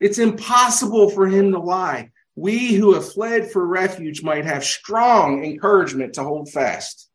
It's 0.00 0.18
impossible 0.18 1.10
for 1.10 1.26
him 1.26 1.52
to 1.52 1.58
lie. 1.58 2.10
We 2.36 2.74
who 2.74 2.94
have 2.94 3.12
fled 3.12 3.50
for 3.50 3.66
refuge 3.66 4.22
might 4.22 4.44
have 4.44 4.64
strong 4.64 5.44
encouragement 5.44 6.14
to 6.14 6.22
hold 6.22 6.50
fast 6.50 7.08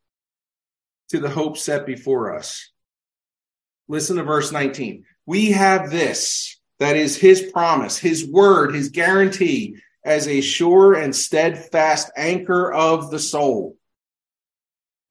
to 1.10 1.18
the 1.18 1.30
hope 1.30 1.56
set 1.56 1.86
before 1.86 2.34
us. 2.34 2.70
Listen 3.88 4.16
to 4.16 4.22
verse 4.22 4.52
19. 4.52 5.04
We 5.26 5.52
have 5.52 5.90
this, 5.90 6.60
that 6.78 6.96
is 6.96 7.16
his 7.16 7.42
promise, 7.52 7.98
his 7.98 8.28
word, 8.28 8.74
his 8.74 8.90
guarantee 8.90 9.76
as 10.04 10.28
a 10.28 10.42
sure 10.42 10.92
and 10.92 11.16
steadfast 11.16 12.10
anchor 12.16 12.72
of 12.72 13.10
the 13.10 13.18
soul. 13.18 13.76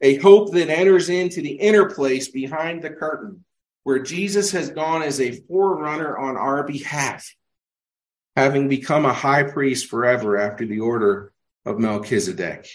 A 0.03 0.17
hope 0.17 0.51
that 0.51 0.69
enters 0.69 1.09
into 1.09 1.41
the 1.41 1.53
inner 1.53 1.89
place 1.89 2.27
behind 2.27 2.81
the 2.83 2.89
curtain, 2.89 3.45
where 3.83 3.99
Jesus 3.99 4.51
has 4.51 4.69
gone 4.69 5.01
as 5.01 5.21
a 5.21 5.31
forerunner 5.47 6.17
on 6.17 6.35
our 6.35 6.63
behalf, 6.63 7.33
having 8.35 8.67
become 8.67 9.05
a 9.05 9.13
high 9.13 9.43
priest 9.43 9.87
forever 9.87 10.37
after 10.37 10.65
the 10.65 10.81
order 10.81 11.31
of 11.65 11.79
Melchizedek. 11.79 12.67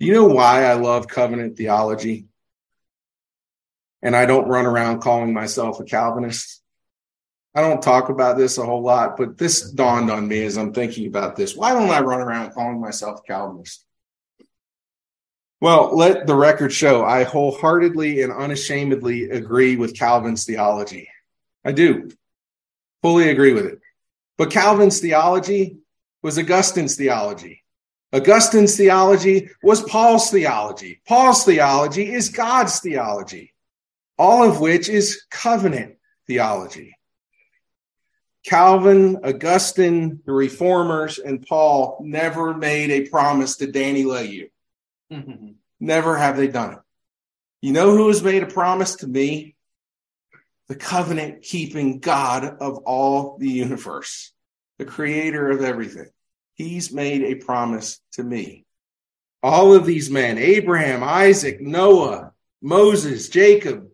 You 0.00 0.12
know 0.12 0.26
why 0.26 0.64
I 0.64 0.72
love 0.72 1.06
covenant 1.06 1.56
theology? 1.56 2.26
And 4.02 4.16
I 4.16 4.26
don't 4.26 4.48
run 4.48 4.66
around 4.66 5.02
calling 5.02 5.32
myself 5.32 5.78
a 5.78 5.84
Calvinist. 5.84 6.60
I 7.54 7.60
don't 7.60 7.80
talk 7.80 8.08
about 8.08 8.36
this 8.36 8.58
a 8.58 8.64
whole 8.64 8.82
lot, 8.82 9.16
but 9.16 9.38
this 9.38 9.70
dawned 9.70 10.10
on 10.10 10.26
me 10.26 10.44
as 10.44 10.56
I'm 10.56 10.72
thinking 10.72 11.06
about 11.06 11.36
this. 11.36 11.54
Why 11.54 11.72
don't 11.72 11.90
I 11.90 12.00
run 12.00 12.20
around 12.20 12.54
calling 12.54 12.80
myself 12.80 13.20
a 13.20 13.22
Calvinist? 13.22 13.86
Well, 15.62 15.96
let 15.96 16.26
the 16.26 16.34
record 16.34 16.72
show 16.72 17.04
I 17.04 17.22
wholeheartedly 17.22 18.22
and 18.22 18.32
unashamedly 18.32 19.30
agree 19.30 19.76
with 19.76 19.96
Calvin's 19.96 20.44
theology. 20.44 21.08
I 21.64 21.70
do 21.70 22.10
fully 23.00 23.30
agree 23.30 23.52
with 23.52 23.66
it. 23.66 23.80
But 24.36 24.50
Calvin's 24.50 24.98
theology 24.98 25.76
was 26.20 26.36
Augustine's 26.36 26.96
theology. 26.96 27.62
Augustine's 28.12 28.76
theology 28.76 29.50
was 29.62 29.82
Paul's 29.82 30.32
theology. 30.32 31.00
Paul's 31.06 31.44
theology 31.44 32.12
is 32.12 32.30
God's 32.30 32.80
theology, 32.80 33.54
all 34.18 34.42
of 34.42 34.58
which 34.58 34.88
is 34.88 35.22
covenant 35.30 35.94
theology. 36.26 36.96
Calvin, 38.44 39.20
Augustine, 39.22 40.22
the 40.26 40.32
reformers, 40.32 41.20
and 41.20 41.46
Paul 41.46 41.98
never 42.02 42.52
made 42.52 42.90
a 42.90 43.08
promise 43.08 43.58
to 43.58 43.70
Danny 43.70 44.02
Leyu. 45.12 45.54
never 45.80 46.16
have 46.16 46.36
they 46.36 46.48
done 46.48 46.74
it. 46.74 46.78
You 47.60 47.72
know 47.72 47.96
who 47.96 48.08
has 48.08 48.22
made 48.22 48.42
a 48.42 48.46
promise 48.46 48.96
to 48.96 49.06
me? 49.06 49.54
The 50.68 50.74
covenant 50.74 51.42
keeping 51.42 51.98
God 52.00 52.44
of 52.44 52.78
all 52.78 53.36
the 53.38 53.48
universe, 53.48 54.32
the 54.78 54.84
creator 54.84 55.50
of 55.50 55.62
everything. 55.62 56.08
He's 56.54 56.92
made 56.92 57.22
a 57.22 57.34
promise 57.36 58.00
to 58.12 58.22
me. 58.22 58.64
All 59.42 59.74
of 59.74 59.86
these 59.86 60.10
men 60.10 60.38
Abraham, 60.38 61.02
Isaac, 61.02 61.60
Noah, 61.60 62.32
Moses, 62.60 63.28
Jacob, 63.28 63.88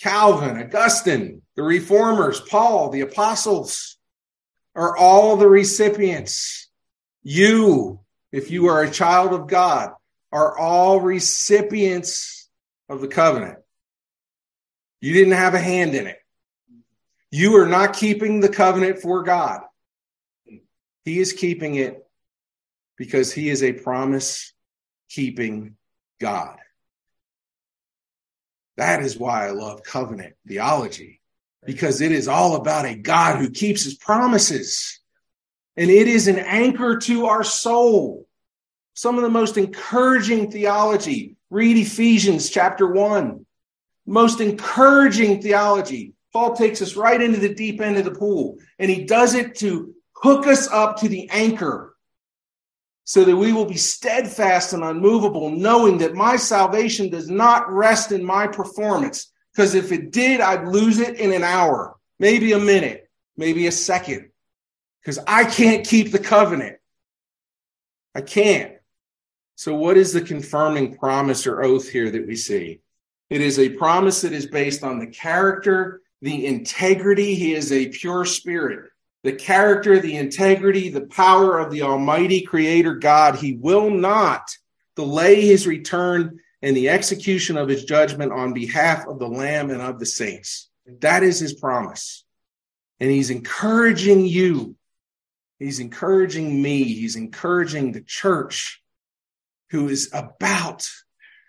Calvin, 0.00 0.58
Augustine, 0.58 1.42
the 1.54 1.62
reformers, 1.62 2.40
Paul, 2.40 2.90
the 2.90 3.02
apostles 3.02 3.96
are 4.74 4.96
all 4.96 5.36
the 5.36 5.48
recipients. 5.48 6.68
You, 7.22 8.00
if 8.32 8.50
you 8.50 8.66
are 8.66 8.82
a 8.82 8.90
child 8.90 9.32
of 9.32 9.46
God, 9.46 9.92
are 10.32 10.58
all 10.58 11.00
recipients 11.00 12.48
of 12.88 13.00
the 13.00 13.08
covenant. 13.08 13.58
You 15.00 15.12
didn't 15.12 15.34
have 15.34 15.54
a 15.54 15.58
hand 15.58 15.94
in 15.94 16.06
it. 16.06 16.18
You 17.30 17.56
are 17.56 17.66
not 17.66 17.94
keeping 17.94 18.40
the 18.40 18.48
covenant 18.48 19.00
for 19.00 19.22
God. 19.22 19.60
He 21.04 21.18
is 21.18 21.32
keeping 21.32 21.74
it 21.74 22.06
because 22.96 23.32
he 23.32 23.50
is 23.50 23.62
a 23.62 23.72
promise 23.72 24.52
keeping 25.08 25.76
God. 26.20 26.56
That 28.76 29.02
is 29.02 29.18
why 29.18 29.46
I 29.46 29.50
love 29.50 29.82
covenant 29.82 30.34
theology 30.46 31.20
because 31.64 32.00
it 32.00 32.12
is 32.12 32.28
all 32.28 32.56
about 32.56 32.86
a 32.86 32.94
God 32.94 33.38
who 33.38 33.50
keeps 33.50 33.84
his 33.84 33.94
promises. 33.94 35.00
And 35.76 35.90
it 35.90 36.08
is 36.08 36.28
an 36.28 36.38
anchor 36.38 36.98
to 36.98 37.26
our 37.26 37.44
soul. 37.44 38.28
Some 38.94 39.16
of 39.16 39.22
the 39.22 39.30
most 39.30 39.56
encouraging 39.56 40.50
theology. 40.50 41.36
Read 41.50 41.76
Ephesians 41.76 42.50
chapter 42.50 42.86
1. 42.86 43.46
Most 44.06 44.40
encouraging 44.40 45.40
theology. 45.40 46.14
Paul 46.32 46.54
takes 46.54 46.80
us 46.82 46.96
right 46.96 47.20
into 47.20 47.38
the 47.38 47.54
deep 47.54 47.80
end 47.80 47.98
of 47.98 48.04
the 48.04 48.10
pool, 48.14 48.58
and 48.78 48.90
he 48.90 49.04
does 49.04 49.34
it 49.34 49.56
to 49.56 49.94
hook 50.14 50.46
us 50.46 50.68
up 50.68 50.98
to 50.98 51.08
the 51.08 51.28
anchor 51.30 51.94
so 53.04 53.24
that 53.24 53.36
we 53.36 53.52
will 53.52 53.64
be 53.64 53.76
steadfast 53.76 54.72
and 54.72 54.84
unmovable, 54.84 55.50
knowing 55.50 55.98
that 55.98 56.14
my 56.14 56.36
salvation 56.36 57.10
does 57.10 57.28
not 57.28 57.70
rest 57.70 58.12
in 58.12 58.24
my 58.24 58.46
performance. 58.46 59.30
Because 59.52 59.74
if 59.74 59.92
it 59.92 60.10
did, 60.10 60.40
I'd 60.40 60.68
lose 60.68 60.98
it 60.98 61.18
in 61.18 61.32
an 61.32 61.42
hour, 61.42 61.96
maybe 62.18 62.52
a 62.52 62.58
minute, 62.58 63.10
maybe 63.36 63.66
a 63.66 63.72
second. 63.72 64.30
Because 65.02 65.18
I 65.26 65.44
can't 65.44 65.86
keep 65.86 66.12
the 66.12 66.18
covenant. 66.18 66.78
I 68.14 68.20
can't. 68.20 68.74
So, 69.56 69.74
what 69.74 69.96
is 69.96 70.12
the 70.12 70.20
confirming 70.20 70.96
promise 70.96 71.46
or 71.46 71.62
oath 71.62 71.88
here 71.88 72.10
that 72.10 72.26
we 72.26 72.36
see? 72.36 72.80
It 73.30 73.40
is 73.40 73.58
a 73.58 73.70
promise 73.70 74.22
that 74.22 74.32
is 74.32 74.46
based 74.46 74.84
on 74.84 74.98
the 74.98 75.06
character, 75.06 76.02
the 76.20 76.46
integrity. 76.46 77.34
He 77.34 77.54
is 77.54 77.72
a 77.72 77.88
pure 77.88 78.24
spirit 78.24 78.92
the 79.22 79.32
character, 79.32 80.00
the 80.00 80.16
integrity, 80.16 80.88
the 80.88 81.06
power 81.06 81.58
of 81.58 81.70
the 81.70 81.82
Almighty 81.82 82.42
Creator 82.42 82.96
God. 82.96 83.36
He 83.36 83.54
will 83.54 83.90
not 83.90 84.50
delay 84.96 85.42
his 85.42 85.66
return 85.66 86.40
and 86.60 86.76
the 86.76 86.88
execution 86.88 87.56
of 87.56 87.68
his 87.68 87.84
judgment 87.84 88.32
on 88.32 88.52
behalf 88.52 89.06
of 89.06 89.18
the 89.18 89.28
Lamb 89.28 89.70
and 89.70 89.80
of 89.80 89.98
the 89.98 90.06
saints. 90.06 90.68
That 91.00 91.22
is 91.22 91.38
his 91.38 91.54
promise. 91.54 92.24
And 93.00 93.10
he's 93.10 93.30
encouraging 93.30 94.26
you. 94.26 94.76
He's 95.62 95.80
encouraging 95.80 96.60
me. 96.60 96.84
He's 96.84 97.16
encouraging 97.16 97.92
the 97.92 98.02
church 98.02 98.82
who 99.70 99.88
is 99.88 100.10
about 100.12 100.88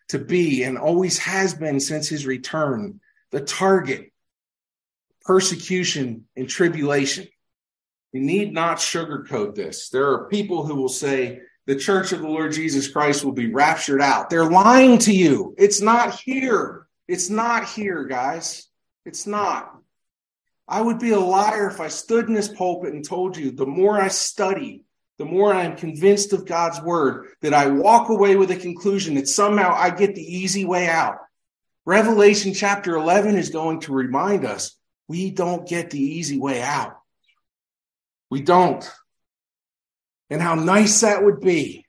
to 0.09 0.19
be 0.19 0.63
and 0.63 0.77
always 0.77 1.17
has 1.19 1.53
been 1.53 1.79
since 1.79 2.07
his 2.07 2.25
return 2.25 2.99
the 3.31 3.41
target 3.41 4.11
persecution 5.25 6.25
and 6.35 6.47
tribulation 6.47 7.27
you 8.13 8.21
need 8.21 8.53
not 8.53 8.77
sugarcoat 8.77 9.55
this. 9.55 9.89
There 9.89 10.11
are 10.11 10.29
people 10.29 10.65
who 10.65 10.75
will 10.75 10.87
say 10.87 11.41
the 11.65 11.75
church 11.75 12.11
of 12.11 12.21
the 12.21 12.27
Lord 12.27 12.53
Jesus 12.53 12.87
Christ 12.87 13.25
will 13.25 13.31
be 13.31 13.51
raptured 13.51 14.01
out. 14.01 14.29
They're 14.29 14.49
lying 14.49 14.99
to 14.99 15.11
you. 15.11 15.55
It's 15.57 15.81
not 15.81 16.19
here. 16.19 16.87
It's 17.07 17.31
not 17.31 17.67
here, 17.67 18.05
guys. 18.05 18.67
It's 19.03 19.25
not. 19.25 19.75
I 20.67 20.81
would 20.81 20.99
be 20.99 21.11
a 21.11 21.19
liar 21.19 21.67
if 21.67 21.79
I 21.79 21.89
stood 21.89 22.27
in 22.27 22.33
this 22.33 22.47
pulpit 22.47 22.93
and 22.93 23.03
told 23.03 23.37
you 23.37 23.51
the 23.51 23.65
more 23.65 23.99
I 23.99 24.07
study, 24.07 24.83
the 25.17 25.25
more 25.25 25.53
I'm 25.53 25.75
convinced 25.75 26.33
of 26.33 26.45
God's 26.45 26.81
word, 26.81 27.27
that 27.41 27.53
I 27.53 27.67
walk 27.67 28.09
away 28.09 28.35
with 28.35 28.51
a 28.51 28.55
conclusion 28.55 29.15
that 29.15 29.27
somehow 29.27 29.73
I 29.75 29.89
get 29.89 30.15
the 30.15 30.21
easy 30.21 30.65
way 30.65 30.87
out. 30.87 31.17
Revelation 31.85 32.53
chapter 32.53 32.95
11 32.95 33.35
is 33.35 33.49
going 33.49 33.81
to 33.81 33.93
remind 33.93 34.45
us 34.45 34.77
we 35.07 35.31
don't 35.31 35.67
get 35.67 35.89
the 35.89 36.01
easy 36.01 36.39
way 36.39 36.61
out. 36.61 36.97
We 38.29 38.41
don't. 38.41 38.89
And 40.29 40.41
how 40.41 40.55
nice 40.55 41.01
that 41.01 41.23
would 41.23 41.41
be. 41.41 41.85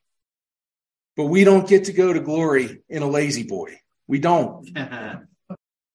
But 1.17 1.27
we 1.27 1.45
don't 1.45 1.69
get 1.69 1.85
to 1.85 1.93
go 1.93 2.13
to 2.13 2.21
glory 2.21 2.83
in 2.89 3.03
a 3.03 3.07
La-Z-Boy. 3.07 3.79
We 4.09 4.19
don't. 4.19 4.69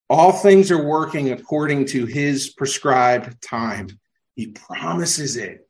All 0.09 0.31
things 0.31 0.71
are 0.71 0.83
working 0.83 1.31
according 1.31 1.85
to 1.87 2.05
his 2.05 2.49
prescribed 2.49 3.41
time. 3.41 3.99
He 4.35 4.47
promises 4.47 5.37
it. 5.37 5.67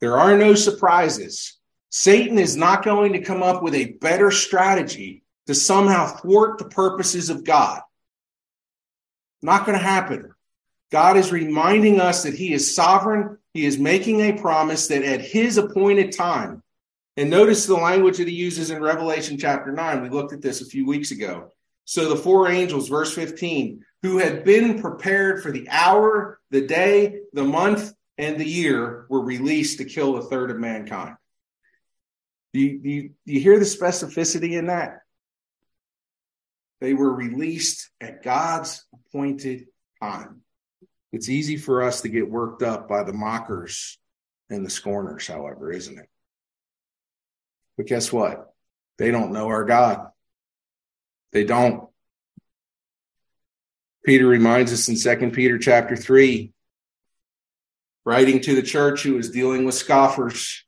There 0.00 0.18
are 0.18 0.36
no 0.38 0.54
surprises. 0.54 1.58
Satan 1.90 2.38
is 2.38 2.56
not 2.56 2.84
going 2.84 3.12
to 3.12 3.22
come 3.22 3.42
up 3.42 3.62
with 3.62 3.74
a 3.74 3.92
better 3.92 4.30
strategy 4.30 5.24
to 5.46 5.54
somehow 5.54 6.06
thwart 6.06 6.58
the 6.58 6.66
purposes 6.66 7.30
of 7.30 7.44
God. 7.44 7.82
Not 9.42 9.66
going 9.66 9.78
to 9.78 9.84
happen. 9.84 10.32
God 10.90 11.16
is 11.16 11.32
reminding 11.32 12.00
us 12.00 12.22
that 12.22 12.34
he 12.34 12.52
is 12.52 12.74
sovereign. 12.74 13.38
He 13.52 13.66
is 13.66 13.78
making 13.78 14.20
a 14.20 14.38
promise 14.40 14.88
that 14.88 15.02
at 15.02 15.20
his 15.20 15.58
appointed 15.58 16.12
time, 16.12 16.62
and 17.16 17.28
notice 17.28 17.66
the 17.66 17.74
language 17.74 18.18
that 18.18 18.28
he 18.28 18.34
uses 18.34 18.70
in 18.70 18.80
Revelation 18.82 19.36
chapter 19.36 19.72
9. 19.72 20.02
We 20.02 20.08
looked 20.08 20.32
at 20.32 20.40
this 20.40 20.62
a 20.62 20.66
few 20.66 20.86
weeks 20.86 21.10
ago. 21.10 21.52
So 21.88 22.10
the 22.10 22.16
four 22.16 22.50
angels, 22.50 22.90
verse 22.90 23.14
15, 23.14 23.82
who 24.02 24.18
had 24.18 24.44
been 24.44 24.82
prepared 24.82 25.42
for 25.42 25.50
the 25.50 25.66
hour, 25.70 26.38
the 26.50 26.66
day, 26.66 27.20
the 27.32 27.44
month, 27.44 27.94
and 28.18 28.38
the 28.38 28.46
year 28.46 29.06
were 29.08 29.22
released 29.22 29.78
to 29.78 29.86
kill 29.86 30.18
a 30.18 30.22
third 30.22 30.50
of 30.50 30.58
mankind. 30.58 31.16
Do 32.52 32.60
you, 32.60 32.78
do 32.78 32.90
you, 32.90 33.02
do 33.24 33.32
you 33.32 33.40
hear 33.40 33.58
the 33.58 33.64
specificity 33.64 34.58
in 34.58 34.66
that? 34.66 34.98
They 36.82 36.92
were 36.92 37.10
released 37.10 37.88
at 38.02 38.22
God's 38.22 38.84
appointed 38.92 39.68
time. 39.98 40.42
It's 41.10 41.30
easy 41.30 41.56
for 41.56 41.82
us 41.82 42.02
to 42.02 42.10
get 42.10 42.30
worked 42.30 42.62
up 42.62 42.86
by 42.86 43.02
the 43.02 43.14
mockers 43.14 43.96
and 44.50 44.62
the 44.62 44.70
scorners, 44.70 45.26
however, 45.26 45.72
isn't 45.72 45.98
it? 45.98 46.10
But 47.78 47.86
guess 47.86 48.12
what? 48.12 48.52
They 48.98 49.10
don't 49.10 49.32
know 49.32 49.46
our 49.46 49.64
God. 49.64 50.08
They 51.32 51.44
don't. 51.44 51.88
Peter 54.04 54.26
reminds 54.26 54.72
us 54.72 54.88
in 54.88 54.96
Second 54.96 55.32
Peter 55.32 55.58
chapter 55.58 55.94
3, 55.94 56.52
writing 58.04 58.40
to 58.40 58.54
the 58.54 58.62
church 58.62 59.02
who 59.02 59.18
is 59.18 59.30
dealing 59.30 59.64
with 59.64 59.74
scoffers. 59.74 60.64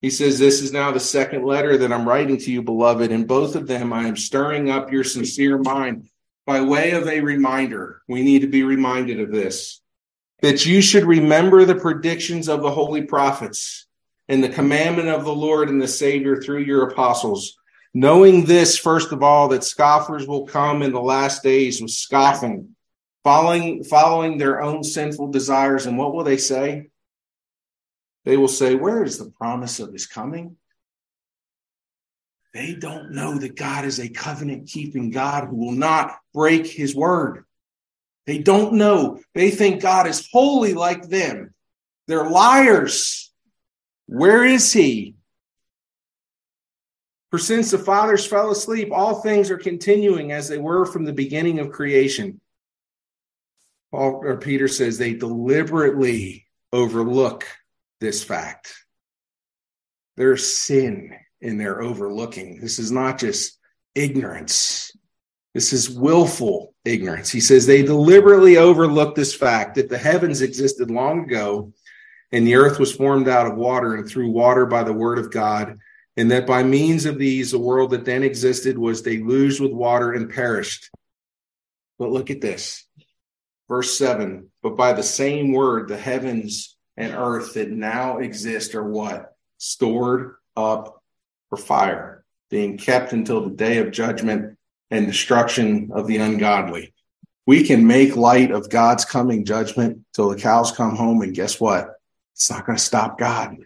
He 0.00 0.10
says, 0.10 0.38
This 0.38 0.62
is 0.62 0.72
now 0.72 0.90
the 0.92 1.00
second 1.00 1.44
letter 1.44 1.76
that 1.76 1.92
I'm 1.92 2.08
writing 2.08 2.38
to 2.38 2.50
you, 2.50 2.62
beloved. 2.62 3.10
In 3.10 3.26
both 3.26 3.56
of 3.56 3.66
them, 3.66 3.92
I 3.92 4.06
am 4.06 4.16
stirring 4.16 4.70
up 4.70 4.90
your 4.90 5.04
sincere 5.04 5.58
mind 5.58 6.08
by 6.46 6.62
way 6.62 6.92
of 6.92 7.06
a 7.06 7.20
reminder. 7.20 8.00
We 8.08 8.22
need 8.22 8.40
to 8.40 8.46
be 8.46 8.62
reminded 8.62 9.20
of 9.20 9.30
this 9.30 9.82
that 10.40 10.64
you 10.64 10.80
should 10.80 11.04
remember 11.04 11.64
the 11.64 11.74
predictions 11.74 12.48
of 12.48 12.62
the 12.62 12.70
holy 12.70 13.02
prophets 13.02 13.86
and 14.28 14.42
the 14.42 14.48
commandment 14.48 15.08
of 15.08 15.24
the 15.24 15.34
Lord 15.34 15.68
and 15.68 15.82
the 15.82 15.88
Savior 15.88 16.40
through 16.40 16.60
your 16.60 16.88
apostles. 16.88 17.58
Knowing 17.98 18.44
this, 18.44 18.78
first 18.78 19.10
of 19.10 19.24
all, 19.24 19.48
that 19.48 19.64
scoffers 19.64 20.24
will 20.24 20.46
come 20.46 20.82
in 20.82 20.92
the 20.92 21.00
last 21.00 21.42
days 21.42 21.82
with 21.82 21.90
scoffing, 21.90 22.76
following, 23.24 23.82
following 23.82 24.38
their 24.38 24.62
own 24.62 24.84
sinful 24.84 25.32
desires. 25.32 25.84
And 25.84 25.98
what 25.98 26.14
will 26.14 26.22
they 26.22 26.36
say? 26.36 26.90
They 28.24 28.36
will 28.36 28.46
say, 28.46 28.76
Where 28.76 29.02
is 29.02 29.18
the 29.18 29.32
promise 29.32 29.80
of 29.80 29.92
his 29.92 30.06
coming? 30.06 30.54
They 32.54 32.76
don't 32.76 33.10
know 33.10 33.36
that 33.36 33.56
God 33.56 33.84
is 33.84 33.98
a 33.98 34.08
covenant 34.08 34.68
keeping 34.68 35.10
God 35.10 35.48
who 35.48 35.56
will 35.56 35.72
not 35.72 36.18
break 36.32 36.68
his 36.68 36.94
word. 36.94 37.46
They 38.26 38.38
don't 38.38 38.74
know. 38.74 39.18
They 39.34 39.50
think 39.50 39.82
God 39.82 40.06
is 40.06 40.28
holy 40.30 40.72
like 40.72 41.08
them. 41.08 41.52
They're 42.06 42.30
liars. 42.30 43.32
Where 44.06 44.44
is 44.44 44.72
he? 44.72 45.16
For 47.30 47.38
since 47.38 47.70
the 47.70 47.78
fathers 47.78 48.26
fell 48.26 48.50
asleep, 48.50 48.88
all 48.92 49.20
things 49.20 49.50
are 49.50 49.58
continuing 49.58 50.32
as 50.32 50.48
they 50.48 50.58
were 50.58 50.86
from 50.86 51.04
the 51.04 51.12
beginning 51.12 51.58
of 51.58 51.70
creation. 51.70 52.40
Paul 53.90 54.20
or 54.24 54.38
Peter 54.38 54.68
says 54.68 54.96
they 54.96 55.14
deliberately 55.14 56.46
overlook 56.72 57.46
this 58.00 58.22
fact. 58.22 58.74
There's 60.16 60.56
sin 60.56 61.14
in 61.40 61.58
their 61.58 61.82
overlooking. 61.82 62.60
This 62.60 62.78
is 62.78 62.90
not 62.90 63.18
just 63.18 63.58
ignorance. 63.94 64.92
This 65.54 65.72
is 65.72 65.90
willful 65.90 66.74
ignorance. 66.84 67.30
He 67.30 67.40
says 67.40 67.66
they 67.66 67.82
deliberately 67.82 68.56
overlook 68.56 69.14
this 69.14 69.34
fact 69.34 69.76
that 69.76 69.88
the 69.88 69.98
heavens 69.98 70.42
existed 70.42 70.90
long 70.90 71.24
ago 71.24 71.72
and 72.32 72.46
the 72.46 72.56
earth 72.56 72.78
was 72.78 72.94
formed 72.94 73.28
out 73.28 73.46
of 73.46 73.56
water 73.56 73.94
and 73.94 74.08
through 74.08 74.30
water 74.30 74.66
by 74.66 74.82
the 74.82 74.92
word 74.92 75.18
of 75.18 75.30
God, 75.30 75.78
and 76.18 76.32
that 76.32 76.48
by 76.48 76.64
means 76.64 77.06
of 77.06 77.16
these, 77.16 77.52
the 77.52 77.60
world 77.60 77.90
that 77.92 78.04
then 78.04 78.24
existed 78.24 78.76
was 78.76 79.02
deluged 79.02 79.60
with 79.60 79.70
water 79.70 80.12
and 80.12 80.28
perished. 80.28 80.90
But 81.96 82.10
look 82.10 82.28
at 82.28 82.40
this. 82.40 82.84
Verse 83.68 83.96
7 83.96 84.50
But 84.60 84.76
by 84.76 84.94
the 84.94 85.02
same 85.04 85.52
word, 85.52 85.86
the 85.86 85.96
heavens 85.96 86.76
and 86.96 87.14
earth 87.14 87.54
that 87.54 87.70
now 87.70 88.18
exist 88.18 88.74
are 88.74 88.82
what? 88.82 89.32
Stored 89.58 90.34
up 90.56 91.00
for 91.50 91.56
fire, 91.56 92.24
being 92.50 92.78
kept 92.78 93.12
until 93.12 93.44
the 93.44 93.54
day 93.54 93.78
of 93.78 93.92
judgment 93.92 94.58
and 94.90 95.06
destruction 95.06 95.90
of 95.92 96.08
the 96.08 96.16
ungodly. 96.16 96.94
We 97.46 97.62
can 97.62 97.86
make 97.86 98.16
light 98.16 98.50
of 98.50 98.70
God's 98.70 99.04
coming 99.04 99.44
judgment 99.44 100.04
till 100.14 100.30
the 100.30 100.36
cows 100.36 100.72
come 100.72 100.96
home, 100.96 101.22
and 101.22 101.32
guess 101.32 101.60
what? 101.60 101.94
It's 102.34 102.50
not 102.50 102.66
going 102.66 102.76
to 102.76 102.84
stop 102.84 103.20
God. 103.20 103.58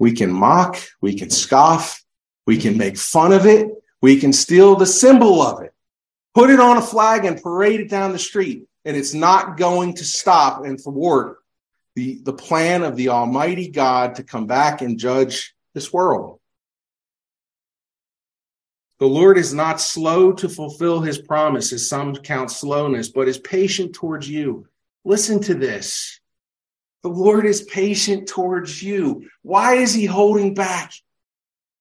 We 0.00 0.12
can 0.12 0.32
mock, 0.32 0.78
we 1.02 1.14
can 1.14 1.28
scoff, 1.28 2.02
we 2.46 2.56
can 2.56 2.78
make 2.78 2.96
fun 2.96 3.32
of 3.32 3.44
it, 3.44 3.68
we 4.00 4.18
can 4.18 4.32
steal 4.32 4.74
the 4.74 4.86
symbol 4.86 5.42
of 5.42 5.62
it, 5.62 5.74
put 6.34 6.48
it 6.48 6.58
on 6.58 6.78
a 6.78 6.82
flag 6.82 7.26
and 7.26 7.40
parade 7.40 7.80
it 7.80 7.90
down 7.90 8.12
the 8.12 8.18
street, 8.18 8.64
and 8.86 8.96
it's 8.96 9.12
not 9.12 9.58
going 9.58 9.94
to 9.96 10.04
stop 10.04 10.64
and 10.64 10.80
thwart 10.80 11.36
the, 11.96 12.18
the 12.22 12.32
plan 12.32 12.82
of 12.82 12.96
the 12.96 13.10
Almighty 13.10 13.68
God 13.68 14.14
to 14.14 14.22
come 14.22 14.46
back 14.46 14.80
and 14.80 14.98
judge 14.98 15.54
this 15.74 15.92
world. 15.92 16.40
The 19.00 19.06
Lord 19.06 19.36
is 19.36 19.52
not 19.52 19.82
slow 19.82 20.32
to 20.32 20.48
fulfill 20.48 21.00
his 21.00 21.18
promise, 21.18 21.74
as 21.74 21.86
some 21.86 22.16
count 22.16 22.50
slowness, 22.50 23.10
but 23.10 23.28
is 23.28 23.38
patient 23.38 23.94
towards 23.94 24.28
you. 24.28 24.66
Listen 25.04 25.40
to 25.42 25.54
this. 25.54 26.19
The 27.02 27.08
Lord 27.08 27.46
is 27.46 27.62
patient 27.62 28.28
towards 28.28 28.82
you. 28.82 29.28
Why 29.42 29.74
is 29.74 29.94
he 29.94 30.04
holding 30.04 30.54
back 30.54 30.92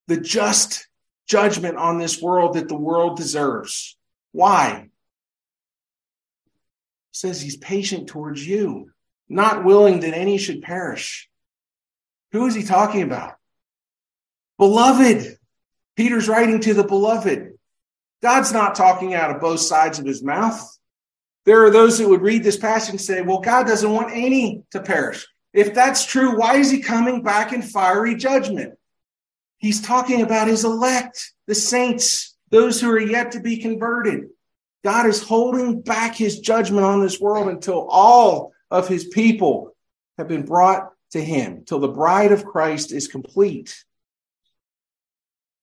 the 0.08 0.20
just 0.20 0.88
judgment 1.28 1.78
on 1.78 1.98
this 1.98 2.22
world 2.22 2.56
that 2.56 2.70
the 2.70 2.78
world 2.78 3.18
deserves? 3.18 3.98
Why? 4.32 4.90
Says 7.12 7.42
he's 7.42 7.58
patient 7.58 8.08
towards 8.08 8.46
you, 8.46 8.92
not 9.28 9.66
willing 9.66 10.00
that 10.02 10.16
any 10.16 10.38
should 10.38 10.62
perish. 10.62 11.30
Who 12.32 12.46
is 12.46 12.56
he 12.56 12.64
talking 12.64 13.02
about? 13.02 13.36
Beloved. 14.58 15.38
Peter's 15.98 16.30
writing 16.30 16.62
to 16.62 16.74
the 16.74 16.86
beloved. 16.86 17.58
God's 18.22 18.54
not 18.54 18.76
talking 18.76 19.14
out 19.14 19.32
of 19.32 19.42
both 19.42 19.60
sides 19.60 20.00
of 20.00 20.06
his 20.06 20.24
mouth. 20.24 20.79
There 21.46 21.64
are 21.66 21.72
those 21.72 21.98
that 21.98 22.08
would 22.08 22.22
read 22.22 22.44
this 22.44 22.58
passage 22.58 22.92
and 22.92 23.02
say, 23.02 23.22
well, 23.22 23.40
God 23.40 23.66
doesn't 23.66 23.92
want 23.92 24.12
any 24.14 24.64
to 24.72 24.82
perish. 24.82 25.28
If 25.54 25.74
that's 25.74 26.06
true, 26.06 26.38
why 26.38 26.58
is 26.58 26.70
he 26.70 26.80
coming 26.80 27.24
back 27.24 27.54
in 27.54 27.62
fiery 27.62 28.16
judgment? 28.16 28.78
He's 29.58 29.82
talking 29.82 30.22
about 30.22 30.48
his 30.48 30.64
elect, 30.64 31.34
the 31.48 31.56
saints, 31.56 32.38
those 32.50 32.80
who 32.80 32.90
are 32.92 33.00
yet 33.00 33.32
to 33.34 33.40
be 33.40 33.58
converted. 33.58 34.30
God 34.84 35.06
is 35.08 35.24
holding 35.24 35.82
back 35.82 36.16
his 36.16 36.40
judgment 36.40 36.86
on 36.86 37.02
this 37.02 37.20
world 37.20 37.50
until 37.50 37.88
all 37.90 38.54
of 38.72 38.88
his 38.88 39.06
people 39.06 39.76
have 40.18 40.28
been 40.28 40.46
brought 40.46 40.92
to 41.12 41.22
him, 41.24 41.64
till 41.66 41.80
the 41.80 41.88
bride 41.88 42.32
of 42.32 42.46
Christ 42.46 42.92
is 42.92 43.08
complete. 43.08 43.84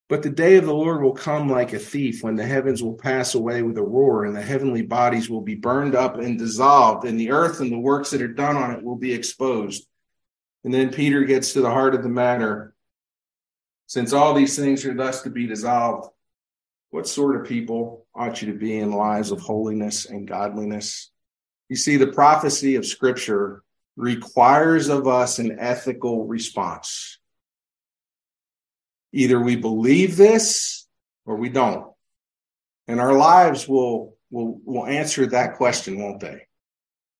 But 0.08 0.22
the 0.22 0.30
day 0.30 0.56
of 0.56 0.64
the 0.64 0.74
Lord 0.74 1.02
will 1.02 1.14
come 1.14 1.48
like 1.48 1.72
a 1.72 1.80
thief 1.80 2.22
when 2.22 2.36
the 2.36 2.46
heavens 2.46 2.80
will 2.80 2.94
pass 2.94 3.34
away 3.34 3.62
with 3.62 3.76
a 3.76 3.82
roar 3.82 4.24
and 4.24 4.36
the 4.36 4.42
heavenly 4.42 4.82
bodies 4.82 5.28
will 5.28 5.40
be 5.40 5.56
burned 5.56 5.96
up 5.96 6.16
and 6.16 6.38
dissolved 6.38 7.04
and 7.04 7.18
the 7.18 7.32
earth 7.32 7.60
and 7.60 7.72
the 7.72 7.78
works 7.78 8.10
that 8.10 8.22
are 8.22 8.28
done 8.28 8.56
on 8.56 8.70
it 8.70 8.84
will 8.84 8.96
be 8.96 9.12
exposed. 9.12 9.86
And 10.62 10.72
then 10.72 10.92
Peter 10.92 11.24
gets 11.24 11.52
to 11.52 11.60
the 11.60 11.70
heart 11.70 11.94
of 11.94 12.04
the 12.04 12.08
matter. 12.08 12.74
Since 13.88 14.12
all 14.12 14.34
these 14.34 14.56
things 14.56 14.84
are 14.84 14.94
thus 14.94 15.22
to 15.22 15.30
be 15.30 15.46
dissolved, 15.46 16.10
what 16.90 17.08
sort 17.08 17.36
of 17.36 17.46
people 17.46 18.06
ought 18.14 18.40
you 18.40 18.52
to 18.52 18.58
be 18.58 18.78
in 18.78 18.92
lives 18.92 19.32
of 19.32 19.40
holiness 19.40 20.06
and 20.06 20.26
godliness? 20.26 21.10
You 21.68 21.76
see, 21.76 21.96
the 21.96 22.06
prophecy 22.06 22.76
of 22.76 22.86
scripture 22.86 23.62
requires 23.96 24.88
of 24.88 25.08
us 25.08 25.40
an 25.40 25.58
ethical 25.58 26.26
response. 26.26 27.18
Either 29.16 29.40
we 29.40 29.56
believe 29.56 30.18
this 30.18 30.86
or 31.24 31.36
we 31.36 31.48
don't. 31.48 31.86
And 32.86 33.00
our 33.00 33.14
lives 33.14 33.66
will, 33.66 34.14
will, 34.30 34.60
will 34.62 34.86
answer 34.86 35.26
that 35.28 35.56
question, 35.56 35.98
won't 35.98 36.20
they? 36.20 36.42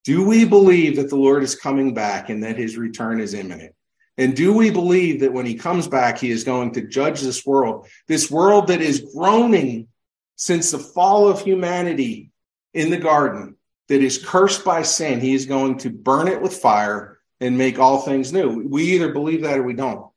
Do 0.04 0.26
we 0.26 0.44
believe 0.44 0.96
that 0.96 1.08
the 1.08 1.16
Lord 1.16 1.42
is 1.42 1.54
coming 1.54 1.94
back 1.94 2.28
and 2.28 2.44
that 2.44 2.58
his 2.58 2.76
return 2.76 3.18
is 3.18 3.32
imminent? 3.32 3.74
And 4.18 4.36
do 4.36 4.52
we 4.52 4.70
believe 4.70 5.20
that 5.20 5.32
when 5.32 5.46
he 5.46 5.54
comes 5.54 5.88
back, 5.88 6.18
he 6.18 6.30
is 6.30 6.44
going 6.44 6.72
to 6.72 6.86
judge 6.86 7.22
this 7.22 7.46
world, 7.46 7.88
this 8.08 8.30
world 8.30 8.66
that 8.66 8.82
is 8.82 9.08
groaning 9.14 9.88
since 10.36 10.70
the 10.70 10.78
fall 10.78 11.28
of 11.28 11.40
humanity 11.40 12.30
in 12.74 12.90
the 12.90 12.98
garden, 12.98 13.56
that 13.88 14.02
is 14.02 14.22
cursed 14.22 14.66
by 14.66 14.82
sin? 14.82 15.20
He 15.20 15.34
is 15.34 15.46
going 15.46 15.78
to 15.78 15.90
burn 15.90 16.28
it 16.28 16.42
with 16.42 16.58
fire 16.58 17.18
and 17.40 17.56
make 17.56 17.78
all 17.78 18.02
things 18.02 18.34
new. 18.34 18.68
We 18.68 18.82
either 18.94 19.12
believe 19.12 19.42
that 19.44 19.58
or 19.58 19.62
we 19.62 19.72
don't. 19.72 20.10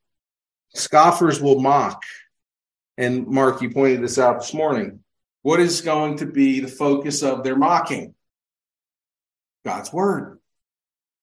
Scoffers 0.76 1.42
will 1.42 1.60
mock. 1.60 2.04
And 2.98 3.28
Mark, 3.28 3.62
you 3.62 3.70
pointed 3.70 4.04
this 4.04 4.20
out 4.20 4.40
this 4.40 4.54
morning. 4.54 5.00
What 5.42 5.60
is 5.60 5.82
going 5.82 6.18
to 6.18 6.26
be 6.26 6.60
the 6.60 6.68
focus 6.68 7.24
of 7.24 7.44
their 7.44 7.56
mocking? 7.56 8.14
God's 9.66 9.92
word, 9.92 10.40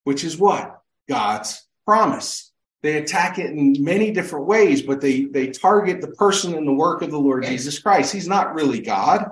which 0.04 0.24
is 0.24 0.38
what? 0.38 0.80
God's 1.08 1.66
promise. 1.84 2.52
They 2.82 2.98
attack 2.98 3.38
it 3.38 3.50
in 3.50 3.82
many 3.82 4.12
different 4.12 4.46
ways, 4.46 4.82
but 4.82 5.00
they, 5.00 5.24
they 5.24 5.48
target 5.48 6.00
the 6.00 6.08
person 6.12 6.54
and 6.54 6.66
the 6.66 6.72
work 6.72 7.02
of 7.02 7.10
the 7.10 7.18
Lord 7.18 7.44
Jesus 7.44 7.78
Christ. 7.78 8.12
He's 8.12 8.28
not 8.28 8.54
really 8.54 8.80
God. 8.80 9.30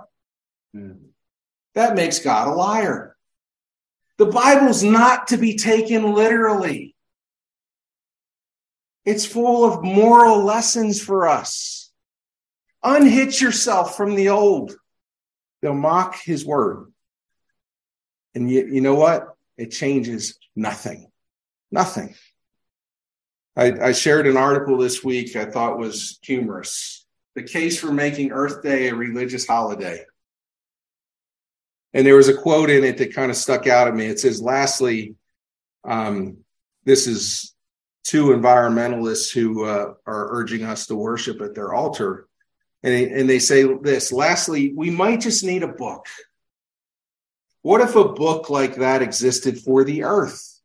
That 1.74 1.94
makes 1.94 2.18
God 2.18 2.48
a 2.48 2.52
liar. 2.52 3.16
The 4.18 4.26
Bible's 4.26 4.82
not 4.82 5.28
to 5.28 5.36
be 5.36 5.56
taken 5.56 6.14
literally. 6.14 6.93
It's 9.04 9.26
full 9.26 9.64
of 9.64 9.84
moral 9.84 10.44
lessons 10.44 11.00
for 11.00 11.28
us. 11.28 11.90
Unhitch 12.82 13.40
yourself 13.40 13.96
from 13.96 14.14
the 14.14 14.30
old. 14.30 14.76
They'll 15.62 15.74
mock 15.74 16.16
his 16.16 16.44
word. 16.44 16.92
And 18.34 18.50
you, 18.50 18.66
you 18.66 18.80
know 18.80 18.94
what? 18.94 19.34
It 19.56 19.70
changes 19.70 20.38
nothing. 20.56 21.10
Nothing. 21.70 22.14
I, 23.56 23.72
I 23.88 23.92
shared 23.92 24.26
an 24.26 24.36
article 24.36 24.78
this 24.78 25.04
week 25.04 25.36
I 25.36 25.44
thought 25.44 25.78
was 25.78 26.18
humorous. 26.22 27.06
The 27.34 27.42
case 27.42 27.78
for 27.78 27.92
making 27.92 28.32
Earth 28.32 28.62
Day 28.62 28.88
a 28.88 28.94
religious 28.94 29.46
holiday. 29.46 30.04
And 31.92 32.06
there 32.06 32.16
was 32.16 32.28
a 32.28 32.36
quote 32.36 32.70
in 32.70 32.82
it 32.84 32.98
that 32.98 33.14
kind 33.14 33.30
of 33.30 33.36
stuck 33.36 33.66
out 33.66 33.86
at 33.86 33.94
me. 33.94 34.06
It 34.06 34.18
says, 34.18 34.42
lastly, 34.42 35.14
um, 35.84 36.38
this 36.84 37.06
is 37.06 37.53
two 38.04 38.26
environmentalists 38.26 39.32
who 39.32 39.64
uh, 39.64 39.94
are 40.06 40.28
urging 40.36 40.62
us 40.62 40.86
to 40.86 40.94
worship 40.94 41.40
at 41.40 41.54
their 41.54 41.72
altar. 41.72 42.28
And 42.82 42.94
and 43.12 43.28
they 43.30 43.38
say 43.38 43.64
this 43.82 44.12
lastly, 44.12 44.72
we 44.76 44.90
might 44.90 45.22
just 45.22 45.42
need 45.42 45.62
a 45.62 45.68
book. 45.68 46.06
What 47.62 47.80
if 47.80 47.96
a 47.96 48.08
book 48.08 48.50
like 48.50 48.76
that 48.76 49.00
existed 49.00 49.58
for 49.58 49.84
the 49.84 50.04
earth? 50.04 50.60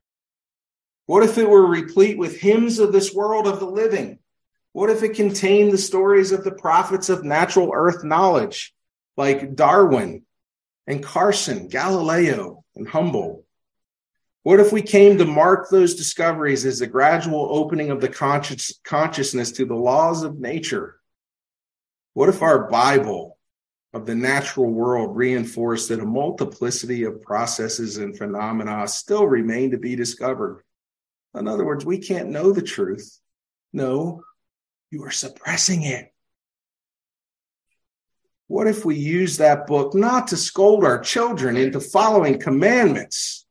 What 1.06 1.24
if 1.24 1.38
it 1.38 1.50
were 1.50 1.66
replete 1.66 2.18
with 2.18 2.40
hymns 2.40 2.78
of 2.78 2.92
this 2.92 3.14
world 3.14 3.48
of 3.48 3.60
the 3.60 3.66
living? 3.66 4.20
What 4.74 4.90
if 4.90 5.02
it 5.02 5.16
contained 5.16 5.72
the 5.72 5.78
stories 5.78 6.32
of 6.32 6.44
the 6.44 6.52
prophets 6.52 7.10
of 7.10 7.24
natural 7.24 7.72
earth 7.74 8.04
knowledge, 8.04 8.76
like 9.18 9.56
Darwin 9.56 10.24
and 10.86 11.02
Carson, 11.02 11.70
Galileo, 11.70 12.64
and 12.76 12.88
Humboldt? 12.88 13.39
What 14.50 14.60
if 14.60 14.74
we 14.74 14.82
came 14.82 15.20
to 15.20 15.26
mark 15.26 15.70
those 15.70 15.94
discoveries 15.94 16.66
as 16.66 16.82
a 16.82 16.88
gradual 16.88 17.50
opening 17.52 17.92
of 17.92 18.02
the 18.02 18.10
conscious, 18.10 18.74
consciousness 18.84 19.52
to 19.52 19.66
the 19.66 19.76
laws 19.76 20.24
of 20.24 20.40
nature? 20.40 21.00
What 22.16 22.30
if 22.30 22.42
our 22.42 22.68
Bible 22.68 23.38
of 23.94 24.08
the 24.08 24.16
natural 24.16 24.72
world 24.72 25.16
reinforced 25.16 25.90
that 25.90 26.00
a 26.00 26.04
multiplicity 26.04 27.04
of 27.04 27.22
processes 27.22 27.98
and 27.98 28.18
phenomena 28.18 28.88
still 28.88 29.28
remain 29.28 29.70
to 29.70 29.78
be 29.78 29.96
discovered? 29.96 30.64
In 31.36 31.48
other 31.48 31.64
words, 31.64 31.86
we 31.86 32.00
can't 32.00 32.30
know 32.30 32.52
the 32.52 32.64
truth. 32.64 33.20
No, 33.72 34.24
you 34.90 35.04
are 35.04 35.12
suppressing 35.12 35.84
it. 35.84 36.12
What 38.48 38.66
if 38.66 38.84
we 38.84 38.96
use 38.96 39.38
that 39.38 39.68
book 39.68 39.94
not 39.94 40.30
to 40.30 40.38
scold 40.38 40.84
our 40.84 41.00
children 41.00 41.56
into 41.56 41.80
following 41.80 42.40
commandments, 42.40 43.46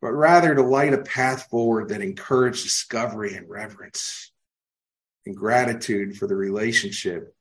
but 0.00 0.12
rather 0.12 0.54
to 0.54 0.62
light 0.62 0.94
a 0.94 0.98
path 0.98 1.48
forward 1.50 1.88
that 1.88 2.02
encourages 2.02 2.62
discovery 2.62 3.34
and 3.34 3.48
reverence 3.48 4.32
and 5.26 5.36
gratitude 5.36 6.16
for 6.16 6.26
the 6.26 6.36
relationship 6.36 7.34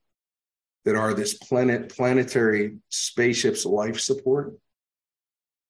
that 0.86 0.96
are 0.96 1.14
this 1.14 1.34
planet 1.34 1.96
planetary 1.96 2.78
spaceship's 2.90 3.66
life 3.66 4.00
support? 4.00 4.54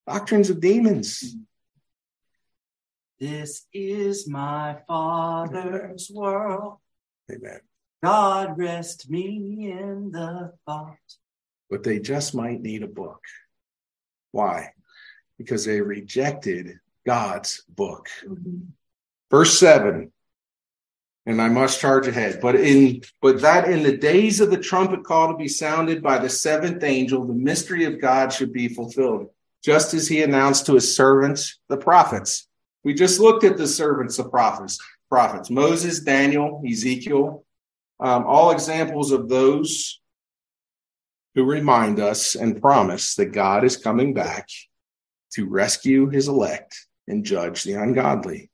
Doctrines 0.06 0.50
of 0.50 0.62
demons 0.62 1.36
this 3.20 3.66
is 3.74 4.28
my 4.28 4.78
Father's 4.88 6.12
world. 6.14 6.78
Amen. 7.32 7.62
God 8.04 8.60
rest 8.60 9.10
me 9.10 9.72
in 9.72 10.12
the 10.12 10.54
thought. 10.68 10.98
But 11.70 11.84
they 11.84 12.00
just 12.00 12.36
might 12.36 12.62
need 12.62 12.84
a 12.84 12.88
book. 12.88 13.24
Why? 14.32 14.74
Because 15.38 15.66
they 15.66 15.82
rejected 15.82 16.80
God's 17.06 17.64
book. 17.70 18.10
Mm-hmm. 18.26 18.60
Verse 19.30 19.60
7 19.60 20.12
and 21.28 21.42
I 21.42 21.50
must 21.50 21.82
charge 21.82 22.08
ahead. 22.08 22.40
But 22.42 22.56
in 22.56 23.04
but 23.22 23.42
that 23.42 23.70
in 23.70 23.84
the 23.84 23.98
days 23.98 24.40
of 24.40 24.50
the 24.50 24.58
trumpet 24.58 25.04
call 25.04 25.28
to 25.28 25.38
be 25.38 25.50
sounded 25.50 26.02
by 26.02 26.18
the 26.18 26.30
seventh 26.30 26.84
angel, 26.84 27.26
the 27.26 27.34
mystery 27.34 27.84
of 27.84 28.02
God 28.02 28.32
should 28.32 28.54
be 28.54 28.70
fulfilled, 28.70 29.30
just 29.62 29.94
as 29.94 30.08
he 30.08 30.24
announced 30.24 30.66
to 30.66 30.76
his 30.76 30.96
servants, 30.96 31.60
the 31.68 31.78
prophets. 31.78 32.48
We 32.84 32.94
just 32.94 33.20
looked 33.20 33.44
at 33.44 33.58
the 33.58 33.68
servants 33.68 34.18
of 34.18 34.32
prophets, 34.32 34.80
prophets 35.10 35.50
Moses, 35.50 36.00
Daniel, 36.00 36.64
Ezekiel, 36.66 37.44
um, 38.00 38.24
all 38.26 38.52
examples 38.52 39.12
of 39.12 39.28
those 39.28 40.00
who 41.36 41.44
remind 41.44 42.00
us 42.00 42.36
and 42.36 42.62
promise 42.62 43.16
that 43.16 43.34
God 43.34 43.66
is 43.66 43.76
coming 43.76 44.14
back 44.14 44.48
to 45.34 45.48
rescue 45.48 46.10
his 46.10 46.28
elect 46.28 46.86
and 47.08 47.24
judge 47.26 47.64
the 47.64 47.74
ungodly. 47.74 48.50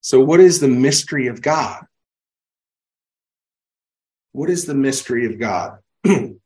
So, 0.00 0.20
what 0.20 0.40
is 0.40 0.60
the 0.60 0.68
mystery 0.68 1.26
of 1.26 1.42
God? 1.42 1.84
What 4.32 4.50
is 4.50 4.66
the 4.66 4.74
mystery 4.74 5.26
of 5.26 5.38
God? 5.38 5.78
you 6.04 6.38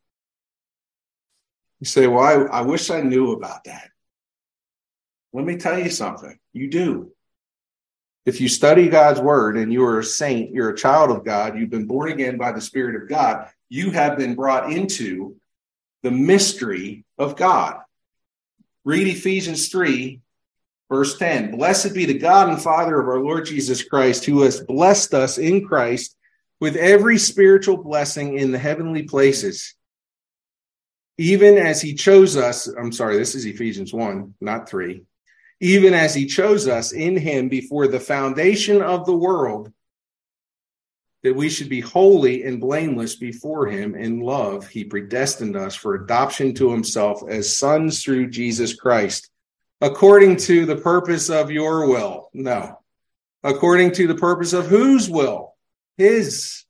say, 1.83 2.07
Well, 2.07 2.25
I, 2.25 2.59
I 2.59 2.61
wish 2.63 2.91
I 2.91 3.01
knew 3.01 3.33
about 3.33 3.65
that. 3.65 3.91
Let 5.33 5.45
me 5.45 5.57
tell 5.57 5.79
you 5.79 5.91
something. 5.91 6.39
You 6.53 6.71
do. 6.71 7.13
If 8.27 8.41
you 8.41 8.49
study 8.49 8.89
God's 8.89 9.21
word 9.21 9.57
and 9.57 9.73
you 9.73 9.85
are 9.85 9.99
a 9.99 10.05
saint, 10.05 10.53
you're 10.53 10.71
a 10.71 10.77
child 10.77 11.11
of 11.11 11.25
God, 11.25 11.59
you've 11.59 11.71
been 11.71 11.87
born 11.87 12.13
again 12.13 12.37
by 12.37 12.53
the 12.53 12.61
Spirit 12.61 13.03
of 13.03 13.09
God, 13.09 13.49
you 13.69 13.91
have 13.91 14.19
been 14.19 14.35
brought 14.35 14.73
into 14.73 15.37
the 16.03 16.11
mystery 16.11 17.05
of 17.19 17.37
God. 17.37 17.81
Read 18.85 19.07
Ephesians 19.07 19.69
3, 19.69 20.21
verse 20.91 21.19
10. 21.19 21.57
Blessed 21.57 21.95
be 21.95 22.07
the 22.07 22.19
God 22.19 22.49
and 22.49 22.61
Father 22.61 23.01
of 23.01 23.09
our 23.09 23.21
Lord 23.21 23.47
Jesus 23.47 23.83
Christ, 23.83 24.25
who 24.25 24.43
has 24.43 24.61
blessed 24.61 25.15
us 25.15 25.39
in 25.39 25.67
Christ 25.67 26.17
with 26.61 26.77
every 26.77 27.19
spiritual 27.19 27.77
blessing 27.77 28.39
in 28.39 28.53
the 28.53 28.59
heavenly 28.59 29.05
places, 29.05 29.75
even 31.19 31.59
as 31.59 31.81
he 31.81 31.95
chose 31.95 32.37
us. 32.37 32.67
I'm 32.67 32.93
sorry, 32.93 33.17
this 33.17 33.35
is 33.35 33.47
Ephesians 33.47 33.93
1, 33.93 34.35
not 34.41 34.69
3 34.69 35.05
even 35.61 35.93
as 35.93 36.15
he 36.15 36.27
chose 36.27 36.67
us 36.67 36.93
in 36.93 37.17
him 37.17 37.49
before 37.49 37.87
the 37.87 38.01
foundation 38.01 38.81
of 38.81 39.05
the 39.05 39.17
world, 39.17 39.71
that 41.23 41.37
we 41.37 41.51
should 41.51 41.69
be 41.69 41.81
holy 41.81 42.45
and 42.45 42.61
blameless 42.61 43.17
before 43.17 43.67
him 43.67 43.95
in 43.95 44.21
love. 44.21 44.69
He 44.69 44.85
predestined 44.85 45.57
us 45.57 45.75
for 45.75 45.95
adoption 45.95 46.55
to 46.55 46.71
himself 46.71 47.23
as 47.29 47.57
sons 47.57 48.03
through 48.03 48.31
Jesus 48.31 48.75
Christ, 48.75 49.31
according 49.81 50.37
to 50.39 50.65
the 50.65 50.77
purpose 50.77 51.29
of 51.29 51.51
your 51.51 51.87
will. 51.87 52.31
No, 52.33 52.79
according 53.43 53.93
to 53.93 54.07
the 54.07 54.15
purpose 54.15 54.53
of 54.53 54.67
whose 54.67 55.11
will? 55.11 55.55
His 55.97 56.65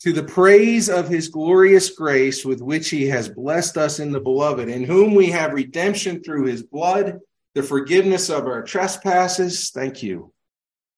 to 0.00 0.12
the 0.14 0.22
praise 0.22 0.88
of 0.88 1.08
his 1.08 1.28
glorious 1.28 1.90
grace 1.90 2.42
with 2.42 2.62
which 2.62 2.88
he 2.88 3.06
has 3.08 3.28
blessed 3.28 3.76
us 3.76 4.00
in 4.00 4.12
the 4.12 4.20
beloved, 4.20 4.66
in 4.68 4.82
whom 4.82 5.14
we 5.14 5.26
have 5.26 5.52
redemption 5.52 6.22
through 6.22 6.46
his 6.46 6.62
blood, 6.62 7.20
the 7.54 7.62
forgiveness 7.62 8.30
of 8.30 8.46
our 8.46 8.62
trespasses. 8.62 9.70
Thank 9.70 10.02
you. 10.02 10.32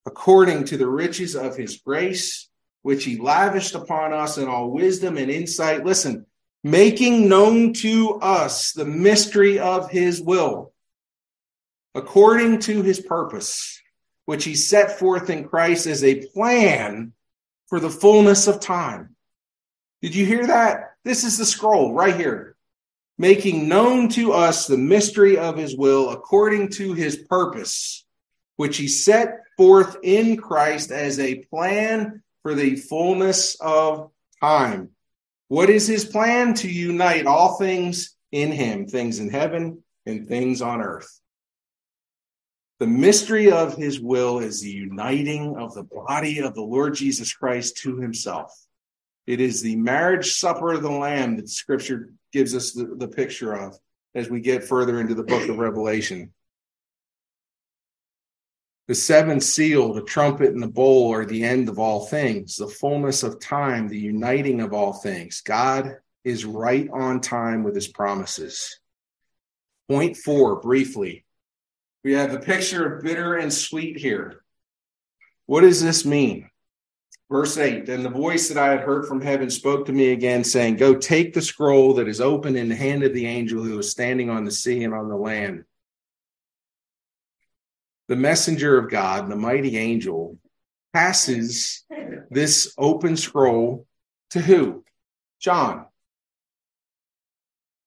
According 0.05 0.65
to 0.65 0.77
the 0.77 0.87
riches 0.87 1.35
of 1.35 1.55
his 1.55 1.77
grace, 1.77 2.49
which 2.83 3.05
he 3.05 3.17
lavished 3.17 3.73
upon 3.73 4.13
us 4.13 4.37
in 4.37 4.47
all 4.47 4.69
wisdom 4.69 5.17
and 5.17 5.31
insight. 5.31 5.85
Listen, 5.85 6.25
making 6.63 7.27
known 7.27 7.73
to 7.73 8.19
us 8.21 8.73
the 8.73 8.85
mystery 8.85 9.57
of 9.57 9.89
his 9.89 10.21
will, 10.21 10.73
according 11.95 12.59
to 12.59 12.83
his 12.83 12.99
purpose, 12.99 13.81
which 14.25 14.43
he 14.43 14.55
set 14.55 14.99
forth 14.99 15.29
in 15.29 15.47
Christ 15.47 15.87
as 15.87 16.03
a 16.03 16.25
plan 16.27 17.13
for 17.67 17.79
the 17.79 17.89
fullness 17.89 18.47
of 18.47 18.59
time. 18.59 19.15
Did 20.01 20.13
you 20.13 20.25
hear 20.25 20.47
that? 20.47 20.91
This 21.05 21.23
is 21.23 21.37
the 21.37 21.45
scroll 21.45 21.93
right 21.93 22.15
here, 22.15 22.55
making 23.17 23.69
known 23.69 24.09
to 24.09 24.33
us 24.33 24.67
the 24.67 24.77
mystery 24.77 25.37
of 25.37 25.57
his 25.57 25.75
will 25.75 26.09
according 26.09 26.69
to 26.69 26.93
his 26.93 27.15
purpose, 27.15 28.05
which 28.57 28.75
he 28.75 28.89
set 28.89 29.42
forth 29.57 29.97
in 30.03 30.37
Christ 30.37 30.91
as 30.91 31.19
a 31.19 31.43
plan 31.45 32.21
for 32.41 32.55
the 32.55 32.75
fullness 32.75 33.55
of 33.59 34.11
time. 34.41 34.89
What 35.47 35.69
is 35.69 35.87
his 35.87 36.05
plan? 36.05 36.53
To 36.55 36.69
unite 36.69 37.25
all 37.25 37.57
things 37.57 38.15
in 38.31 38.51
him, 38.51 38.87
things 38.87 39.19
in 39.19 39.29
heaven 39.29 39.83
and 40.05 40.27
things 40.27 40.61
on 40.61 40.81
earth. 40.81 41.19
The 42.79 42.87
mystery 42.87 43.51
of 43.51 43.77
his 43.77 43.99
will 43.99 44.39
is 44.39 44.61
the 44.61 44.69
uniting 44.69 45.55
of 45.55 45.73
the 45.73 45.83
body 45.83 46.39
of 46.39 46.53
the 46.53 46.61
Lord 46.61 46.95
Jesus 46.95 47.31
Christ 47.31 47.77
to 47.77 47.97
himself. 47.97 48.51
It 49.25 49.39
is 49.39 49.61
the 49.61 49.77
marriage 49.77 50.33
supper 50.33 50.73
of 50.73 50.81
the 50.81 50.91
Lamb 50.91 51.37
that 51.37 51.49
scripture 51.49 52.09
gives 52.33 52.53
us 52.53 52.73
the, 52.73 52.85
the 52.85 53.07
picture 53.07 53.53
of 53.53 53.77
as 54.15 54.29
we 54.29 54.41
get 54.41 54.65
further 54.65 54.99
into 54.99 55.15
the 55.15 55.23
book 55.23 55.47
of 55.47 55.57
Revelation. 55.57 56.33
The 58.87 58.95
seventh 58.95 59.43
seal, 59.43 59.93
the 59.93 60.01
trumpet, 60.01 60.49
and 60.51 60.61
the 60.61 60.67
bowl 60.67 61.13
are 61.13 61.25
the 61.25 61.43
end 61.43 61.69
of 61.69 61.79
all 61.79 62.05
things, 62.05 62.57
the 62.57 62.67
fullness 62.67 63.23
of 63.23 63.39
time, 63.39 63.87
the 63.87 63.97
uniting 63.97 64.59
of 64.59 64.73
all 64.73 64.93
things. 64.93 65.41
God 65.41 65.97
is 66.25 66.45
right 66.45 66.89
on 66.91 67.21
time 67.21 67.63
with 67.63 67.75
his 67.75 67.87
promises. 67.87 68.79
Point 69.87 70.17
four, 70.17 70.59
briefly. 70.59 71.25
We 72.03 72.13
have 72.13 72.33
a 72.33 72.39
picture 72.39 72.95
of 72.95 73.03
bitter 73.03 73.35
and 73.35 73.53
sweet 73.53 73.97
here. 73.97 74.43
What 75.45 75.61
does 75.61 75.81
this 75.81 76.05
mean? 76.05 76.49
Verse 77.29 77.57
8 77.57 77.85
Then 77.85 78.03
the 78.03 78.09
voice 78.09 78.49
that 78.49 78.57
I 78.57 78.71
had 78.71 78.81
heard 78.81 79.07
from 79.07 79.21
heaven 79.21 79.49
spoke 79.49 79.85
to 79.85 79.93
me 79.93 80.11
again, 80.11 80.43
saying, 80.43 80.75
Go 80.75 80.95
take 80.95 81.33
the 81.33 81.41
scroll 81.41 81.93
that 81.95 82.07
is 82.07 82.21
open 82.21 82.55
in 82.55 82.69
the 82.69 82.75
hand 82.75 83.03
of 83.03 83.13
the 83.13 83.25
angel 83.25 83.63
who 83.63 83.79
is 83.79 83.91
standing 83.91 84.29
on 84.29 84.43
the 84.45 84.51
sea 84.51 84.83
and 84.83 84.93
on 84.93 85.07
the 85.07 85.15
land. 85.15 85.63
The 88.07 88.15
messenger 88.15 88.77
of 88.77 88.89
God, 88.89 89.29
the 89.29 89.35
mighty 89.35 89.77
angel, 89.77 90.37
passes 90.93 91.83
this 92.29 92.73
open 92.77 93.17
scroll 93.17 93.87
to 94.31 94.39
who? 94.39 94.83
John. 95.39 95.85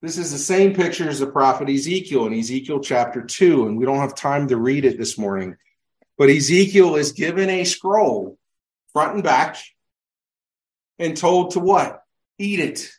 This 0.03 0.19
is 0.19 0.31
the 0.31 0.39
same 0.39 0.75
picture 0.75 1.09
as 1.09 1.19
the 1.19 1.27
prophet 1.27 1.69
Ezekiel 1.69 2.27
in 2.27 2.35
Ezekiel 2.35 2.81
chapter 2.81 3.23
2, 3.23 3.67
and 3.67 3.77
we 3.77 3.85
don't 3.85 3.99
have 3.99 4.15
time 4.15 4.49
to 4.49 4.57
read 4.57 4.85
it 4.85 4.99
this 4.99 5.19
morning. 5.19 5.57
But 6.19 6.31
Ezekiel 6.31 6.97
is 6.97 7.13
given 7.13 7.51
a 7.51 7.65
scroll 7.65 8.39
front 8.93 9.15
and 9.15 9.25
back 9.25 9.57
and 10.99 11.17
told 11.17 11.53
to 11.53 11.61
what? 11.61 12.03
Eat 12.39 12.61
it. 12.61 12.91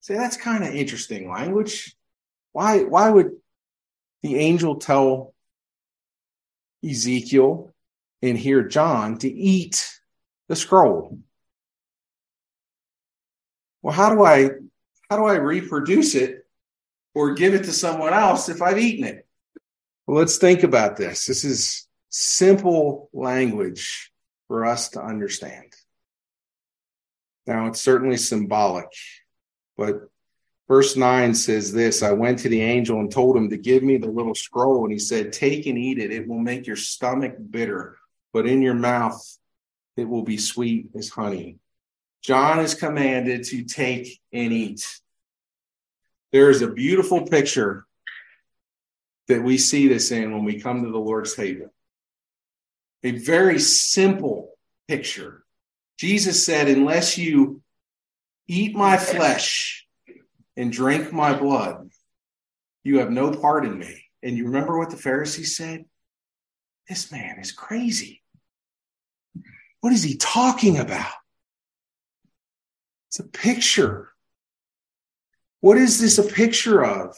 Say, 0.00 0.14
that's 0.14 0.36
kind 0.36 0.64
of 0.64 0.74
interesting 0.74 1.30
language. 1.30 1.94
Why, 2.52 2.82
why 2.82 3.10
would 3.10 3.32
the 4.22 4.36
angel 4.36 4.76
tell 4.76 5.34
Ezekiel 6.84 7.72
and 8.22 8.38
here 8.38 8.62
John 8.62 9.18
to 9.18 9.30
eat 9.30 9.90
the 10.48 10.56
scroll? 10.56 11.18
Well, 13.82 13.94
how 13.94 14.14
do 14.14 14.24
I 14.24 14.50
how 15.08 15.16
do 15.16 15.24
I 15.24 15.36
reproduce 15.36 16.14
it 16.14 16.46
or 17.14 17.34
give 17.34 17.54
it 17.54 17.64
to 17.64 17.72
someone 17.72 18.12
else 18.12 18.48
if 18.48 18.62
I've 18.62 18.78
eaten 18.78 19.04
it? 19.04 19.26
Well, 20.06 20.18
let's 20.18 20.38
think 20.38 20.62
about 20.62 20.96
this. 20.96 21.26
This 21.26 21.44
is 21.44 21.86
simple 22.08 23.08
language 23.12 24.12
for 24.48 24.66
us 24.66 24.90
to 24.90 25.02
understand. 25.02 25.72
Now, 27.46 27.66
it's 27.66 27.80
certainly 27.80 28.16
symbolic, 28.16 28.88
but 29.76 30.08
verse 30.70 30.96
9 30.96 31.34
says 31.34 31.72
this 31.72 32.00
I 32.00 32.12
went 32.12 32.38
to 32.38 32.48
the 32.48 32.62
angel 32.62 33.00
and 33.00 33.10
told 33.10 33.36
him 33.36 33.50
to 33.50 33.56
give 33.56 33.82
me 33.82 33.96
the 33.96 34.08
little 34.08 34.36
scroll, 34.36 34.84
and 34.84 34.92
he 34.92 35.00
said, 35.00 35.32
Take 35.32 35.66
and 35.66 35.76
eat 35.76 35.98
it. 35.98 36.12
It 36.12 36.28
will 36.28 36.38
make 36.38 36.66
your 36.66 36.76
stomach 36.76 37.34
bitter, 37.50 37.98
but 38.32 38.46
in 38.46 38.62
your 38.62 38.74
mouth 38.74 39.20
it 39.96 40.08
will 40.08 40.22
be 40.22 40.38
sweet 40.38 40.90
as 40.96 41.08
honey. 41.08 41.58
John 42.22 42.60
is 42.60 42.74
commanded 42.74 43.44
to 43.46 43.64
take 43.64 44.20
and 44.32 44.52
eat. 44.52 44.86
There 46.30 46.50
is 46.50 46.62
a 46.62 46.68
beautiful 46.68 47.26
picture 47.26 47.84
that 49.26 49.42
we 49.42 49.58
see 49.58 49.88
this 49.88 50.12
in 50.12 50.32
when 50.32 50.44
we 50.44 50.60
come 50.60 50.84
to 50.84 50.90
the 50.92 50.98
Lord's 50.98 51.34
table. 51.34 51.74
A 53.02 53.10
very 53.10 53.58
simple 53.58 54.52
picture. 54.86 55.42
Jesus 55.98 56.46
said, 56.46 56.68
Unless 56.68 57.18
you 57.18 57.60
eat 58.46 58.76
my 58.76 58.96
flesh 58.96 59.88
and 60.60 60.70
drink 60.70 61.10
my 61.10 61.32
blood, 61.32 61.88
you 62.84 62.98
have 62.98 63.10
no 63.10 63.30
part 63.30 63.64
in 63.64 63.78
me. 63.78 64.04
And 64.22 64.36
you 64.36 64.44
remember 64.44 64.78
what 64.78 64.90
the 64.90 64.98
Pharisees 64.98 65.56
said? 65.56 65.86
This 66.86 67.10
man 67.10 67.38
is 67.38 67.50
crazy. 67.50 68.22
What 69.80 69.94
is 69.94 70.02
he 70.02 70.18
talking 70.18 70.78
about? 70.78 71.12
It's 73.08 73.20
a 73.20 73.24
picture. 73.24 74.10
What 75.60 75.78
is 75.78 75.98
this 75.98 76.18
a 76.18 76.30
picture 76.30 76.84
of? 76.84 77.16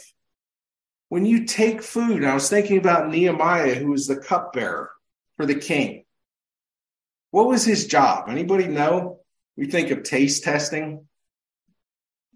When 1.09 1.26
you 1.26 1.45
take 1.45 1.82
food, 1.82 2.24
I 2.24 2.34
was 2.34 2.49
thinking 2.49 2.78
about 2.78 3.11
Nehemiah, 3.11 3.74
who 3.74 3.88
was 3.88 4.07
the 4.07 4.16
cupbearer 4.16 4.93
for 5.36 5.47
the 5.47 5.57
king. 5.57 6.05
What 7.32 7.49
was 7.49 7.64
his 7.64 7.88
job? 7.88 8.28
Anybody 8.28 8.68
know? 8.68 9.18
We 9.57 9.66
think 9.66 9.90
of 9.90 10.05
taste 10.05 10.45
testing. 10.45 11.09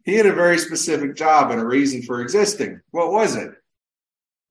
He 0.07 0.15
had 0.15 0.27
a 0.27 0.33
very 0.33 0.57
specific 0.57 1.17
job 1.17 1.51
and 1.51 1.61
a 1.61 1.67
reason 1.67 2.01
for 2.01 2.23
existing. 2.23 2.81
What 2.93 3.11
was 3.11 3.35
it? 3.35 3.51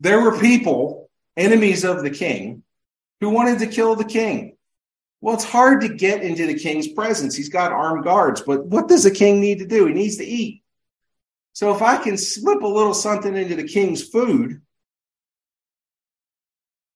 There 0.01 0.21
were 0.21 0.37
people, 0.37 1.09
enemies 1.37 1.85
of 1.85 2.03
the 2.03 2.09
king, 2.09 2.63
who 3.21 3.29
wanted 3.29 3.59
to 3.59 3.67
kill 3.67 3.95
the 3.95 4.03
king. 4.03 4.57
Well, 5.21 5.33
it's 5.33 5.45
hard 5.45 5.81
to 5.81 5.87
get 5.87 6.21
into 6.21 6.45
the 6.45 6.59
king's 6.59 6.89
presence. 6.89 7.35
He's 7.35 7.47
got 7.47 7.71
armed 7.71 8.03
guards, 8.03 8.41
but 8.41 8.65
what 8.65 8.89
does 8.89 9.05
the 9.05 9.11
king 9.11 9.39
need 9.39 9.59
to 9.59 9.65
do? 9.65 9.85
He 9.85 9.93
needs 9.93 10.17
to 10.17 10.25
eat. 10.25 10.61
So 11.53 11.73
if 11.73 11.81
I 11.81 11.97
can 11.97 12.17
slip 12.17 12.61
a 12.61 12.67
little 12.67 12.93
something 12.93 13.33
into 13.33 13.55
the 13.55 13.63
king's 13.63 14.03
food, 14.03 14.61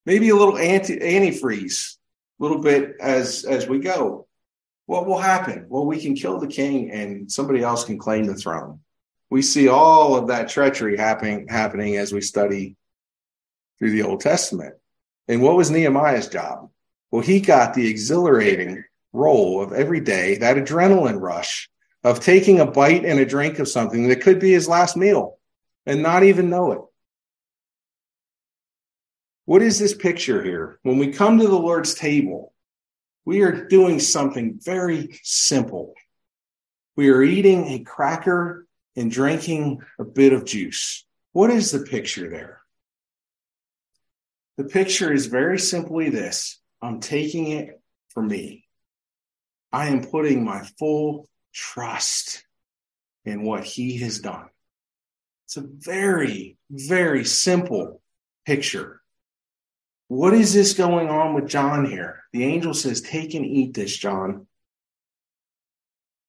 maybe 0.05 0.29
a 0.29 0.35
little 0.35 0.57
anti 0.57 0.99
antifreeze, 0.99 1.95
a 2.39 2.43
little 2.43 2.61
bit 2.61 2.97
as 2.99 3.45
as 3.45 3.67
we 3.67 3.79
go, 3.79 4.27
what 4.89 5.05
will 5.05 5.19
happen? 5.19 5.67
Well, 5.69 5.85
we 5.85 6.01
can 6.01 6.15
kill 6.15 6.39
the 6.39 6.47
king 6.47 6.89
and 6.89 7.31
somebody 7.31 7.61
else 7.61 7.83
can 7.83 7.99
claim 7.99 8.25
the 8.25 8.33
throne. 8.33 8.79
We 9.29 9.43
see 9.43 9.67
all 9.67 10.15
of 10.15 10.29
that 10.29 10.49
treachery 10.49 10.97
happening 10.97 11.47
happening 11.47 11.97
as 11.97 12.11
we 12.11 12.21
study 12.21 12.75
through 13.77 13.91
the 13.91 14.01
Old 14.01 14.21
Testament. 14.21 14.73
And 15.27 15.43
what 15.43 15.55
was 15.55 15.69
Nehemiah's 15.69 16.27
job? 16.27 16.71
Well, 17.11 17.21
he 17.21 17.39
got 17.39 17.75
the 17.75 17.87
exhilarating 17.87 18.83
role 19.13 19.61
of 19.61 19.73
every 19.73 19.99
day, 19.99 20.39
that 20.39 20.57
adrenaline 20.57 21.21
rush 21.21 21.69
of 22.03 22.19
taking 22.19 22.59
a 22.59 22.65
bite 22.65 23.05
and 23.05 23.19
a 23.19 23.27
drink 23.27 23.59
of 23.59 23.69
something 23.69 24.07
that 24.07 24.21
could 24.21 24.39
be 24.39 24.53
his 24.53 24.67
last 24.67 24.97
meal 24.97 25.37
and 25.85 26.01
not 26.01 26.23
even 26.23 26.49
know 26.49 26.71
it. 26.71 26.81
What 29.45 29.61
is 29.61 29.77
this 29.77 29.93
picture 29.93 30.43
here? 30.43 30.79
When 30.81 30.97
we 30.97 31.11
come 31.11 31.37
to 31.37 31.47
the 31.47 31.59
Lord's 31.59 31.93
table, 31.93 32.55
we 33.25 33.41
are 33.41 33.67
doing 33.67 33.99
something 33.99 34.59
very 34.61 35.19
simple. 35.23 35.93
We 36.95 37.09
are 37.09 37.21
eating 37.21 37.67
a 37.67 37.79
cracker 37.79 38.65
and 38.95 39.11
drinking 39.11 39.81
a 39.99 40.03
bit 40.03 40.33
of 40.33 40.45
juice. 40.45 41.05
What 41.31 41.51
is 41.51 41.71
the 41.71 41.79
picture 41.79 42.29
there? 42.29 42.61
The 44.57 44.65
picture 44.65 45.13
is 45.13 45.27
very 45.27 45.59
simply 45.59 46.09
this 46.09 46.59
I'm 46.81 46.99
taking 46.99 47.49
it 47.51 47.81
for 48.09 48.21
me. 48.21 48.65
I 49.71 49.87
am 49.87 50.03
putting 50.03 50.43
my 50.43 50.63
full 50.77 51.29
trust 51.53 52.43
in 53.25 53.43
what 53.43 53.63
he 53.63 53.97
has 53.99 54.19
done. 54.19 54.49
It's 55.45 55.57
a 55.57 55.65
very, 55.65 56.57
very 56.69 57.25
simple 57.25 58.01
picture. 58.45 58.98
What 60.09 60.33
is 60.33 60.55
this 60.55 60.73
going 60.73 61.07
on 61.07 61.35
with 61.35 61.47
John 61.47 61.85
here? 61.85 62.23
The 62.33 62.43
angel 62.43 62.73
says, 62.73 62.99
Take 62.99 63.35
and 63.35 63.45
eat 63.45 63.75
this, 63.75 63.95
John. 63.95 64.47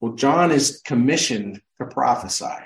Well, 0.00 0.12
John 0.12 0.52
is 0.52 0.82
commissioned 0.84 1.62
to 1.78 1.86
prophesy. 1.86 2.58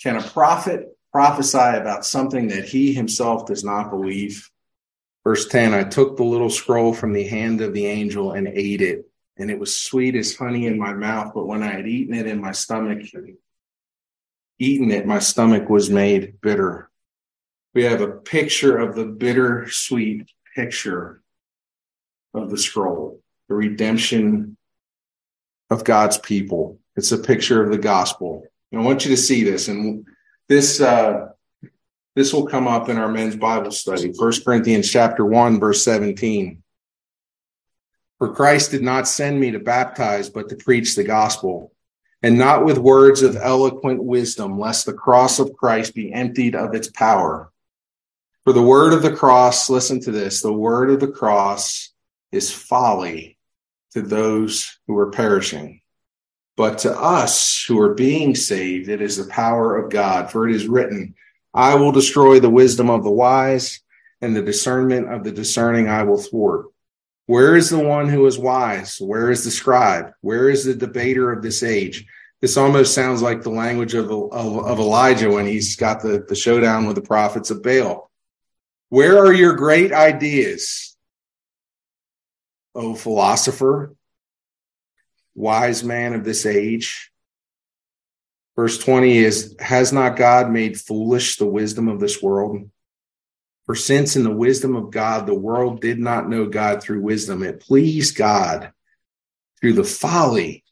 Can 0.00 0.16
a 0.16 0.22
prophet 0.22 0.88
prophesy 1.12 1.56
about 1.56 2.04
something 2.04 2.48
that 2.48 2.64
he 2.64 2.92
himself 2.92 3.46
does 3.46 3.62
not 3.62 3.90
believe? 3.90 4.50
Verse 5.22 5.46
10 5.46 5.72
I 5.72 5.84
took 5.84 6.16
the 6.16 6.24
little 6.24 6.50
scroll 6.50 6.92
from 6.92 7.12
the 7.12 7.28
hand 7.28 7.60
of 7.60 7.72
the 7.72 7.86
angel 7.86 8.32
and 8.32 8.48
ate 8.48 8.82
it, 8.82 9.08
and 9.36 9.52
it 9.52 9.58
was 9.60 9.76
sweet 9.76 10.16
as 10.16 10.34
honey 10.34 10.66
in 10.66 10.80
my 10.80 10.92
mouth. 10.92 11.30
But 11.32 11.46
when 11.46 11.62
I 11.62 11.70
had 11.70 11.86
eaten 11.86 12.14
it 12.14 12.26
in 12.26 12.40
my 12.40 12.50
stomach, 12.50 13.06
eaten 14.58 14.90
it, 14.90 15.06
my 15.06 15.20
stomach 15.20 15.68
was 15.68 15.90
made 15.90 16.40
bitter. 16.40 16.90
We 17.74 17.84
have 17.84 18.00
a 18.00 18.08
picture 18.08 18.78
of 18.78 18.94
the 18.94 19.06
bittersweet 19.06 20.30
picture 20.54 21.22
of 22.34 22.50
the 22.50 22.58
scroll, 22.58 23.20
the 23.48 23.54
redemption 23.54 24.56
of 25.70 25.84
God's 25.84 26.18
people. 26.18 26.78
It's 26.96 27.12
a 27.12 27.18
picture 27.18 27.62
of 27.62 27.70
the 27.70 27.78
gospel. 27.78 28.44
And 28.70 28.80
I 28.80 28.84
want 28.84 29.04
you 29.04 29.10
to 29.12 29.16
see 29.16 29.42
this. 29.42 29.68
And 29.68 30.06
this 30.48 30.80
uh, 30.80 31.28
this 32.14 32.32
will 32.32 32.46
come 32.46 32.68
up 32.68 32.90
in 32.90 32.98
our 32.98 33.08
men's 33.08 33.36
Bible 33.36 33.70
study, 33.70 34.12
First 34.12 34.44
Corinthians 34.44 34.90
chapter 34.90 35.24
1, 35.24 35.58
verse 35.58 35.82
17. 35.82 36.62
For 38.18 38.34
Christ 38.34 38.70
did 38.70 38.82
not 38.82 39.08
send 39.08 39.40
me 39.40 39.50
to 39.52 39.58
baptize, 39.58 40.28
but 40.28 40.50
to 40.50 40.56
preach 40.56 40.94
the 40.94 41.04
gospel, 41.04 41.72
and 42.22 42.36
not 42.36 42.66
with 42.66 42.76
words 42.76 43.22
of 43.22 43.36
eloquent 43.36 44.04
wisdom, 44.04 44.58
lest 44.58 44.84
the 44.84 44.92
cross 44.92 45.38
of 45.38 45.54
Christ 45.54 45.94
be 45.94 46.12
emptied 46.12 46.54
of 46.54 46.74
its 46.74 46.88
power. 46.88 47.50
For 48.44 48.52
the 48.52 48.62
word 48.62 48.92
of 48.92 49.02
the 49.02 49.14
cross, 49.14 49.70
listen 49.70 50.00
to 50.00 50.10
this 50.10 50.42
the 50.42 50.52
word 50.52 50.90
of 50.90 50.98
the 50.98 51.12
cross 51.12 51.92
is 52.32 52.52
folly 52.52 53.38
to 53.92 54.02
those 54.02 54.78
who 54.86 54.98
are 54.98 55.10
perishing. 55.10 55.80
But 56.56 56.78
to 56.78 56.98
us 56.98 57.64
who 57.66 57.80
are 57.80 57.94
being 57.94 58.34
saved, 58.34 58.88
it 58.88 59.00
is 59.00 59.16
the 59.16 59.30
power 59.30 59.76
of 59.76 59.90
God. 59.90 60.30
For 60.30 60.48
it 60.48 60.54
is 60.54 60.66
written, 60.66 61.14
I 61.54 61.76
will 61.76 61.92
destroy 61.92 62.40
the 62.40 62.50
wisdom 62.50 62.90
of 62.90 63.04
the 63.04 63.10
wise, 63.10 63.80
and 64.20 64.34
the 64.34 64.42
discernment 64.42 65.12
of 65.12 65.24
the 65.24 65.32
discerning 65.32 65.88
I 65.88 66.02
will 66.02 66.18
thwart. 66.18 66.66
Where 67.26 67.54
is 67.56 67.70
the 67.70 67.78
one 67.78 68.08
who 68.08 68.26
is 68.26 68.38
wise? 68.38 68.96
Where 69.00 69.30
is 69.30 69.44
the 69.44 69.50
scribe? 69.50 70.12
Where 70.20 70.50
is 70.50 70.64
the 70.64 70.74
debater 70.74 71.32
of 71.32 71.42
this 71.42 71.62
age? 71.62 72.06
This 72.40 72.56
almost 72.56 72.94
sounds 72.94 73.22
like 73.22 73.42
the 73.42 73.50
language 73.50 73.94
of, 73.94 74.10
of, 74.10 74.32
of 74.32 74.78
Elijah 74.78 75.30
when 75.30 75.46
he's 75.46 75.76
got 75.76 76.02
the, 76.02 76.24
the 76.28 76.34
showdown 76.34 76.86
with 76.86 76.96
the 76.96 77.02
prophets 77.02 77.50
of 77.50 77.62
Baal. 77.62 78.10
Where 78.92 79.16
are 79.16 79.32
your 79.32 79.54
great 79.54 79.90
ideas? 79.90 80.94
O 82.74 82.94
philosopher, 82.94 83.94
wise 85.34 85.82
man 85.82 86.12
of 86.12 86.24
this 86.24 86.44
age. 86.44 87.10
Verse 88.54 88.76
20 88.76 89.16
is 89.16 89.56
Has 89.58 89.94
not 89.94 90.18
God 90.18 90.50
made 90.50 90.78
foolish 90.78 91.38
the 91.38 91.46
wisdom 91.46 91.88
of 91.88 92.00
this 92.00 92.22
world? 92.22 92.68
For 93.64 93.74
since 93.74 94.14
in 94.14 94.24
the 94.24 94.30
wisdom 94.30 94.76
of 94.76 94.90
God, 94.90 95.26
the 95.26 95.34
world 95.34 95.80
did 95.80 95.98
not 95.98 96.28
know 96.28 96.44
God 96.44 96.82
through 96.82 97.00
wisdom, 97.00 97.42
it 97.42 97.60
pleased 97.60 98.14
God 98.14 98.72
through 99.58 99.72
the 99.72 99.84
folly. 99.84 100.64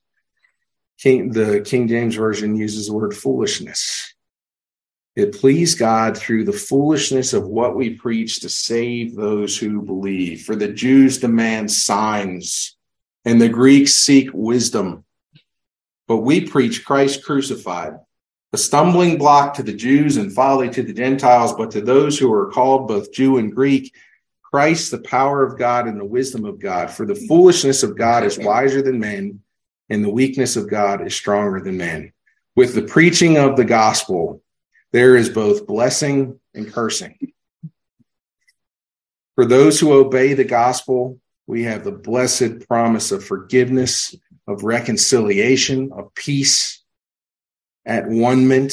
King, 0.98 1.32
the 1.32 1.62
King 1.62 1.88
James 1.88 2.16
Version 2.16 2.54
uses 2.54 2.88
the 2.88 2.92
word 2.92 3.16
foolishness. 3.16 4.12
It 5.20 5.38
pleased 5.38 5.78
God 5.78 6.16
through 6.16 6.44
the 6.44 6.52
foolishness 6.52 7.34
of 7.34 7.46
what 7.46 7.76
we 7.76 7.90
preach 7.90 8.40
to 8.40 8.48
save 8.48 9.14
those 9.14 9.58
who 9.58 9.82
believe. 9.82 10.42
For 10.42 10.56
the 10.56 10.68
Jews 10.68 11.18
demand 11.18 11.70
signs, 11.70 12.74
and 13.26 13.38
the 13.38 13.50
Greeks 13.50 13.92
seek 13.92 14.30
wisdom. 14.32 15.04
But 16.08 16.18
we 16.18 16.48
preach 16.48 16.84
Christ 16.86 17.22
crucified 17.22 17.98
a 18.52 18.56
stumbling 18.56 19.18
block 19.18 19.54
to 19.54 19.62
the 19.62 19.74
Jews 19.74 20.16
and 20.16 20.32
folly 20.32 20.70
to 20.70 20.82
the 20.82 20.92
Gentiles, 20.92 21.52
but 21.52 21.70
to 21.72 21.80
those 21.80 22.18
who 22.18 22.32
are 22.32 22.50
called 22.50 22.88
both 22.88 23.12
Jew 23.12 23.36
and 23.36 23.54
Greek, 23.54 23.94
Christ, 24.42 24.90
the 24.90 24.98
power 24.98 25.44
of 25.44 25.58
God 25.58 25.86
and 25.86 26.00
the 26.00 26.04
wisdom 26.04 26.44
of 26.44 26.58
God. 26.58 26.90
For 26.90 27.06
the 27.06 27.14
foolishness 27.14 27.82
of 27.82 27.96
God 27.96 28.24
is 28.24 28.38
wiser 28.38 28.82
than 28.82 28.98
men, 28.98 29.40
and 29.88 30.02
the 30.02 30.10
weakness 30.10 30.56
of 30.56 30.68
God 30.68 31.06
is 31.06 31.14
stronger 31.14 31.60
than 31.60 31.76
men. 31.76 32.12
With 32.56 32.74
the 32.74 32.82
preaching 32.82 33.36
of 33.36 33.56
the 33.56 33.64
gospel, 33.64 34.42
there 34.92 35.16
is 35.16 35.28
both 35.28 35.66
blessing 35.66 36.40
and 36.54 36.72
cursing. 36.72 37.32
For 39.34 39.46
those 39.46 39.80
who 39.80 39.92
obey 39.92 40.34
the 40.34 40.44
gospel, 40.44 41.18
we 41.46 41.64
have 41.64 41.84
the 41.84 41.92
blessed 41.92 42.68
promise 42.68 43.12
of 43.12 43.24
forgiveness, 43.24 44.14
of 44.46 44.64
reconciliation, 44.64 45.90
of 45.92 46.14
peace 46.14 46.82
at 47.86 48.08
one 48.08 48.68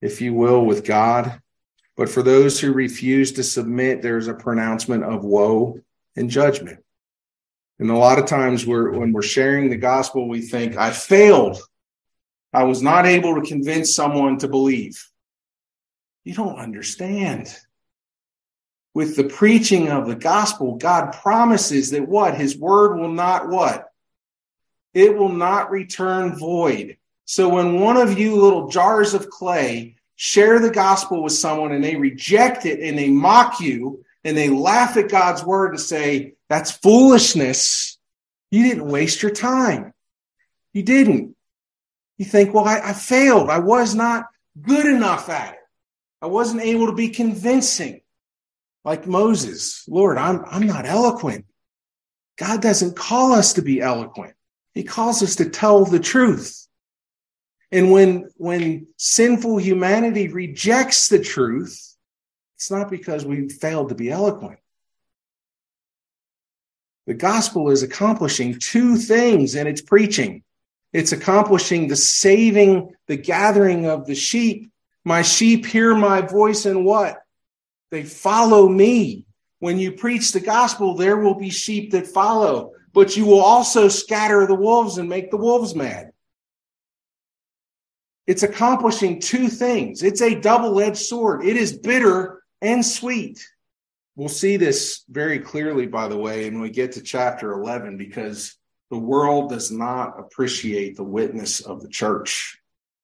if 0.00 0.20
you 0.20 0.34
will, 0.34 0.64
with 0.64 0.84
God. 0.84 1.40
But 1.96 2.08
for 2.08 2.22
those 2.22 2.60
who 2.60 2.72
refuse 2.72 3.32
to 3.32 3.42
submit, 3.42 4.02
there's 4.02 4.28
a 4.28 4.34
pronouncement 4.34 5.04
of 5.04 5.24
woe 5.24 5.80
and 6.16 6.28
judgment. 6.30 6.80
And 7.78 7.90
a 7.90 7.96
lot 7.96 8.18
of 8.18 8.26
times 8.26 8.66
we're, 8.66 8.90
when 8.92 9.12
we're 9.12 9.22
sharing 9.22 9.70
the 9.70 9.76
gospel, 9.76 10.28
we 10.28 10.42
think, 10.42 10.76
I 10.76 10.90
failed. 10.90 11.58
I 12.52 12.64
was 12.64 12.82
not 12.82 13.06
able 13.06 13.34
to 13.34 13.48
convince 13.48 13.94
someone 13.94 14.38
to 14.38 14.48
believe. 14.48 15.04
You 16.24 16.34
don't 16.34 16.58
understand. 16.58 17.54
With 18.94 19.16
the 19.16 19.24
preaching 19.24 19.88
of 19.88 20.06
the 20.06 20.14
gospel, 20.14 20.76
God 20.76 21.12
promises 21.12 21.90
that 21.90 22.06
what? 22.06 22.36
His 22.36 22.56
word 22.56 22.98
will 22.98 23.12
not 23.12 23.48
what? 23.48 23.88
It 24.92 25.16
will 25.16 25.30
not 25.30 25.70
return 25.70 26.36
void. 26.36 26.98
So 27.24 27.48
when 27.48 27.80
one 27.80 27.96
of 27.96 28.18
you 28.18 28.36
little 28.36 28.68
jars 28.68 29.14
of 29.14 29.30
clay 29.30 29.96
share 30.16 30.58
the 30.58 30.70
gospel 30.70 31.22
with 31.22 31.32
someone 31.32 31.72
and 31.72 31.82
they 31.82 31.96
reject 31.96 32.66
it 32.66 32.80
and 32.80 32.98
they 32.98 33.08
mock 33.08 33.60
you 33.60 34.04
and 34.24 34.36
they 34.36 34.50
laugh 34.50 34.96
at 34.96 35.08
God's 35.08 35.42
word 35.42 35.70
and 35.70 35.80
say, 35.80 36.34
that's 36.48 36.70
foolishness, 36.70 37.98
you 38.50 38.62
didn't 38.62 38.86
waste 38.86 39.22
your 39.22 39.32
time. 39.32 39.94
You 40.74 40.82
didn't. 40.82 41.34
You 42.18 42.26
think, 42.26 42.52
well, 42.52 42.66
I, 42.66 42.80
I 42.80 42.92
failed. 42.92 43.48
I 43.48 43.58
was 43.58 43.94
not 43.94 44.26
good 44.60 44.86
enough 44.86 45.30
at 45.30 45.54
it. 45.54 45.58
I 46.22 46.26
wasn't 46.26 46.62
able 46.62 46.86
to 46.86 46.92
be 46.92 47.08
convincing 47.08 48.00
like 48.84 49.08
Moses. 49.08 49.84
Lord, 49.88 50.18
I'm, 50.18 50.44
I'm 50.48 50.66
not 50.66 50.86
eloquent. 50.86 51.46
God 52.38 52.62
doesn't 52.62 52.96
call 52.96 53.32
us 53.32 53.54
to 53.54 53.62
be 53.62 53.80
eloquent. 53.80 54.34
He 54.72 54.84
calls 54.84 55.22
us 55.22 55.36
to 55.36 55.50
tell 55.50 55.84
the 55.84 55.98
truth. 55.98 56.66
And 57.72 57.90
when, 57.90 58.28
when 58.36 58.86
sinful 58.98 59.58
humanity 59.58 60.28
rejects 60.28 61.08
the 61.08 61.18
truth, 61.18 61.96
it's 62.56 62.70
not 62.70 62.90
because 62.90 63.24
we 63.24 63.48
failed 63.48 63.88
to 63.88 63.94
be 63.94 64.10
eloquent. 64.10 64.60
The 67.06 67.14
gospel 67.14 67.70
is 67.70 67.82
accomplishing 67.82 68.60
two 68.60 68.96
things 68.96 69.56
in 69.56 69.66
its 69.66 69.80
preaching. 69.80 70.44
It's 70.92 71.10
accomplishing 71.10 71.88
the 71.88 71.96
saving, 71.96 72.94
the 73.08 73.16
gathering 73.16 73.86
of 73.86 74.06
the 74.06 74.14
sheep. 74.14 74.71
My 75.04 75.22
sheep 75.22 75.66
hear 75.66 75.94
my 75.94 76.20
voice 76.20 76.64
and 76.64 76.84
what? 76.84 77.18
They 77.90 78.04
follow 78.04 78.68
me. 78.68 79.26
When 79.58 79.78
you 79.78 79.92
preach 79.92 80.32
the 80.32 80.40
gospel, 80.40 80.96
there 80.96 81.16
will 81.16 81.36
be 81.36 81.50
sheep 81.50 81.92
that 81.92 82.08
follow, 82.08 82.72
but 82.92 83.16
you 83.16 83.26
will 83.26 83.40
also 83.40 83.88
scatter 83.88 84.44
the 84.46 84.56
wolves 84.56 84.98
and 84.98 85.08
make 85.08 85.30
the 85.30 85.36
wolves 85.36 85.74
mad. 85.74 86.12
It's 88.26 88.42
accomplishing 88.42 89.20
two 89.20 89.48
things. 89.48 90.02
It's 90.02 90.20
a 90.20 90.34
double 90.34 90.80
edged 90.80 90.98
sword. 90.98 91.44
It 91.44 91.56
is 91.56 91.76
bitter 91.76 92.42
and 92.60 92.84
sweet. 92.84 93.44
We'll 94.16 94.28
see 94.28 94.56
this 94.56 95.04
very 95.08 95.38
clearly, 95.38 95.86
by 95.86 96.08
the 96.08 96.18
way, 96.18 96.50
when 96.50 96.60
we 96.60 96.70
get 96.70 96.92
to 96.92 97.02
chapter 97.02 97.52
11, 97.52 97.96
because 97.96 98.56
the 98.90 98.98
world 98.98 99.50
does 99.50 99.70
not 99.70 100.18
appreciate 100.18 100.96
the 100.96 101.04
witness 101.04 101.60
of 101.60 101.82
the 101.82 101.88
church. 101.88 102.58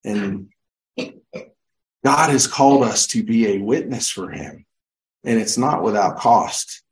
And 0.05 0.49
God 2.05 2.31
has 2.31 2.47
called 2.47 2.85
us 2.85 3.07
to 3.09 3.23
be 3.23 3.49
a 3.49 3.59
witness 3.59 4.09
for 4.09 4.31
him. 4.31 4.65
And 5.25 5.39
it's 5.39 5.59
not 5.59 5.83
without 5.83 6.19
cost. 6.19 6.83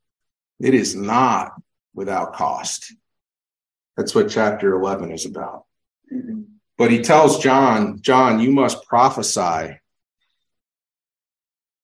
It 0.60 0.74
is 0.74 0.94
not 0.96 1.52
without 1.94 2.34
cost. 2.34 2.92
That's 3.96 4.14
what 4.14 4.28
chapter 4.28 4.74
11 4.74 5.12
is 5.12 5.26
about. 5.26 5.64
Mm-hmm. 6.12 6.42
But 6.78 6.90
he 6.90 7.00
tells 7.00 7.38
John, 7.38 8.00
John, 8.00 8.40
you 8.40 8.52
must 8.52 8.84
prophesy. 8.84 9.78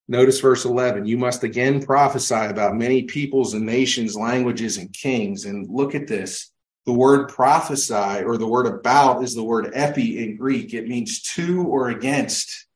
Notice 0.09 0.41
verse 0.41 0.65
11. 0.67 1.07
You 1.07 1.17
must 1.17 1.45
again 1.45 1.83
prophesy 1.83 2.35
about 2.35 2.77
many 2.77 3.05
peoples 3.05 3.55
and 3.55 3.65
nations, 3.65 4.15
languages, 4.15 4.77
and 4.77 4.93
kings. 4.93 5.47
And 5.47 5.69
look 5.71 5.95
at 5.95 6.07
this. 6.07 6.51
The 6.85 6.93
word 6.93 7.29
prophesy 7.29 8.25
or 8.25 8.37
the 8.37 8.47
word 8.47 8.67
about 8.67 9.23
is 9.23 9.35
the 9.35 9.45
word 9.45 9.71
epi 9.73 10.23
in 10.23 10.37
Greek. 10.37 10.75
It 10.75 10.89
means 10.89 11.23
to 11.35 11.63
or 11.63 11.89
against. 11.89 12.67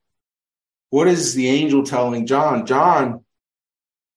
What 0.91 1.09
is 1.09 1.35
the 1.35 1.49
angel 1.49 1.83
telling 1.85 2.27
John? 2.27 2.67
John, 2.67 3.25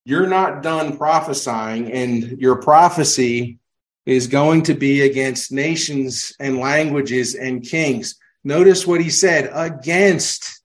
you're 0.05 0.28
not 0.28 0.63
done 0.63 0.97
prophesying, 0.97 1.91
and 1.91 2.39
your 2.39 2.61
prophecy 2.61 3.59
is 4.05 4.28
going 4.28 4.63
to 4.63 4.74
be 4.74 5.01
against 5.01 5.51
nations 5.51 6.34
and 6.39 6.59
languages 6.59 7.36
and 7.36 7.63
kings. 7.63 8.15
Notice 8.43 8.88
what 8.88 9.01
he 9.01 9.09
said 9.09 9.49
against 9.53 10.61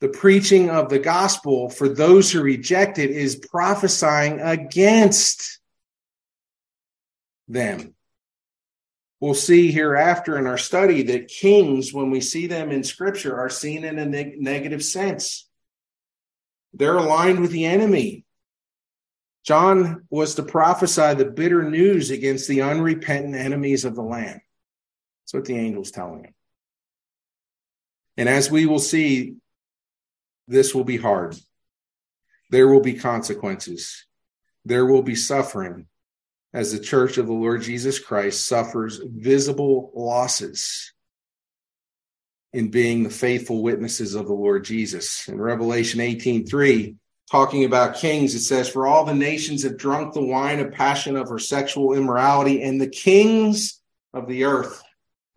the 0.00 0.08
preaching 0.08 0.70
of 0.70 0.88
the 0.88 0.98
gospel 0.98 1.68
for 1.68 1.88
those 1.88 2.30
who 2.30 2.42
reject 2.42 2.98
it 2.98 3.10
is 3.10 3.36
prophesying 3.36 4.40
against 4.40 5.60
them. 7.48 7.94
We'll 9.20 9.34
see 9.34 9.70
hereafter 9.70 10.38
in 10.38 10.46
our 10.46 10.56
study 10.56 11.02
that 11.04 11.28
kings, 11.28 11.92
when 11.92 12.10
we 12.10 12.22
see 12.22 12.46
them 12.46 12.70
in 12.70 12.82
scripture, 12.82 13.38
are 13.38 13.50
seen 13.50 13.84
in 13.84 13.98
a 13.98 14.06
neg- 14.06 14.40
negative 14.40 14.82
sense. 14.82 15.46
They're 16.72 16.96
aligned 16.96 17.40
with 17.40 17.50
the 17.50 17.66
enemy. 17.66 18.24
John 19.44 20.06
was 20.08 20.36
to 20.36 20.42
prophesy 20.42 21.14
the 21.14 21.26
bitter 21.26 21.68
news 21.68 22.10
against 22.10 22.48
the 22.48 22.62
unrepentant 22.62 23.34
enemies 23.34 23.84
of 23.84 23.94
the 23.94 24.02
land. 24.02 24.40
That's 25.22 25.34
what 25.34 25.44
the 25.44 25.56
angel's 25.56 25.90
telling 25.90 26.24
him. 26.24 26.34
And 28.16 28.28
as 28.28 28.50
we 28.50 28.66
will 28.66 28.78
see, 28.78 29.36
this 30.48 30.74
will 30.74 30.84
be 30.84 30.96
hard. 30.96 31.36
There 32.50 32.68
will 32.68 32.80
be 32.80 32.94
consequences. 32.94 34.06
There 34.64 34.86
will 34.86 35.02
be 35.02 35.14
suffering 35.14 35.86
as 36.52 36.72
the 36.72 36.80
church 36.80 37.18
of 37.18 37.26
the 37.26 37.32
Lord 37.32 37.62
Jesus 37.62 37.98
Christ 37.98 38.46
suffers 38.46 39.00
visible 39.04 39.92
losses. 39.94 40.92
in 42.52 42.68
being 42.68 43.04
the 43.04 43.10
faithful 43.10 43.62
witnesses 43.62 44.16
of 44.16 44.26
the 44.26 44.32
Lord 44.32 44.64
Jesus. 44.64 45.28
In 45.28 45.40
Revelation 45.40 46.00
18 46.00 46.46
3, 46.46 46.96
talking 47.30 47.64
about 47.64 47.96
kings, 47.96 48.34
it 48.34 48.40
says, 48.40 48.68
For 48.68 48.88
all 48.88 49.04
the 49.04 49.14
nations 49.14 49.62
have 49.62 49.76
drunk 49.76 50.14
the 50.14 50.24
wine 50.24 50.58
of 50.58 50.72
passion 50.72 51.16
of 51.16 51.28
her 51.28 51.38
sexual 51.38 51.94
immorality, 51.94 52.62
and 52.62 52.80
the 52.80 52.88
kings 52.88 53.80
of 54.12 54.26
the 54.26 54.44
earth 54.44 54.82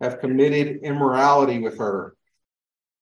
have 0.00 0.18
committed 0.18 0.80
immorality 0.82 1.60
with 1.60 1.78
her. 1.78 2.16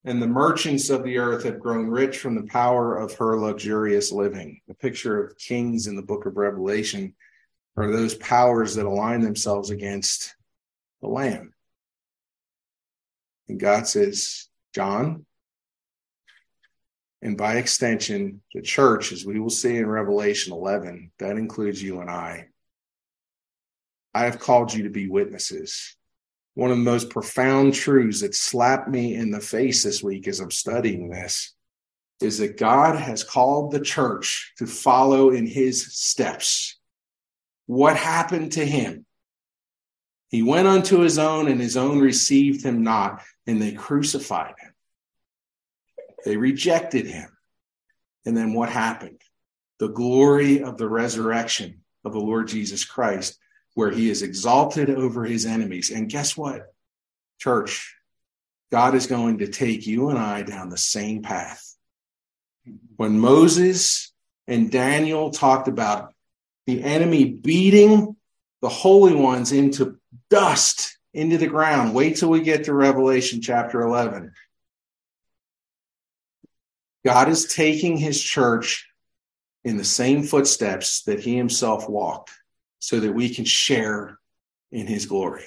And 0.04 0.20
the 0.20 0.26
merchants 0.26 0.90
of 0.90 1.04
the 1.04 1.16
earth 1.18 1.44
have 1.44 1.60
grown 1.60 1.86
rich 1.86 2.18
from 2.18 2.34
the 2.34 2.42
power 2.42 2.98
of 2.98 3.14
her 3.14 3.38
luxurious 3.38 4.12
living. 4.12 4.60
The 4.68 4.74
picture 4.74 5.24
of 5.24 5.38
kings 5.38 5.86
in 5.86 5.96
the 5.96 6.02
book 6.02 6.26
of 6.26 6.36
Revelation 6.36 7.14
are 7.76 7.90
those 7.90 8.14
powers 8.14 8.74
that 8.74 8.86
align 8.86 9.20
themselves 9.20 9.70
against 9.70 10.34
the 11.00 11.08
Lamb. 11.08 11.54
And 13.48 13.58
God 13.58 13.86
says, 13.86 14.48
John, 14.74 15.26
and 17.22 17.38
by 17.38 17.56
extension, 17.56 18.42
the 18.52 18.62
church, 18.62 19.12
as 19.12 19.24
we 19.24 19.38
will 19.38 19.50
see 19.50 19.76
in 19.76 19.86
Revelation 19.86 20.52
11, 20.52 21.12
that 21.18 21.38
includes 21.38 21.80
you 21.80 22.00
and 22.00 22.10
I. 22.10 22.48
I 24.12 24.24
have 24.24 24.40
called 24.40 24.74
you 24.74 24.82
to 24.84 24.90
be 24.90 25.08
witnesses. 25.08 25.96
One 26.54 26.70
of 26.70 26.76
the 26.76 26.82
most 26.82 27.10
profound 27.10 27.74
truths 27.74 28.20
that 28.20 28.34
slapped 28.34 28.88
me 28.88 29.14
in 29.14 29.30
the 29.30 29.40
face 29.40 29.84
this 29.84 30.02
week 30.02 30.28
as 30.28 30.40
I'm 30.40 30.50
studying 30.50 31.08
this 31.08 31.54
is 32.20 32.38
that 32.38 32.58
God 32.58 32.96
has 32.96 33.24
called 33.24 33.72
the 33.72 33.80
church 33.80 34.52
to 34.58 34.66
follow 34.66 35.30
in 35.30 35.46
his 35.46 35.94
steps. 35.94 36.78
What 37.66 37.96
happened 37.96 38.52
to 38.52 38.64
him? 38.64 39.06
He 40.28 40.42
went 40.42 40.66
unto 40.66 41.00
his 41.00 41.18
own, 41.18 41.48
and 41.48 41.60
his 41.60 41.76
own 41.76 41.98
received 41.98 42.64
him 42.64 42.82
not, 42.82 43.22
and 43.46 43.60
they 43.60 43.72
crucified 43.72 44.54
him. 44.58 44.72
They 46.24 46.36
rejected 46.36 47.06
him. 47.06 47.28
And 48.24 48.36
then 48.36 48.54
what 48.54 48.68
happened? 48.68 49.20
The 49.78 49.88
glory 49.88 50.62
of 50.62 50.78
the 50.78 50.88
resurrection 50.88 51.82
of 52.04 52.12
the 52.12 52.20
Lord 52.20 52.48
Jesus 52.48 52.84
Christ, 52.84 53.38
where 53.74 53.90
he 53.90 54.08
is 54.08 54.22
exalted 54.22 54.90
over 54.90 55.24
his 55.24 55.44
enemies. 55.44 55.90
And 55.90 56.08
guess 56.08 56.36
what? 56.36 56.62
Church, 57.38 57.94
God 58.70 58.94
is 58.94 59.06
going 59.06 59.38
to 59.38 59.48
take 59.48 59.86
you 59.86 60.08
and 60.08 60.18
I 60.18 60.42
down 60.42 60.70
the 60.70 60.78
same 60.78 61.22
path. 61.22 61.76
When 62.96 63.18
Moses 63.18 64.12
and 64.46 64.70
Daniel 64.70 65.30
talked 65.30 65.68
about 65.68 66.11
the 66.66 66.82
enemy 66.82 67.24
beating 67.24 68.16
the 68.60 68.68
holy 68.68 69.14
ones 69.14 69.52
into 69.52 69.98
dust, 70.30 70.96
into 71.12 71.38
the 71.38 71.46
ground, 71.46 71.94
wait 71.94 72.16
till 72.16 72.30
we 72.30 72.40
get 72.40 72.64
to 72.64 72.74
Revelation 72.74 73.40
chapter 73.40 73.82
11. 73.82 74.32
God 77.04 77.28
is 77.28 77.52
taking 77.52 77.96
his 77.96 78.22
church 78.22 78.88
in 79.64 79.76
the 79.76 79.84
same 79.84 80.22
footsteps 80.22 81.02
that 81.02 81.20
he 81.20 81.36
himself 81.36 81.88
walked 81.88 82.30
so 82.78 83.00
that 83.00 83.12
we 83.12 83.28
can 83.28 83.44
share 83.44 84.18
in 84.70 84.86
his 84.86 85.06
glory. 85.06 85.44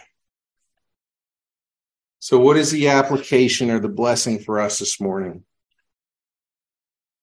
So, 2.19 2.39
what 2.39 2.57
is 2.57 2.71
the 2.71 2.89
application 2.89 3.69
or 3.69 3.79
the 3.79 3.87
blessing 3.87 4.39
for 4.39 4.59
us 4.59 4.79
this 4.79 4.99
morning? 4.99 5.43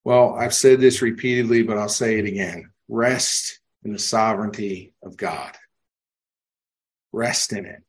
Well, 0.04 0.34
I've 0.34 0.54
said 0.54 0.80
this 0.80 1.02
repeatedly, 1.02 1.62
but 1.62 1.76
I'll 1.76 1.88
say 1.88 2.18
it 2.18 2.24
again 2.24 2.70
rest 2.88 3.60
in 3.84 3.92
the 3.92 3.98
sovereignty 3.98 4.94
of 5.02 5.16
God. 5.16 5.56
Rest 7.12 7.52
in 7.52 7.66
it. 7.66 7.82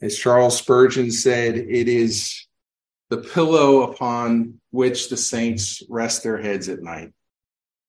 As 0.00 0.16
Charles 0.16 0.56
Spurgeon 0.56 1.10
said, 1.10 1.56
it 1.56 1.88
is 1.88 2.46
the 3.10 3.18
pillow 3.18 3.82
upon 3.82 4.60
which 4.70 5.10
the 5.10 5.16
saints 5.16 5.82
rest 5.88 6.22
their 6.22 6.38
heads 6.38 6.68
at 6.68 6.82
night. 6.82 7.12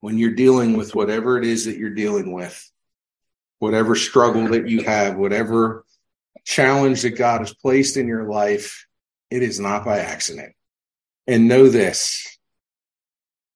When 0.02 0.18
you're 0.18 0.32
dealing 0.32 0.76
with 0.76 0.96
whatever 0.96 1.38
it 1.38 1.46
is 1.46 1.66
that 1.66 1.78
you're 1.78 1.92
dealing 1.92 2.32
with, 2.32 2.70
whatever 3.60 3.96
struggle 3.96 4.48
that 4.50 4.68
you 4.68 4.84
have, 4.84 5.16
whatever 5.16 5.86
challenge 6.44 7.04
that 7.04 7.12
God 7.12 7.42
has 7.42 7.54
placed 7.54 7.98
in 7.98 8.08
your 8.08 8.28
life, 8.28 8.88
it 9.30 9.44
is 9.44 9.60
not 9.60 9.86
by 9.86 10.00
accident. 10.00 10.54
And 11.28 11.48
know 11.48 11.70
this 11.70 12.28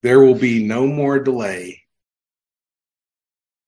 there 0.04 0.20
will 0.20 0.36
be 0.36 0.64
no 0.64 0.86
more 0.86 1.18
delay 1.18 1.82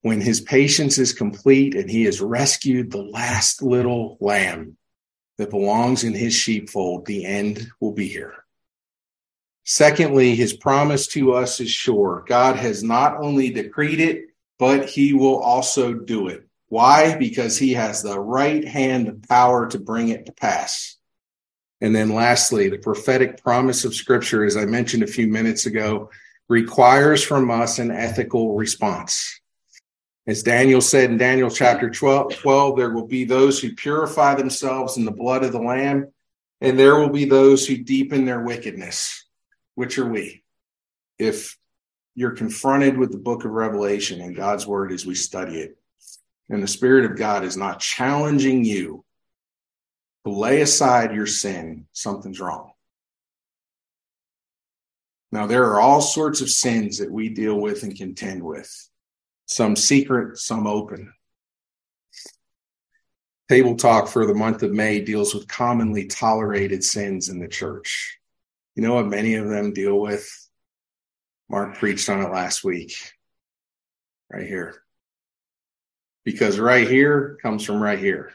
when 0.08 0.22
his 0.22 0.40
patience 0.40 0.96
is 0.96 1.12
complete 1.12 1.74
and 1.74 1.90
he 1.90 2.04
has 2.04 2.18
rescued 2.18 2.90
the 2.90 3.02
last 3.02 3.60
little 3.60 4.16
lamb 4.20 4.74
that 5.36 5.50
belongs 5.50 6.02
in 6.02 6.14
his 6.14 6.34
sheepfold, 6.34 7.04
the 7.04 7.26
end 7.26 7.70
will 7.78 7.92
be 7.92 8.08
here. 8.08 8.34
Secondly, 9.64 10.34
his 10.34 10.54
promise 10.54 11.08
to 11.08 11.34
us 11.34 11.60
is 11.60 11.68
sure. 11.70 12.24
God 12.26 12.56
has 12.56 12.82
not 12.82 13.18
only 13.18 13.50
decreed 13.50 14.00
it, 14.00 14.28
but 14.58 14.88
he 14.88 15.12
will 15.12 15.42
also 15.42 15.92
do 15.92 16.28
it. 16.28 16.48
Why? 16.68 17.14
Because 17.18 17.58
he 17.58 17.74
has 17.74 18.02
the 18.02 18.18
right 18.18 18.66
hand 18.66 19.08
of 19.08 19.22
power 19.28 19.68
to 19.68 19.78
bring 19.78 20.08
it 20.08 20.24
to 20.24 20.32
pass. 20.32 20.96
And 21.82 21.94
then 21.94 22.14
lastly, 22.14 22.70
the 22.70 22.78
prophetic 22.78 23.42
promise 23.42 23.84
of 23.84 23.94
scripture, 23.94 24.42
as 24.42 24.56
I 24.56 24.64
mentioned 24.64 25.02
a 25.02 25.06
few 25.06 25.28
minutes 25.28 25.66
ago, 25.66 26.08
requires 26.48 27.22
from 27.22 27.50
us 27.50 27.78
an 27.78 27.90
ethical 27.90 28.56
response. 28.56 29.38
As 30.28 30.42
Daniel 30.42 30.82
said 30.82 31.10
in 31.10 31.16
Daniel 31.16 31.48
chapter 31.48 31.88
12, 31.88 32.36
12, 32.36 32.76
there 32.76 32.90
will 32.90 33.06
be 33.06 33.24
those 33.24 33.58
who 33.58 33.74
purify 33.74 34.34
themselves 34.34 34.98
in 34.98 35.06
the 35.06 35.10
blood 35.10 35.42
of 35.42 35.52
the 35.52 35.58
Lamb, 35.58 36.12
and 36.60 36.78
there 36.78 36.96
will 36.96 37.08
be 37.08 37.24
those 37.24 37.66
who 37.66 37.78
deepen 37.78 38.26
their 38.26 38.42
wickedness. 38.42 39.24
Which 39.74 39.96
are 39.96 40.06
we? 40.06 40.44
If 41.18 41.56
you're 42.14 42.32
confronted 42.32 42.98
with 42.98 43.10
the 43.10 43.16
book 43.16 43.46
of 43.46 43.52
Revelation 43.52 44.20
and 44.20 44.36
God's 44.36 44.66
word 44.66 44.92
as 44.92 45.06
we 45.06 45.14
study 45.14 45.60
it, 45.60 45.78
and 46.50 46.62
the 46.62 46.68
Spirit 46.68 47.10
of 47.10 47.16
God 47.16 47.42
is 47.42 47.56
not 47.56 47.80
challenging 47.80 48.66
you 48.66 49.06
to 50.26 50.30
lay 50.30 50.60
aside 50.60 51.14
your 51.14 51.26
sin, 51.26 51.86
something's 51.92 52.38
wrong. 52.38 52.72
Now, 55.32 55.46
there 55.46 55.70
are 55.70 55.80
all 55.80 56.02
sorts 56.02 56.42
of 56.42 56.50
sins 56.50 56.98
that 56.98 57.10
we 57.10 57.30
deal 57.30 57.58
with 57.58 57.82
and 57.82 57.96
contend 57.96 58.42
with 58.42 58.90
some 59.48 59.74
secret, 59.74 60.38
some 60.38 60.66
open. 60.66 61.12
Table 63.48 63.76
Talk 63.76 64.08
for 64.08 64.26
the 64.26 64.34
month 64.34 64.62
of 64.62 64.72
May 64.72 65.00
deals 65.00 65.34
with 65.34 65.48
commonly 65.48 66.06
tolerated 66.06 66.84
sins 66.84 67.30
in 67.30 67.40
the 67.40 67.48
church. 67.48 68.18
You 68.74 68.82
know 68.82 68.94
what 68.94 69.06
many 69.06 69.34
of 69.34 69.48
them 69.48 69.72
deal 69.72 69.98
with? 69.98 70.30
Mark 71.48 71.78
preached 71.78 72.10
on 72.10 72.20
it 72.20 72.30
last 72.30 72.62
week, 72.62 72.94
right 74.30 74.46
here. 74.46 74.82
Because 76.24 76.58
right 76.58 76.86
here 76.86 77.38
comes 77.40 77.64
from 77.64 77.82
right 77.82 77.98
here. 77.98 78.30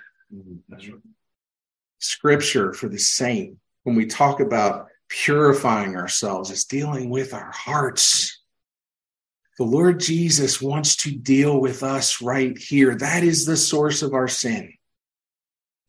Scripture 1.99 2.73
for 2.73 2.89
the 2.89 2.97
saint, 2.97 3.57
when 3.83 3.95
we 3.95 4.07
talk 4.07 4.39
about 4.39 4.87
purifying 5.09 5.95
ourselves, 5.95 6.49
is 6.49 6.65
dealing 6.65 7.11
with 7.11 7.35
our 7.35 7.51
hearts 7.51 8.42
the 9.57 9.63
Lord 9.63 9.99
Jesus 9.99 10.61
wants 10.61 10.95
to 10.97 11.11
deal 11.11 11.59
with 11.59 11.83
us 11.83 12.21
right 12.21 12.57
here. 12.57 12.95
That 12.95 13.23
is 13.23 13.45
the 13.45 13.57
source 13.57 14.01
of 14.01 14.13
our 14.13 14.27
sin. 14.27 14.73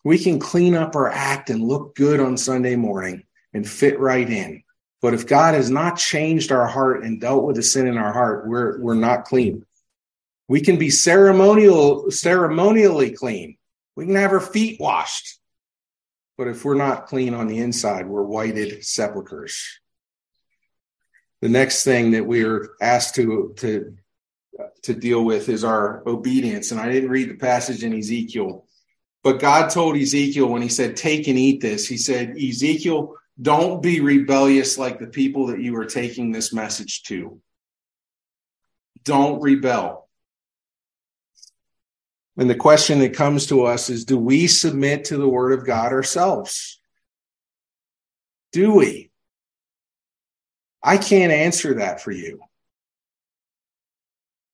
We 0.04 0.18
can 0.18 0.38
clean 0.38 0.74
up 0.74 0.96
our 0.96 1.08
act 1.08 1.48
and 1.48 1.64
look 1.64 1.94
good 1.94 2.20
on 2.20 2.36
Sunday 2.36 2.76
morning 2.76 3.24
and 3.54 3.66
fit 3.66 3.98
right 3.98 4.28
in. 4.28 4.62
But 5.00 5.14
if 5.14 5.26
God 5.26 5.54
has 5.54 5.70
not 5.70 5.96
changed 5.96 6.52
our 6.52 6.66
heart 6.66 7.04
and 7.04 7.20
dealt 7.20 7.44
with 7.44 7.56
the 7.56 7.62
sin 7.62 7.86
in 7.86 7.96
our 7.96 8.12
heart, 8.12 8.46
we're, 8.46 8.78
we're 8.80 8.94
not 8.94 9.24
clean. 9.24 9.64
We 10.46 10.60
can 10.60 10.76
be 10.76 10.90
ceremonial, 10.90 12.10
ceremonially 12.10 13.12
clean. 13.12 13.56
We 13.96 14.04
can 14.04 14.14
have 14.16 14.32
our 14.32 14.40
feet 14.40 14.78
washed. 14.78 15.38
But 16.36 16.48
if 16.48 16.64
we're 16.64 16.74
not 16.74 17.06
clean 17.06 17.32
on 17.32 17.46
the 17.46 17.58
inside, 17.58 18.06
we're 18.06 18.24
whited 18.24 18.84
sepulchres 18.84 19.80
the 21.44 21.50
next 21.50 21.84
thing 21.84 22.12
that 22.12 22.24
we 22.24 22.42
are 22.42 22.70
asked 22.80 23.16
to 23.16 23.52
to 23.58 23.94
to 24.82 24.94
deal 24.94 25.22
with 25.22 25.50
is 25.50 25.62
our 25.62 26.02
obedience. 26.08 26.70
And 26.70 26.80
I 26.80 26.90
didn't 26.90 27.10
read 27.10 27.28
the 27.28 27.34
passage 27.34 27.84
in 27.84 27.92
Ezekiel, 27.92 28.64
but 29.22 29.40
God 29.40 29.68
told 29.68 29.94
Ezekiel 29.94 30.46
when 30.46 30.62
he 30.62 30.70
said, 30.70 30.96
Take 30.96 31.28
and 31.28 31.38
eat 31.38 31.60
this, 31.60 31.86
he 31.86 31.98
said, 31.98 32.38
Ezekiel, 32.38 33.16
don't 33.42 33.82
be 33.82 34.00
rebellious 34.00 34.78
like 34.78 34.98
the 34.98 35.06
people 35.06 35.48
that 35.48 35.60
you 35.60 35.76
are 35.76 35.84
taking 35.84 36.32
this 36.32 36.50
message 36.54 37.02
to. 37.02 37.38
Don't 39.02 39.42
rebel. 39.42 40.08
And 42.38 42.48
the 42.48 42.54
question 42.54 43.00
that 43.00 43.12
comes 43.12 43.48
to 43.48 43.64
us 43.64 43.90
is 43.90 44.06
do 44.06 44.16
we 44.16 44.46
submit 44.46 45.04
to 45.06 45.18
the 45.18 45.28
word 45.28 45.52
of 45.52 45.66
God 45.66 45.92
ourselves? 45.92 46.80
Do 48.50 48.72
we? 48.72 49.10
I 50.84 50.98
can't 50.98 51.32
answer 51.32 51.74
that 51.74 52.02
for 52.02 52.12
you. 52.12 52.40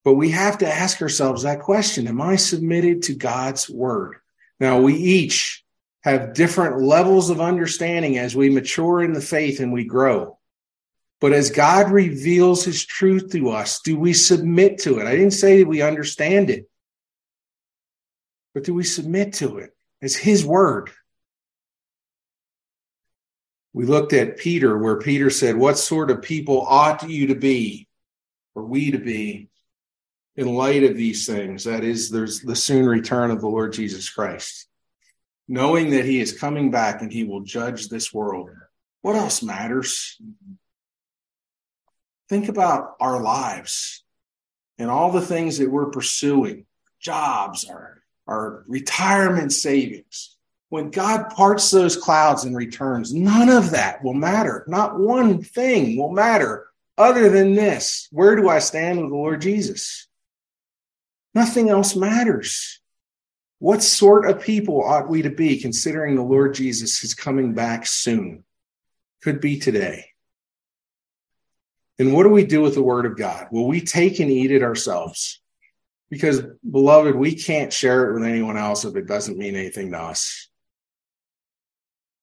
But 0.05 0.15
we 0.15 0.31
have 0.31 0.59
to 0.59 0.73
ask 0.73 1.03
ourselves 1.03 1.43
that 1.43 1.61
question 1.61 2.07
Am 2.07 2.23
I 2.23 2.37
submitted 2.37 3.03
to 3.05 3.15
God's 3.15 3.69
word? 3.69 4.17
Now, 4.61 4.81
we 4.81 4.95
each 4.95 5.65
have 6.03 6.33
different 6.33 6.81
levels 6.81 7.29
of 7.29 7.41
understanding 7.41 8.17
as 8.17 8.37
we 8.37 8.49
mature 8.49 9.03
in 9.03 9.13
the 9.13 9.21
faith 9.21 9.61
and 9.61 9.73
we 9.73 9.85
grow. 9.85 10.39
But 11.21 11.35
as 11.35 11.51
God 11.51 11.91
reveals 11.91 12.65
his 12.65 12.87
truth 12.87 13.33
to 13.33 13.51
us, 13.51 13.81
do 13.81 13.99
we 13.99 14.15
submit 14.15 14.79
to 14.81 15.01
it? 15.01 15.07
I 15.07 15.17
didn't 15.17 15.33
say 15.33 15.59
that 15.59 15.69
we 15.69 15.83
understand 15.83 16.49
it, 16.49 16.67
but 18.55 18.65
do 18.65 18.73
we 18.73 18.85
submit 18.85 19.35
to 19.35 19.59
it 19.59 19.77
as 20.01 20.17
his 20.17 20.47
word? 20.47 20.91
We 23.73 23.85
looked 23.85 24.13
at 24.13 24.37
Peter, 24.37 24.77
where 24.77 24.99
Peter 24.99 25.31
said, 25.31 25.57
What 25.57 25.79
sort 25.79 26.11
of 26.11 26.23
people 26.23 26.61
ought 26.63 27.09
you 27.09 27.29
to 27.29 27.35
be, 27.35 27.89
or 28.55 28.65
we 28.65 28.91
to 28.91 28.99
be, 28.99 29.49
in 30.37 30.55
light 30.55 30.85
of 30.85 30.97
these 30.97 31.27
things? 31.27 31.65
That 31.65 31.85
is, 31.85 32.11
there's 32.11 32.41
the 32.41 32.57
soon 32.57 32.87
return 32.87 33.31
of 33.31 33.41
the 33.41 33.49
Lord 33.49 33.73
Jesus 33.73 34.11
Christ 34.11 34.69
knowing 35.51 35.91
that 35.91 36.05
he 36.05 36.21
is 36.21 36.39
coming 36.39 36.71
back 36.71 37.03
and 37.03 37.13
he 37.13 37.25
will 37.25 37.41
judge 37.41 37.89
this 37.89 38.15
world. 38.15 38.49
What 39.03 39.17
else 39.17 39.43
matters? 39.43 40.17
Think 42.29 42.49
about 42.49 42.95
our 43.01 43.21
lives 43.21 44.05
and 44.79 44.89
all 44.89 45.11
the 45.11 45.21
things 45.21 45.59
that 45.59 45.69
we're 45.69 45.91
pursuing 45.91 46.67
jobs, 47.01 47.65
our, 47.65 48.01
our 48.29 48.63
retirement 48.69 49.53
savings. 49.53 50.37
When 50.71 50.91
God 50.91 51.31
parts 51.31 51.71
those 51.71 51.97
clouds 51.97 52.45
and 52.45 52.57
returns, 52.57 53.13
none 53.13 53.49
of 53.49 53.73
that 53.73 54.03
will 54.03 54.15
matter. 54.15 54.65
Not 54.69 54.99
one 54.99 55.43
thing 55.43 55.97
will 55.97 56.13
matter 56.13 56.69
other 56.97 57.29
than 57.29 57.55
this. 57.55 58.09
Where 58.13 58.37
do 58.37 58.49
I 58.49 58.61
stand 58.61 59.01
with 59.01 59.11
the 59.11 59.17
Lord 59.17 59.43
Jesus? 59.43 60.07
Nothing 61.35 61.71
else 61.71 61.97
matters. 61.97 62.81
What 63.59 63.83
sort 63.83 64.31
of 64.31 64.43
people 64.43 64.83
ought 64.83 65.09
we 65.09 65.23
to 65.23 65.31
be 65.31 65.61
considering 65.61 66.15
the 66.15 66.23
Lord 66.23 66.55
Jesus 66.55 67.03
is 67.03 67.15
coming 67.15 67.53
back 67.53 67.85
soon? 67.85 68.45
Could 69.23 69.41
be 69.41 69.59
today. 69.59 70.07
And 71.99 72.15
what 72.15 72.23
do 72.23 72.31
we 72.31 72.47
do 72.47 72.63
with 72.63 72.75
the 72.75 72.83
word 72.83 73.07
of 73.07 73.19
God? 73.19 73.49
Will 73.51 73.67
we 73.67 73.81
take 73.81 74.21
and 74.21 74.31
eat 74.31 74.53
it 74.53 74.63
ourselves? 74.63 75.41
Because, 76.11 76.43
beloved, 76.69 77.15
we 77.17 77.35
can't 77.35 77.73
share 77.73 78.09
it 78.09 78.15
with 78.15 78.25
anyone 78.25 78.57
else 78.57 78.85
if 78.85 78.95
it 78.97 79.07
doesn't 79.07 79.37
mean 79.37 79.57
anything 79.57 79.91
to 79.93 79.99
us. 79.99 80.50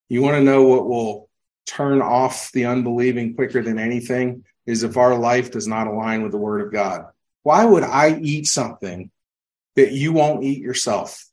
You 0.10 0.22
want 0.22 0.36
to 0.36 0.44
know 0.44 0.64
what 0.64 0.88
will 0.88 1.30
turn 1.66 2.02
off 2.02 2.52
the 2.54 2.66
unbelieving 2.66 3.36
quicker 3.36 3.62
than 3.62 3.78
anything 3.78 4.46
is 4.66 4.84
if 4.84 4.98
our 4.98 5.16
life 5.16 5.52
does 5.52 5.68
not 5.68 5.88
align 5.88 6.24
with 6.24 6.32
the 6.32 6.38
word 6.38 6.62
of 6.62 6.72
God. 6.72 7.08
Why 7.44 7.64
would 7.64 7.84
I 7.84 8.18
eat 8.18 8.48
something 8.48 9.12
that 9.76 9.92
you 9.92 10.14
won't 10.14 10.44
eat 10.44 10.60
yourself? 10.60 11.26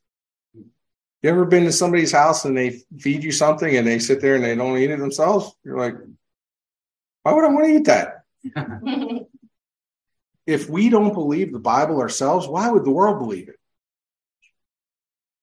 You 0.53 1.31
ever 1.31 1.45
been 1.45 1.65
to 1.65 1.71
somebody's 1.71 2.11
house 2.11 2.45
and 2.45 2.55
they 2.55 2.81
feed 2.99 3.23
you 3.23 3.31
something 3.31 3.75
and 3.75 3.87
they 3.87 3.99
sit 3.99 4.21
there 4.21 4.35
and 4.35 4.43
they 4.43 4.55
don't 4.55 4.77
eat 4.77 4.91
it 4.91 4.99
themselves? 4.99 5.51
You're 5.63 5.77
like, 5.77 5.95
why 7.23 7.33
would 7.33 7.43
I 7.43 7.47
want 7.47 7.65
to 7.65 7.71
eat 7.71 7.85
that? 7.85 8.23
if 10.45 10.69
we 10.69 10.89
don't 10.89 11.13
believe 11.13 11.51
the 11.51 11.59
Bible 11.59 11.99
ourselves, 11.99 12.47
why 12.47 12.69
would 12.69 12.85
the 12.85 12.91
world 12.91 13.19
believe 13.19 13.49
it? 13.49 13.59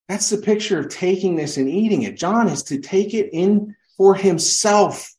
That's 0.09 0.31
the 0.31 0.39
picture 0.39 0.79
of 0.79 0.89
taking 0.89 1.37
this 1.37 1.57
and 1.57 1.69
eating 1.69 2.03
it. 2.03 2.17
John 2.17 2.49
is 2.49 2.65
to 2.65 2.81
take 2.81 3.15
it 3.15 3.31
in 3.33 3.75
for 3.97 4.15
himself. 4.15 5.15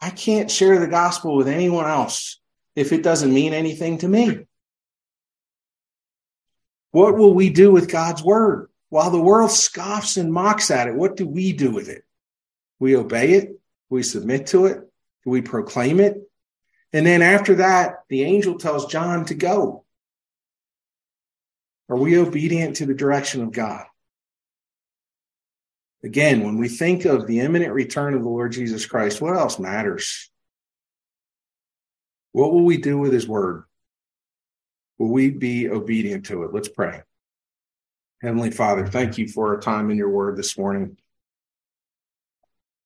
I 0.00 0.10
can't 0.10 0.50
share 0.50 0.78
the 0.78 0.86
gospel 0.86 1.36
with 1.36 1.48
anyone 1.48 1.86
else 1.86 2.40
if 2.76 2.92
it 2.92 3.02
doesn't 3.02 3.34
mean 3.34 3.52
anything 3.52 3.98
to 3.98 4.08
me. 4.08 4.46
What 6.92 7.16
will 7.16 7.34
we 7.34 7.50
do 7.50 7.70
with 7.70 7.90
God's 7.90 8.22
word? 8.22 8.68
While 8.88 9.10
the 9.10 9.20
world 9.20 9.50
scoffs 9.50 10.16
and 10.16 10.32
mocks 10.32 10.70
at 10.70 10.88
it, 10.88 10.94
what 10.94 11.16
do 11.16 11.26
we 11.26 11.52
do 11.52 11.70
with 11.70 11.88
it? 11.88 12.04
We 12.80 12.96
obey 12.96 13.32
it, 13.32 13.60
we 13.88 14.02
submit 14.02 14.48
to 14.48 14.66
it, 14.66 14.80
we 15.24 15.42
proclaim 15.42 16.00
it. 16.00 16.16
And 16.92 17.06
then 17.06 17.22
after 17.22 17.56
that, 17.56 18.00
the 18.08 18.24
angel 18.24 18.58
tells 18.58 18.86
John 18.86 19.24
to 19.26 19.34
go. 19.34 19.84
Are 21.90 21.96
we 21.96 22.16
obedient 22.16 22.76
to 22.76 22.86
the 22.86 22.94
direction 22.94 23.42
of 23.42 23.50
God? 23.50 23.84
Again, 26.04 26.44
when 26.44 26.56
we 26.56 26.68
think 26.68 27.04
of 27.04 27.26
the 27.26 27.40
imminent 27.40 27.72
return 27.72 28.14
of 28.14 28.22
the 28.22 28.28
Lord 28.28 28.52
Jesus 28.52 28.86
Christ, 28.86 29.20
what 29.20 29.36
else 29.36 29.58
matters? 29.58 30.30
What 32.30 32.52
will 32.52 32.64
we 32.64 32.76
do 32.76 32.96
with 32.96 33.12
his 33.12 33.26
word? 33.26 33.64
Will 34.98 35.10
we 35.10 35.30
be 35.30 35.68
obedient 35.68 36.26
to 36.26 36.44
it? 36.44 36.54
Let's 36.54 36.68
pray. 36.68 37.02
Heavenly 38.22 38.52
Father, 38.52 38.86
thank 38.86 39.18
you 39.18 39.26
for 39.26 39.54
our 39.54 39.60
time 39.60 39.90
in 39.90 39.96
your 39.96 40.10
word 40.10 40.36
this 40.36 40.56
morning. 40.56 40.96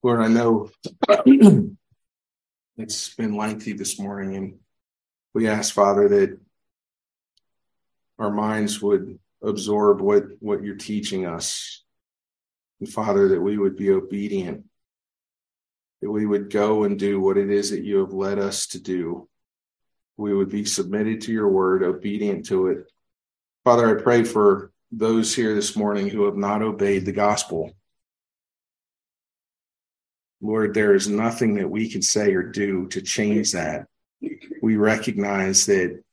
Lord, 0.02 0.20
I 0.20 0.28
know 0.28 0.70
it's 2.78 3.14
been 3.14 3.36
lengthy 3.36 3.74
this 3.74 3.98
morning, 3.98 4.34
and 4.34 4.58
we 5.34 5.46
ask, 5.46 5.74
Father, 5.74 6.08
that 6.08 6.38
our 8.18 8.30
minds 8.30 8.80
would 8.80 9.18
absorb 9.42 10.00
what, 10.00 10.24
what 10.40 10.62
you're 10.62 10.76
teaching 10.76 11.26
us. 11.26 11.82
And 12.80 12.88
Father, 12.88 13.28
that 13.28 13.40
we 13.40 13.58
would 13.58 13.76
be 13.76 13.90
obedient, 13.90 14.64
that 16.02 16.10
we 16.10 16.26
would 16.26 16.50
go 16.50 16.84
and 16.84 16.98
do 16.98 17.20
what 17.20 17.36
it 17.36 17.50
is 17.50 17.70
that 17.70 17.82
you 17.82 17.98
have 17.98 18.12
led 18.12 18.38
us 18.38 18.66
to 18.68 18.80
do. 18.80 19.28
We 20.16 20.34
would 20.34 20.48
be 20.48 20.64
submitted 20.64 21.22
to 21.22 21.32
your 21.32 21.48
word, 21.48 21.82
obedient 21.82 22.46
to 22.46 22.68
it. 22.68 22.92
Father, 23.64 23.98
I 23.98 24.02
pray 24.02 24.24
for 24.24 24.70
those 24.92 25.34
here 25.34 25.54
this 25.54 25.74
morning 25.74 26.08
who 26.08 26.24
have 26.24 26.36
not 26.36 26.62
obeyed 26.62 27.04
the 27.04 27.12
gospel. 27.12 27.72
Lord, 30.40 30.74
there 30.74 30.94
is 30.94 31.08
nothing 31.08 31.54
that 31.54 31.70
we 31.70 31.88
can 31.88 32.02
say 32.02 32.34
or 32.34 32.42
do 32.42 32.86
to 32.88 33.00
change 33.00 33.52
that. 33.52 33.86
We 34.62 34.76
recognize 34.76 35.66
that 35.66 36.03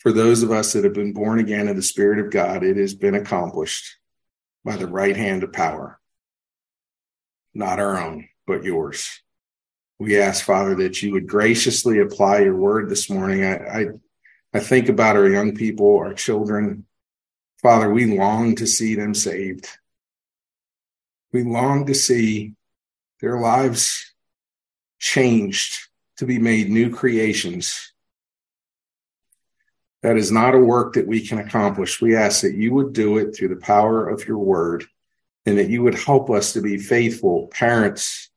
for 0.00 0.12
those 0.12 0.42
of 0.42 0.50
us 0.50 0.72
that 0.72 0.84
have 0.84 0.94
been 0.94 1.12
born 1.12 1.38
again 1.38 1.68
in 1.68 1.76
the 1.76 1.82
Spirit 1.82 2.18
of 2.18 2.30
God, 2.30 2.64
it 2.64 2.76
has 2.76 2.94
been 2.94 3.14
accomplished 3.14 3.96
by 4.64 4.76
the 4.76 4.86
right 4.86 5.16
hand 5.16 5.42
of 5.42 5.52
power, 5.52 6.00
not 7.54 7.78
our 7.78 8.02
own, 8.02 8.28
but 8.46 8.64
yours. 8.64 9.20
We 9.98 10.18
ask, 10.18 10.44
Father, 10.44 10.74
that 10.76 11.02
you 11.02 11.12
would 11.12 11.26
graciously 11.26 11.98
apply 11.98 12.40
your 12.40 12.56
word 12.56 12.88
this 12.88 13.10
morning. 13.10 13.44
I, 13.44 13.56
I, 13.56 13.86
I 14.54 14.60
think 14.60 14.88
about 14.88 15.16
our 15.16 15.28
young 15.28 15.54
people, 15.54 15.98
our 15.98 16.14
children, 16.14 16.86
Father, 17.60 17.90
we 17.90 18.16
long 18.16 18.54
to 18.56 18.66
see 18.66 18.94
them 18.94 19.12
saved. 19.14 19.68
We 21.30 21.42
long 21.42 21.84
to 21.86 21.94
see 21.94 22.54
their 23.20 23.38
lives 23.38 24.14
changed 24.98 25.78
to 26.16 26.24
be 26.24 26.38
made 26.38 26.70
new 26.70 26.88
creations. 26.88 27.92
That 30.02 30.16
is 30.16 30.32
not 30.32 30.54
a 30.54 30.58
work 30.58 30.94
that 30.94 31.06
we 31.06 31.26
can 31.26 31.38
accomplish. 31.38 32.00
We 32.00 32.16
ask 32.16 32.40
that 32.42 32.54
you 32.54 32.72
would 32.74 32.92
do 32.92 33.18
it 33.18 33.36
through 33.36 33.48
the 33.48 33.56
power 33.56 34.08
of 34.08 34.26
your 34.26 34.38
word 34.38 34.86
and 35.44 35.58
that 35.58 35.68
you 35.68 35.82
would 35.82 35.94
help 35.94 36.30
us 36.30 36.54
to 36.54 36.62
be 36.62 36.78
faithful 36.78 37.48
parents, 37.48 38.30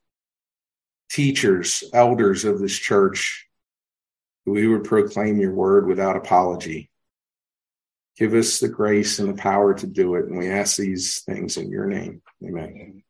teachers, 1.10 1.84
elders 1.94 2.44
of 2.44 2.60
this 2.60 2.78
church. 2.78 3.48
We 4.46 4.68
would 4.68 4.84
proclaim 4.84 5.40
your 5.40 5.54
word 5.54 5.88
without 5.88 6.18
apology. 6.18 6.90
Give 8.18 8.34
us 8.34 8.60
the 8.60 8.68
grace 8.68 9.20
and 9.20 9.30
the 9.30 9.42
power 9.42 9.74
to 9.74 9.88
do 9.88 10.16
it. 10.16 10.26
And 10.26 10.38
we 10.38 10.50
ask 10.50 10.78
these 10.78 11.22
things 11.22 11.58
in 11.58 11.70
your 11.70 11.88
name. 11.88 12.22
Amen. 12.44 13.03